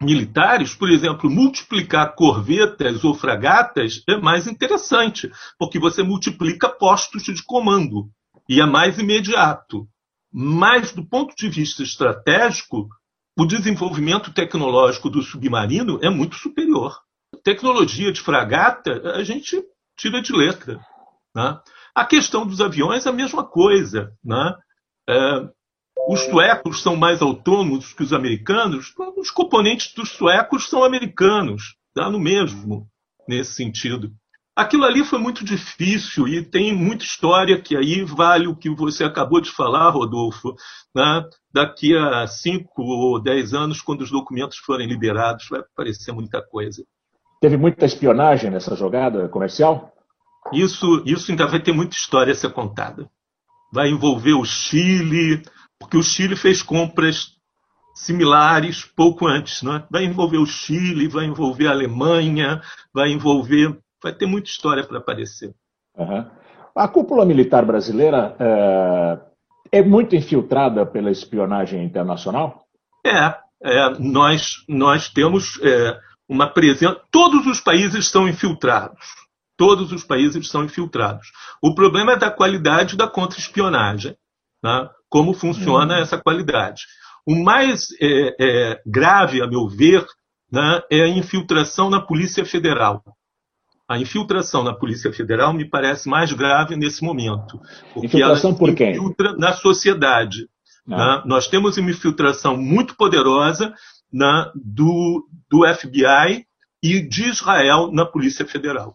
militares, 0.00 0.74
por 0.74 0.88
exemplo, 0.88 1.28
multiplicar 1.28 2.14
corvetas 2.14 3.04
ou 3.04 3.14
fragatas 3.14 4.02
é 4.08 4.16
mais 4.16 4.46
interessante, 4.46 5.30
porque 5.58 5.78
você 5.78 6.02
multiplica 6.02 6.68
postos 6.68 7.24
de 7.24 7.42
comando 7.44 8.08
e 8.48 8.60
é 8.60 8.66
mais 8.66 8.98
imediato. 8.98 9.86
Mas, 10.32 10.92
do 10.92 11.04
ponto 11.04 11.34
de 11.34 11.48
vista 11.50 11.82
estratégico, 11.82 12.88
o 13.40 13.46
desenvolvimento 13.46 14.34
tecnológico 14.34 15.08
do 15.08 15.22
submarino 15.22 15.98
é 16.02 16.10
muito 16.10 16.36
superior. 16.36 16.94
Tecnologia 17.42 18.12
de 18.12 18.20
fragata, 18.20 19.14
a 19.14 19.24
gente 19.24 19.64
tira 19.96 20.20
de 20.20 20.30
letra. 20.30 20.78
Né? 21.34 21.58
A 21.94 22.04
questão 22.04 22.46
dos 22.46 22.60
aviões 22.60 23.06
é 23.06 23.08
a 23.08 23.14
mesma 23.14 23.42
coisa. 23.42 24.12
Né? 24.22 24.54
É, 25.08 25.48
os 26.06 26.20
suecos 26.24 26.82
são 26.82 26.96
mais 26.96 27.22
autônomos 27.22 27.94
que 27.94 28.02
os 28.02 28.12
americanos, 28.12 28.92
os 29.16 29.30
componentes 29.30 29.94
dos 29.94 30.10
suecos 30.10 30.68
são 30.68 30.84
americanos, 30.84 31.76
dá 31.96 32.10
no 32.10 32.18
mesmo 32.18 32.90
nesse 33.26 33.54
sentido. 33.54 34.12
Aquilo 34.56 34.84
ali 34.84 35.04
foi 35.04 35.18
muito 35.18 35.44
difícil 35.44 36.28
e 36.28 36.44
tem 36.44 36.74
muita 36.74 37.04
história 37.04 37.60
que 37.60 37.76
aí 37.76 38.02
vale 38.04 38.46
o 38.46 38.56
que 38.56 38.68
você 38.68 39.04
acabou 39.04 39.40
de 39.40 39.50
falar, 39.50 39.90
Rodolfo. 39.90 40.54
Né? 40.94 41.24
Daqui 41.52 41.96
a 41.96 42.26
cinco 42.26 42.82
ou 42.82 43.20
dez 43.20 43.54
anos, 43.54 43.80
quando 43.80 44.02
os 44.02 44.10
documentos 44.10 44.58
forem 44.58 44.86
liberados, 44.86 45.48
vai 45.48 45.60
aparecer 45.60 46.12
muita 46.12 46.42
coisa. 46.42 46.84
Teve 47.40 47.56
muita 47.56 47.86
espionagem 47.86 48.50
nessa 48.50 48.76
jogada 48.76 49.28
comercial? 49.28 49.92
Isso, 50.52 51.02
isso 51.06 51.30
ainda 51.30 51.46
vai 51.46 51.60
ter 51.60 51.72
muita 51.72 51.94
história 51.94 52.32
a 52.32 52.36
ser 52.36 52.52
contada. 52.52 53.08
Vai 53.72 53.88
envolver 53.88 54.34
o 54.34 54.44
Chile, 54.44 55.42
porque 55.78 55.96
o 55.96 56.02
Chile 56.02 56.36
fez 56.36 56.62
compras 56.62 57.28
similares 57.94 58.84
pouco 58.84 59.26
antes. 59.26 59.62
Né? 59.62 59.84
Vai 59.90 60.04
envolver 60.04 60.38
o 60.38 60.46
Chile, 60.46 61.08
vai 61.08 61.24
envolver 61.24 61.66
a 61.68 61.72
Alemanha, 61.72 62.60
vai 62.92 63.10
envolver. 63.10 63.78
Vai 64.02 64.12
ter 64.12 64.26
muita 64.26 64.48
história 64.48 64.84
para 64.84 64.98
aparecer. 64.98 65.54
Uhum. 65.96 66.26
A 66.74 66.88
cúpula 66.88 67.24
militar 67.24 67.64
brasileira 67.64 68.34
é, 68.38 69.78
é, 69.78 69.82
muito 69.82 70.16
infiltrada 70.16 70.86
pela 70.86 71.10
espionagem 71.10 71.84
internacional? 71.84 72.64
É, 73.04 73.34
é 73.62 73.90
nós, 73.98 74.64
nós 74.68 75.08
temos 75.08 75.60
é, 75.62 75.98
uma 76.28 76.46
presença. 76.46 77.00
Todos 77.10 77.46
os 77.46 77.60
países 77.60 78.08
são 78.08 78.28
infiltrados. 78.28 79.06
Todos 79.56 79.92
os 79.92 80.04
países 80.04 80.48
são 80.48 80.64
infiltrados. 80.64 81.28
O 81.62 81.74
problema 81.74 82.12
é 82.12 82.16
da 82.16 82.30
qualidade 82.30 82.96
da 82.96 83.06
contra-espionagem. 83.06 84.16
Né? 84.62 84.88
Como 85.08 85.34
funciona 85.34 85.96
uhum. 85.96 86.00
essa 86.00 86.16
qualidade. 86.16 86.82
O 87.26 87.34
mais 87.34 87.88
é, 88.00 88.36
é, 88.40 88.82
grave, 88.86 89.42
a 89.42 89.46
meu 89.46 89.68
ver, 89.68 90.06
né, 90.50 90.82
é 90.90 91.02
a 91.02 91.08
infiltração 91.08 91.90
na 91.90 92.00
Polícia 92.00 92.44
Federal. 92.44 93.02
A 93.90 93.98
infiltração 93.98 94.62
na 94.62 94.72
Polícia 94.72 95.12
Federal 95.12 95.52
me 95.52 95.64
parece 95.64 96.08
mais 96.08 96.32
grave 96.32 96.76
nesse 96.76 97.02
momento. 97.02 97.60
Porque 97.92 98.06
infiltração 98.06 98.50
ela 98.50 98.58
por 98.60 98.72
quem? 98.72 98.92
infiltra 98.92 99.32
na 99.36 99.52
sociedade. 99.52 100.48
Ah. 100.88 101.16
Né? 101.16 101.22
Nós 101.26 101.48
temos 101.48 101.76
uma 101.76 101.90
infiltração 101.90 102.56
muito 102.56 102.96
poderosa 102.96 103.74
né, 104.12 104.48
do, 104.54 105.26
do 105.50 105.66
FBI 105.74 106.46
e 106.80 107.00
de 107.00 107.30
Israel 107.30 107.90
na 107.90 108.06
Polícia 108.06 108.46
Federal. 108.46 108.94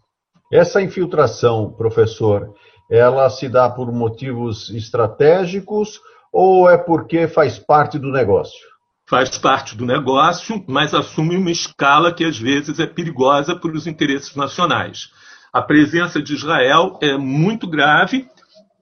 Essa 0.49 0.81
infiltração, 0.81 1.73
professor, 1.73 2.53
ela 2.89 3.29
se 3.29 3.49
dá 3.49 3.69
por 3.69 3.91
motivos 3.91 4.69
estratégicos 4.69 5.99
ou 6.31 6.69
é 6.69 6.77
porque 6.77 7.27
faz 7.27 7.59
parte 7.59 7.99
do 7.99 8.13
negócio? 8.13 8.65
Faz 9.07 9.37
parte 9.37 9.75
do 9.75 9.85
negócio, 9.85 10.63
mas 10.67 10.93
assume 10.93 11.37
uma 11.37 11.51
escala 11.51 12.13
que 12.13 12.23
às 12.23 12.37
vezes 12.37 12.79
é 12.79 12.87
perigosa 12.87 13.55
para 13.55 13.71
os 13.71 13.85
interesses 13.85 14.35
nacionais. 14.35 15.11
A 15.53 15.61
presença 15.61 16.21
de 16.21 16.33
Israel 16.33 16.97
é 17.01 17.15
muito 17.15 17.67
grave, 17.67 18.27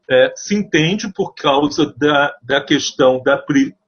é, 0.09 0.33
se 0.35 0.55
entende 0.55 1.11
por 1.11 1.33
causa 1.33 1.93
da, 1.97 2.33
da 2.41 2.61
questão 2.61 3.21
da, 3.21 3.43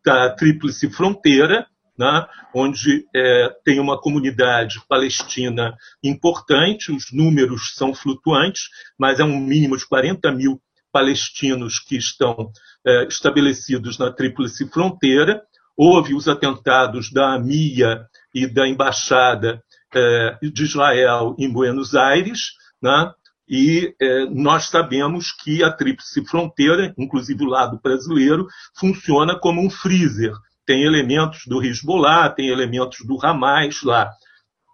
da 0.05 0.29
tríplice 0.35 0.89
fronteira, 0.89 1.67
né, 1.97 2.27
onde 2.53 3.05
é, 3.15 3.49
tem 3.63 3.79
uma 3.79 3.99
comunidade 3.99 4.81
palestina 4.87 5.75
importante, 6.03 6.91
os 6.91 7.11
números 7.11 7.73
são 7.75 7.93
flutuantes, 7.93 8.63
mas 8.99 9.19
é 9.19 9.23
um 9.23 9.39
mínimo 9.39 9.77
de 9.77 9.87
40 9.87 10.31
mil 10.31 10.61
palestinos 10.91 11.79
que 11.79 11.97
estão 11.97 12.51
é, 12.85 13.05
estabelecidos 13.07 13.97
na 13.97 14.11
Tríplice 14.11 14.69
Fronteira. 14.69 15.41
Houve 15.77 16.13
os 16.13 16.27
atentados 16.27 17.11
da 17.11 17.33
AMIA 17.33 18.05
e 18.33 18.47
da 18.47 18.67
Embaixada 18.67 19.61
é, 19.93 20.37
de 20.41 20.63
Israel 20.63 21.35
em 21.37 21.51
Buenos 21.51 21.95
Aires, 21.95 22.53
né, 22.81 23.11
E 23.47 23.93
é, 24.01 24.25
nós 24.25 24.69
sabemos 24.69 25.31
que 25.31 25.63
a 25.63 25.71
Tríplice 25.71 26.25
Fronteira, 26.25 26.93
inclusive 26.97 27.43
o 27.43 27.49
lado 27.49 27.79
brasileiro, 27.81 28.47
funciona 28.77 29.37
como 29.37 29.61
um 29.61 29.69
freezer. 29.69 30.33
Tem 30.65 30.83
elementos 30.83 31.43
do 31.45 31.63
Hezbollah, 31.63 32.29
tem 32.29 32.47
elementos 32.49 33.05
do 33.05 33.23
Hamas 33.23 33.83
lá. 33.83 34.11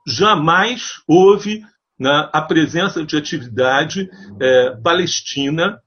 Jamais 0.07 1.01
houve 1.05 1.63
né, 1.99 2.29
a 2.31 2.41
presença 2.41 3.05
de 3.05 3.17
atividade 3.17 4.09
é, 4.39 4.71
palestina 4.81 5.79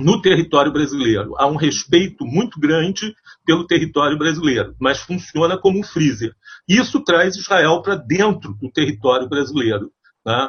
no 0.00 0.20
território 0.20 0.72
brasileiro. 0.72 1.34
Há 1.38 1.46
um 1.46 1.56
respeito 1.56 2.24
muito 2.24 2.58
grande 2.58 3.14
pelo 3.44 3.66
território 3.66 4.18
brasileiro, 4.18 4.74
mas 4.78 5.00
funciona 5.00 5.58
como 5.58 5.78
um 5.78 5.82
freezer. 5.82 6.34
Isso 6.68 7.00
traz 7.00 7.36
Israel 7.36 7.82
para 7.82 7.96
dentro 7.96 8.54
do 8.54 8.70
território 8.70 9.28
brasileiro. 9.28 9.92
Né? 10.24 10.48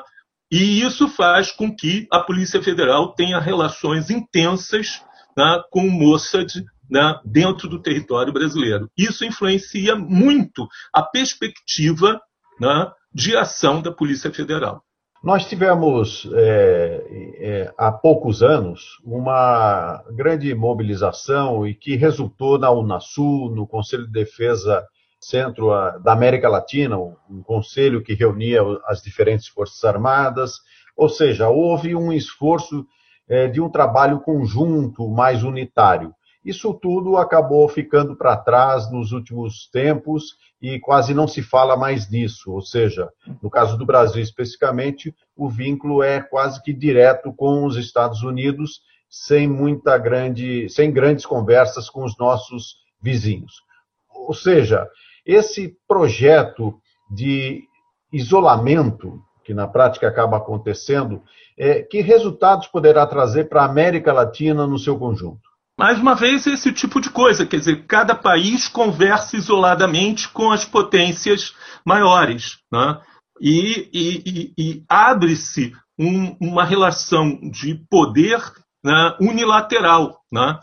E 0.51 0.81
isso 0.81 1.07
faz 1.07 1.51
com 1.51 1.73
que 1.73 2.07
a 2.11 2.19
Polícia 2.19 2.61
Federal 2.61 3.13
tenha 3.13 3.39
relações 3.39 4.09
intensas 4.09 5.01
né, 5.37 5.61
com 5.71 5.87
o 5.87 5.91
Mossad 5.91 6.63
né, 6.89 7.19
dentro 7.23 7.69
do 7.69 7.81
território 7.81 8.33
brasileiro. 8.33 8.89
Isso 8.97 9.23
influencia 9.23 9.95
muito 9.95 10.67
a 10.93 11.01
perspectiva 11.01 12.19
né, 12.59 12.91
de 13.13 13.35
ação 13.37 13.81
da 13.81 13.91
Polícia 13.91 14.31
Federal. 14.31 14.83
Nós 15.23 15.45
tivemos, 15.45 16.27
é, 16.33 17.05
é, 17.37 17.73
há 17.77 17.91
poucos 17.91 18.41
anos, 18.41 18.99
uma 19.05 20.03
grande 20.15 20.55
mobilização 20.55 21.67
e 21.67 21.75
que 21.75 21.95
resultou 21.95 22.57
na 22.57 22.71
Unasul, 22.71 23.53
no 23.53 23.67
Conselho 23.67 24.07
de 24.07 24.11
Defesa 24.11 24.83
Centro 25.19 25.69
da 25.99 26.13
América 26.13 26.49
Latina, 26.49 26.97
um 26.97 27.43
conselho 27.43 28.01
que 28.01 28.15
reunia 28.15 28.61
as 28.87 29.03
diferentes 29.03 29.47
forças 29.47 29.83
armadas, 29.85 30.53
ou 30.97 31.07
seja, 31.07 31.49
houve 31.49 31.95
um 31.95 32.11
esforço 32.11 32.83
é, 33.29 33.47
de 33.47 33.61
um 33.61 33.69
trabalho 33.69 34.21
conjunto 34.21 35.07
mais 35.07 35.43
unitário. 35.43 36.15
Isso 36.43 36.73
tudo 36.73 37.17
acabou 37.17 37.67
ficando 37.69 38.15
para 38.15 38.35
trás 38.35 38.91
nos 38.91 39.11
últimos 39.11 39.69
tempos 39.71 40.35
e 40.61 40.79
quase 40.79 41.13
não 41.13 41.27
se 41.27 41.41
fala 41.43 41.77
mais 41.77 42.07
disso. 42.07 42.51
Ou 42.51 42.61
seja, 42.61 43.09
no 43.41 43.49
caso 43.49 43.77
do 43.77 43.85
Brasil 43.85 44.21
especificamente, 44.21 45.15
o 45.35 45.47
vínculo 45.47 46.01
é 46.01 46.19
quase 46.19 46.61
que 46.63 46.73
direto 46.73 47.31
com 47.33 47.65
os 47.65 47.77
Estados 47.77 48.23
Unidos, 48.23 48.81
sem 49.09 49.47
muita 49.47 49.97
grande, 49.97 50.67
sem 50.69 50.91
grandes 50.91 51.25
conversas 51.25 51.89
com 51.89 52.03
os 52.03 52.17
nossos 52.17 52.77
vizinhos. 53.01 53.61
Ou 54.09 54.33
seja, 54.33 54.87
esse 55.25 55.75
projeto 55.87 56.79
de 57.09 57.63
isolamento 58.11 59.21
que 59.43 59.53
na 59.53 59.67
prática 59.67 60.07
acaba 60.07 60.37
acontecendo, 60.37 61.23
é, 61.57 61.81
que 61.81 62.01
resultados 62.01 62.67
poderá 62.67 63.05
trazer 63.05 63.49
para 63.49 63.63
a 63.63 63.65
América 63.65 64.13
Latina 64.13 64.65
no 64.65 64.79
seu 64.79 64.97
conjunto? 64.97 65.50
Mais 65.81 65.97
uma 65.97 66.13
vez, 66.13 66.45
esse 66.45 66.71
tipo 66.71 67.01
de 67.01 67.09
coisa, 67.09 67.43
quer 67.43 67.57
dizer, 67.57 67.87
cada 67.87 68.13
país 68.13 68.67
conversa 68.67 69.35
isoladamente 69.35 70.29
com 70.29 70.51
as 70.51 70.63
potências 70.63 71.55
maiores, 71.83 72.59
né? 72.71 73.01
e, 73.41 73.89
e, 73.91 74.53
e 74.55 74.83
abre-se 74.87 75.73
um, 75.97 76.37
uma 76.39 76.63
relação 76.63 77.35
de 77.49 77.83
poder 77.89 78.39
né, 78.83 79.15
unilateral. 79.19 80.19
Né? 80.31 80.59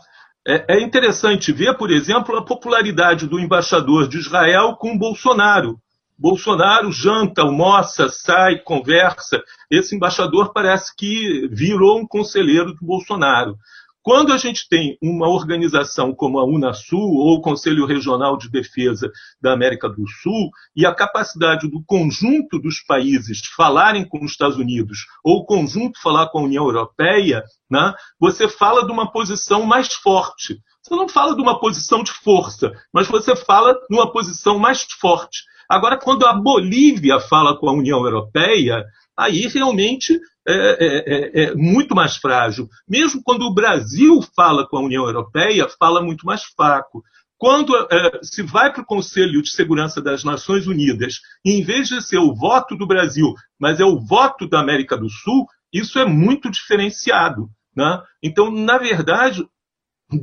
É, 0.47 0.77
é 0.77 0.81
interessante 0.81 1.51
ver, 1.51 1.77
por 1.77 1.91
exemplo, 1.91 2.37
a 2.37 2.45
popularidade 2.45 3.27
do 3.27 3.41
embaixador 3.41 4.07
de 4.07 4.19
Israel 4.19 4.77
com 4.77 4.97
Bolsonaro. 4.97 5.77
Bolsonaro 6.17 6.93
janta, 6.93 7.41
almoça, 7.41 8.07
sai, 8.07 8.59
conversa. 8.59 9.43
Esse 9.69 9.97
embaixador 9.97 10.53
parece 10.53 10.95
que 10.95 11.45
virou 11.51 11.99
um 11.99 12.07
conselheiro 12.07 12.73
do 12.73 12.85
Bolsonaro. 12.85 13.57
Quando 14.01 14.31
a 14.31 14.37
gente 14.37 14.67
tem 14.69 14.97
uma 15.01 15.27
organização 15.27 16.13
como 16.13 16.39
a 16.39 16.45
Unasul 16.45 17.17
ou 17.17 17.35
o 17.35 17.41
Conselho 17.41 17.85
Regional 17.85 18.37
de 18.37 18.49
Defesa 18.49 19.11
da 19.41 19.51
América 19.51 19.89
do 19.89 20.07
Sul 20.07 20.49
e 20.73 20.85
a 20.85 20.95
capacidade 20.95 21.69
do 21.69 21.83
conjunto 21.85 22.57
dos 22.59 22.81
países 22.81 23.41
falarem 23.57 24.07
com 24.07 24.23
os 24.23 24.31
Estados 24.31 24.57
Unidos 24.57 24.99
ou 25.23 25.39
o 25.39 25.45
conjunto 25.45 26.01
falar 26.01 26.29
com 26.29 26.39
a 26.39 26.43
União 26.43 26.65
Europeia, 26.65 27.43
né, 27.69 27.93
você 28.17 28.47
fala 28.47 28.85
de 28.85 28.91
uma 28.91 29.11
posição 29.11 29.65
mais 29.65 29.93
forte. 29.93 30.57
Você 30.81 30.95
não 30.95 31.09
fala 31.09 31.35
de 31.35 31.41
uma 31.41 31.59
posição 31.59 32.01
de 32.01 32.11
força, 32.11 32.71
mas 32.93 33.07
você 33.07 33.35
fala 33.35 33.73
de 33.73 33.95
uma 33.95 34.11
posição 34.11 34.57
mais 34.57 34.81
forte. 34.83 35.43
Agora, 35.69 35.99
quando 35.99 36.25
a 36.25 36.33
Bolívia 36.33 37.19
fala 37.19 37.55
com 37.55 37.69
a 37.69 37.73
União 37.73 38.03
Europeia, 38.03 38.83
aí 39.15 39.45
realmente 39.47 40.19
é, 40.51 40.77
é, 40.79 41.43
é, 41.43 41.43
é, 41.43 41.55
muito 41.55 41.93
mais 41.93 42.17
frágil. 42.17 42.67
Mesmo 42.87 43.21
quando 43.23 43.43
o 43.43 43.53
Brasil 43.53 44.19
fala 44.35 44.67
com 44.67 44.77
a 44.77 44.81
União 44.81 45.05
Europeia, 45.05 45.67
fala 45.77 46.01
muito 46.01 46.25
mais 46.25 46.43
fraco. 46.43 47.03
Quando 47.37 47.73
é, 47.89 48.19
se 48.21 48.41
vai 48.41 48.73
para 48.73 48.81
o 48.81 48.85
Conselho 48.85 49.41
de 49.41 49.51
Segurança 49.51 50.01
das 50.01 50.23
Nações 50.23 50.67
Unidas, 50.67 51.19
em 51.45 51.63
vez 51.63 51.87
de 51.87 52.01
ser 52.01 52.17
o 52.17 52.35
voto 52.35 52.75
do 52.75 52.87
Brasil, 52.87 53.33
mas 53.59 53.79
é 53.79 53.85
o 53.85 53.99
voto 53.99 54.47
da 54.47 54.59
América 54.59 54.97
do 54.97 55.09
Sul, 55.09 55.45
isso 55.71 55.99
é 55.99 56.05
muito 56.05 56.49
diferenciado. 56.49 57.47
Né? 57.75 58.01
Então, 58.21 58.51
na 58.51 58.77
verdade, 58.77 59.47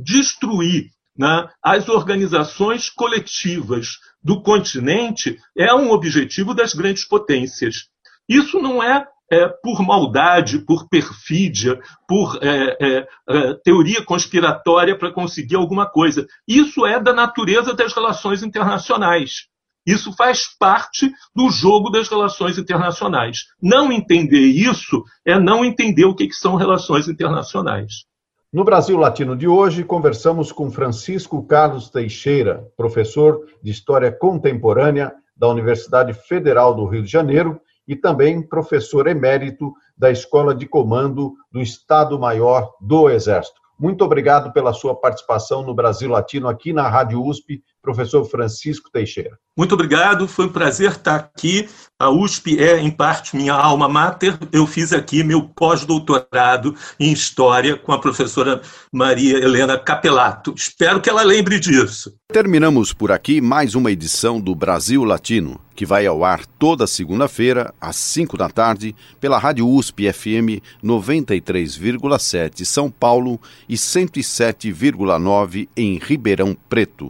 destruir 0.03 0.91
né, 1.17 1.49
as 1.63 1.89
organizações 1.89 2.89
coletivas 2.89 3.97
do 4.21 4.41
continente 4.43 5.39
é 5.57 5.73
um 5.73 5.89
objetivo 5.89 6.53
das 6.53 6.73
grandes 6.73 7.05
potências. 7.05 7.87
Isso 8.29 8.59
não 8.59 8.83
é, 8.83 9.07
é 9.31 9.47
por 9.47 9.81
maldade, 9.81 10.59
por 10.59 10.87
perfídia, 10.87 11.79
por 12.07 12.39
é, 12.41 12.77
é, 12.79 13.07
é 13.29 13.53
teoria 13.63 14.03
conspiratória 14.03 14.97
para 14.97 15.11
conseguir 15.11 15.55
alguma 15.55 15.85
coisa. 15.85 16.25
Isso 16.47 16.85
é 16.85 16.99
da 16.99 17.13
natureza 17.13 17.73
das 17.73 17.93
relações 17.93 18.41
internacionais. 18.43 19.47
Isso 19.85 20.13
faz 20.13 20.43
parte 20.59 21.09
do 21.33 21.49
jogo 21.49 21.89
das 21.89 22.09
relações 22.09 22.57
internacionais. 22.57 23.45
Não 23.61 23.91
entender 23.91 24.45
isso 24.45 25.03
é 25.25 25.39
não 25.39 25.63
entender 25.63 26.03
o 26.03 26.13
que, 26.13 26.27
que 26.27 26.35
são 26.35 26.55
relações 26.55 27.07
internacionais. 27.07 28.05
No 28.51 28.65
Brasil 28.65 28.97
Latino 28.97 29.35
de 29.35 29.47
hoje, 29.47 29.83
conversamos 29.83 30.51
com 30.51 30.71
Francisco 30.71 31.45
Carlos 31.45 31.89
Teixeira, 31.89 32.65
professor 32.75 33.45
de 33.61 33.71
História 33.71 34.11
Contemporânea 34.11 35.13
da 35.35 35.47
Universidade 35.47 36.13
Federal 36.13 36.73
do 36.73 36.85
Rio 36.85 37.03
de 37.03 37.11
Janeiro 37.11 37.61
e 37.87 37.95
também 37.95 38.41
professor 38.41 39.07
emérito 39.07 39.73
da 39.97 40.11
Escola 40.11 40.53
de 40.53 40.67
Comando 40.67 41.33
do 41.51 41.61
Estado-Maior 41.61 42.73
do 42.81 43.09
Exército. 43.09 43.59
Muito 43.79 44.03
obrigado 44.03 44.51
pela 44.51 44.73
sua 44.73 44.95
participação 44.95 45.61
no 45.61 45.73
Brasil 45.73 46.09
Latino 46.09 46.47
aqui 46.47 46.73
na 46.73 46.87
Rádio 46.87 47.23
USP, 47.23 47.63
professor 47.81 48.25
Francisco 48.25 48.89
Teixeira. 48.91 49.37
Muito 49.57 49.73
obrigado, 49.73 50.27
foi 50.27 50.45
um 50.45 50.51
prazer 50.51 50.91
estar 50.91 51.15
aqui. 51.15 51.67
A 51.99 52.11
USP 52.11 52.59
é, 52.59 52.79
em 52.79 52.91
parte, 52.91 53.35
minha 53.35 53.53
alma 53.53 53.89
mater. 53.89 54.37
Eu 54.51 54.67
fiz 54.67 54.93
aqui 54.93 55.23
meu 55.23 55.41
pós-doutorado 55.41 56.75
em 56.99 57.11
História 57.11 57.75
com 57.75 57.91
a 57.91 57.99
professora 57.99 58.61
Maria 58.93 59.37
Helena 59.39 59.79
Capelato. 59.79 60.53
Espero 60.55 61.01
que 61.01 61.09
ela 61.09 61.23
lembre 61.23 61.59
disso. 61.59 62.13
Terminamos 62.31 62.93
por 62.93 63.11
aqui 63.11 63.41
mais 63.41 63.73
uma 63.73 63.91
edição 63.91 64.39
do 64.39 64.53
Brasil 64.53 65.03
Latino, 65.03 65.59
que 65.75 65.87
vai 65.87 66.05
ao 66.05 66.23
ar 66.23 66.45
toda 66.45 66.85
segunda-feira, 66.85 67.73
às 67.81 67.95
5 67.95 68.37
da 68.37 68.49
tarde, 68.49 68.95
pela 69.19 69.39
Rádio 69.39 69.67
USP 69.67 70.13
FM 70.13 70.61
93,7 70.83 72.63
São 72.63 72.91
Paulo 72.91 73.41
e 73.67 73.73
107,9 73.73 75.67
em 75.75 75.97
Ribeirão 75.97 76.55
Preto. 76.69 77.09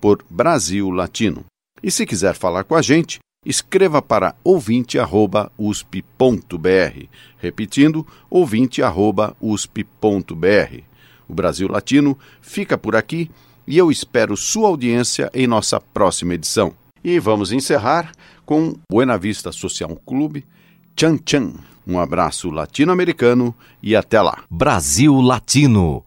por 0.00 0.24
Brasil 0.28 0.90
Latino. 0.90 1.44
E 1.82 1.90
se 1.90 2.06
quiser 2.06 2.34
falar 2.34 2.64
com 2.64 2.74
a 2.74 2.82
gente, 2.82 3.20
escreva 3.44 4.02
para 4.02 4.34
ouvinte@usp.br, 4.44 7.06
repetindo 7.38 8.06
ouvinte@usp.br. 8.28 10.82
O 11.28 11.34
Brasil 11.34 11.68
Latino 11.68 12.18
fica 12.42 12.76
por 12.76 12.96
aqui 12.96 13.30
e 13.66 13.78
eu 13.78 13.90
espero 13.90 14.36
sua 14.36 14.68
audiência 14.68 15.30
em 15.32 15.46
nossa 15.46 15.80
próxima 15.80 16.34
edição. 16.34 16.74
E 17.02 17.18
vamos 17.18 17.52
encerrar 17.52 18.12
com 18.44 18.74
Buena 18.90 19.16
Vista 19.16 19.52
Social 19.52 19.96
Clube, 20.04 20.44
Tchan 20.94 21.16
Tchan. 21.18 21.54
Um 21.86 21.98
abraço 21.98 22.50
latino-americano 22.50 23.54
e 23.82 23.96
até 23.96 24.20
lá. 24.20 24.44
Brasil 24.50 25.18
Latino 25.20 26.04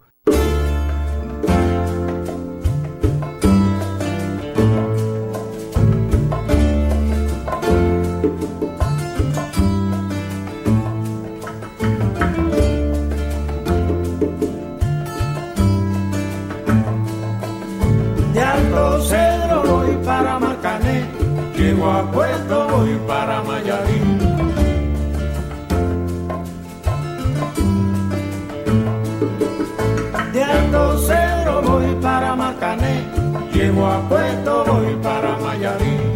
llego 33.64 33.88
a 33.88 34.00
Puerto 34.10 34.66
voy 34.68 34.96
para 35.02 35.38
Mayarín. 35.38 36.14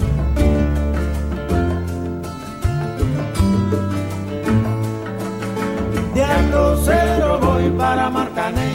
De 6.13 6.23
Alto 6.23 6.81
Cero 6.83 7.39
voy 7.41 7.69
para 7.69 8.09
Marcané, 8.09 8.69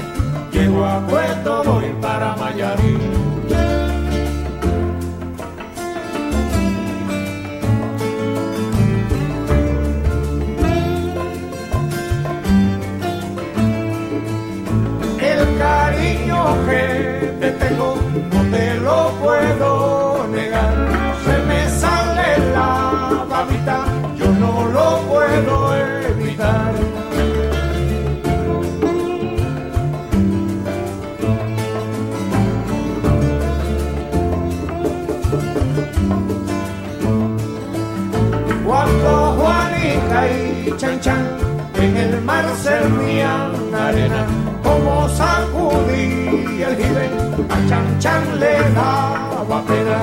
llego 0.53 0.87
a 0.87 1.07
Puerto 1.07 1.63
voy 1.65 1.89
para 2.01 2.35
Mayarín. 2.37 3.01
El 15.21 15.59
cariño 15.59 16.39
que 16.67 17.22
te 17.43 17.51
tengo, 17.51 17.97
no 18.33 18.41
te 18.53 18.75
lo 18.77 19.11
puedo 19.21 20.29
negar. 20.29 20.75
Se 21.25 21.37
me 21.49 21.61
sale 21.71 22.29
la 22.55 23.27
babita, 23.29 23.79
yo 24.17 24.29
no 24.43 24.67
lo 24.77 24.87
puedo 25.11 25.55
evitar. 26.11 26.73
Cuando 38.65 39.11
Juanita 39.39 40.19
y 40.29 40.75
Chan 40.77 41.01
Chan 41.01 41.27
en 41.75 41.97
el 41.97 42.23
mar 42.23 42.45
se 42.55 42.69
servían 42.69 43.75
arena 43.75 44.42
como 44.85 45.09
sacudía 45.09 46.69
el 46.71 46.77
jibe, 46.77 47.11
a 47.49 47.69
Chan 47.69 47.99
Chan 47.99 48.41
le 48.41 48.53
daba 48.75 49.63
pena. 49.63 49.99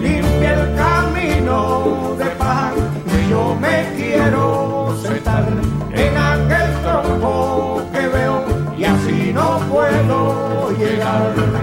Limpia 0.00 0.52
el 0.54 0.74
camino 0.76 2.16
de 2.18 2.26
pan, 2.36 2.74
que 3.10 3.28
yo 3.30 3.56
me 3.60 3.76
quiero 3.96 4.96
sentar 5.02 5.46
en 5.92 6.16
aquel 6.16 6.70
tronco 6.82 7.82
que 7.92 8.08
veo 8.08 8.44
y 8.76 8.84
así 8.84 9.32
no 9.32 9.60
puedo 9.70 10.70
llegar. 10.78 11.55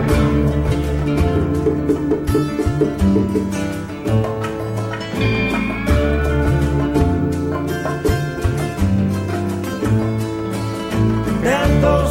Del 3.13 3.21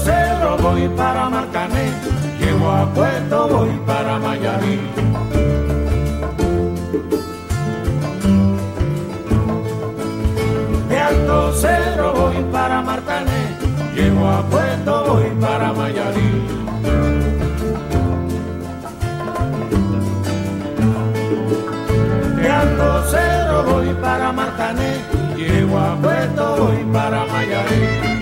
cerro 0.05 0.57
voy 0.59 0.89
para 0.97 1.29
Marcané, 1.29 1.91
llego 2.39 2.71
a 2.71 2.87
Puerto 2.95 3.49
voy 3.49 3.82
voy 23.65 23.95
para 24.01 24.33
Martané, 24.33 25.01
llego 25.37 25.79
a 25.79 25.97
Puerto 25.97 26.57
voy 26.57 26.85
para 26.93 27.25
Mayaré. 27.27 28.22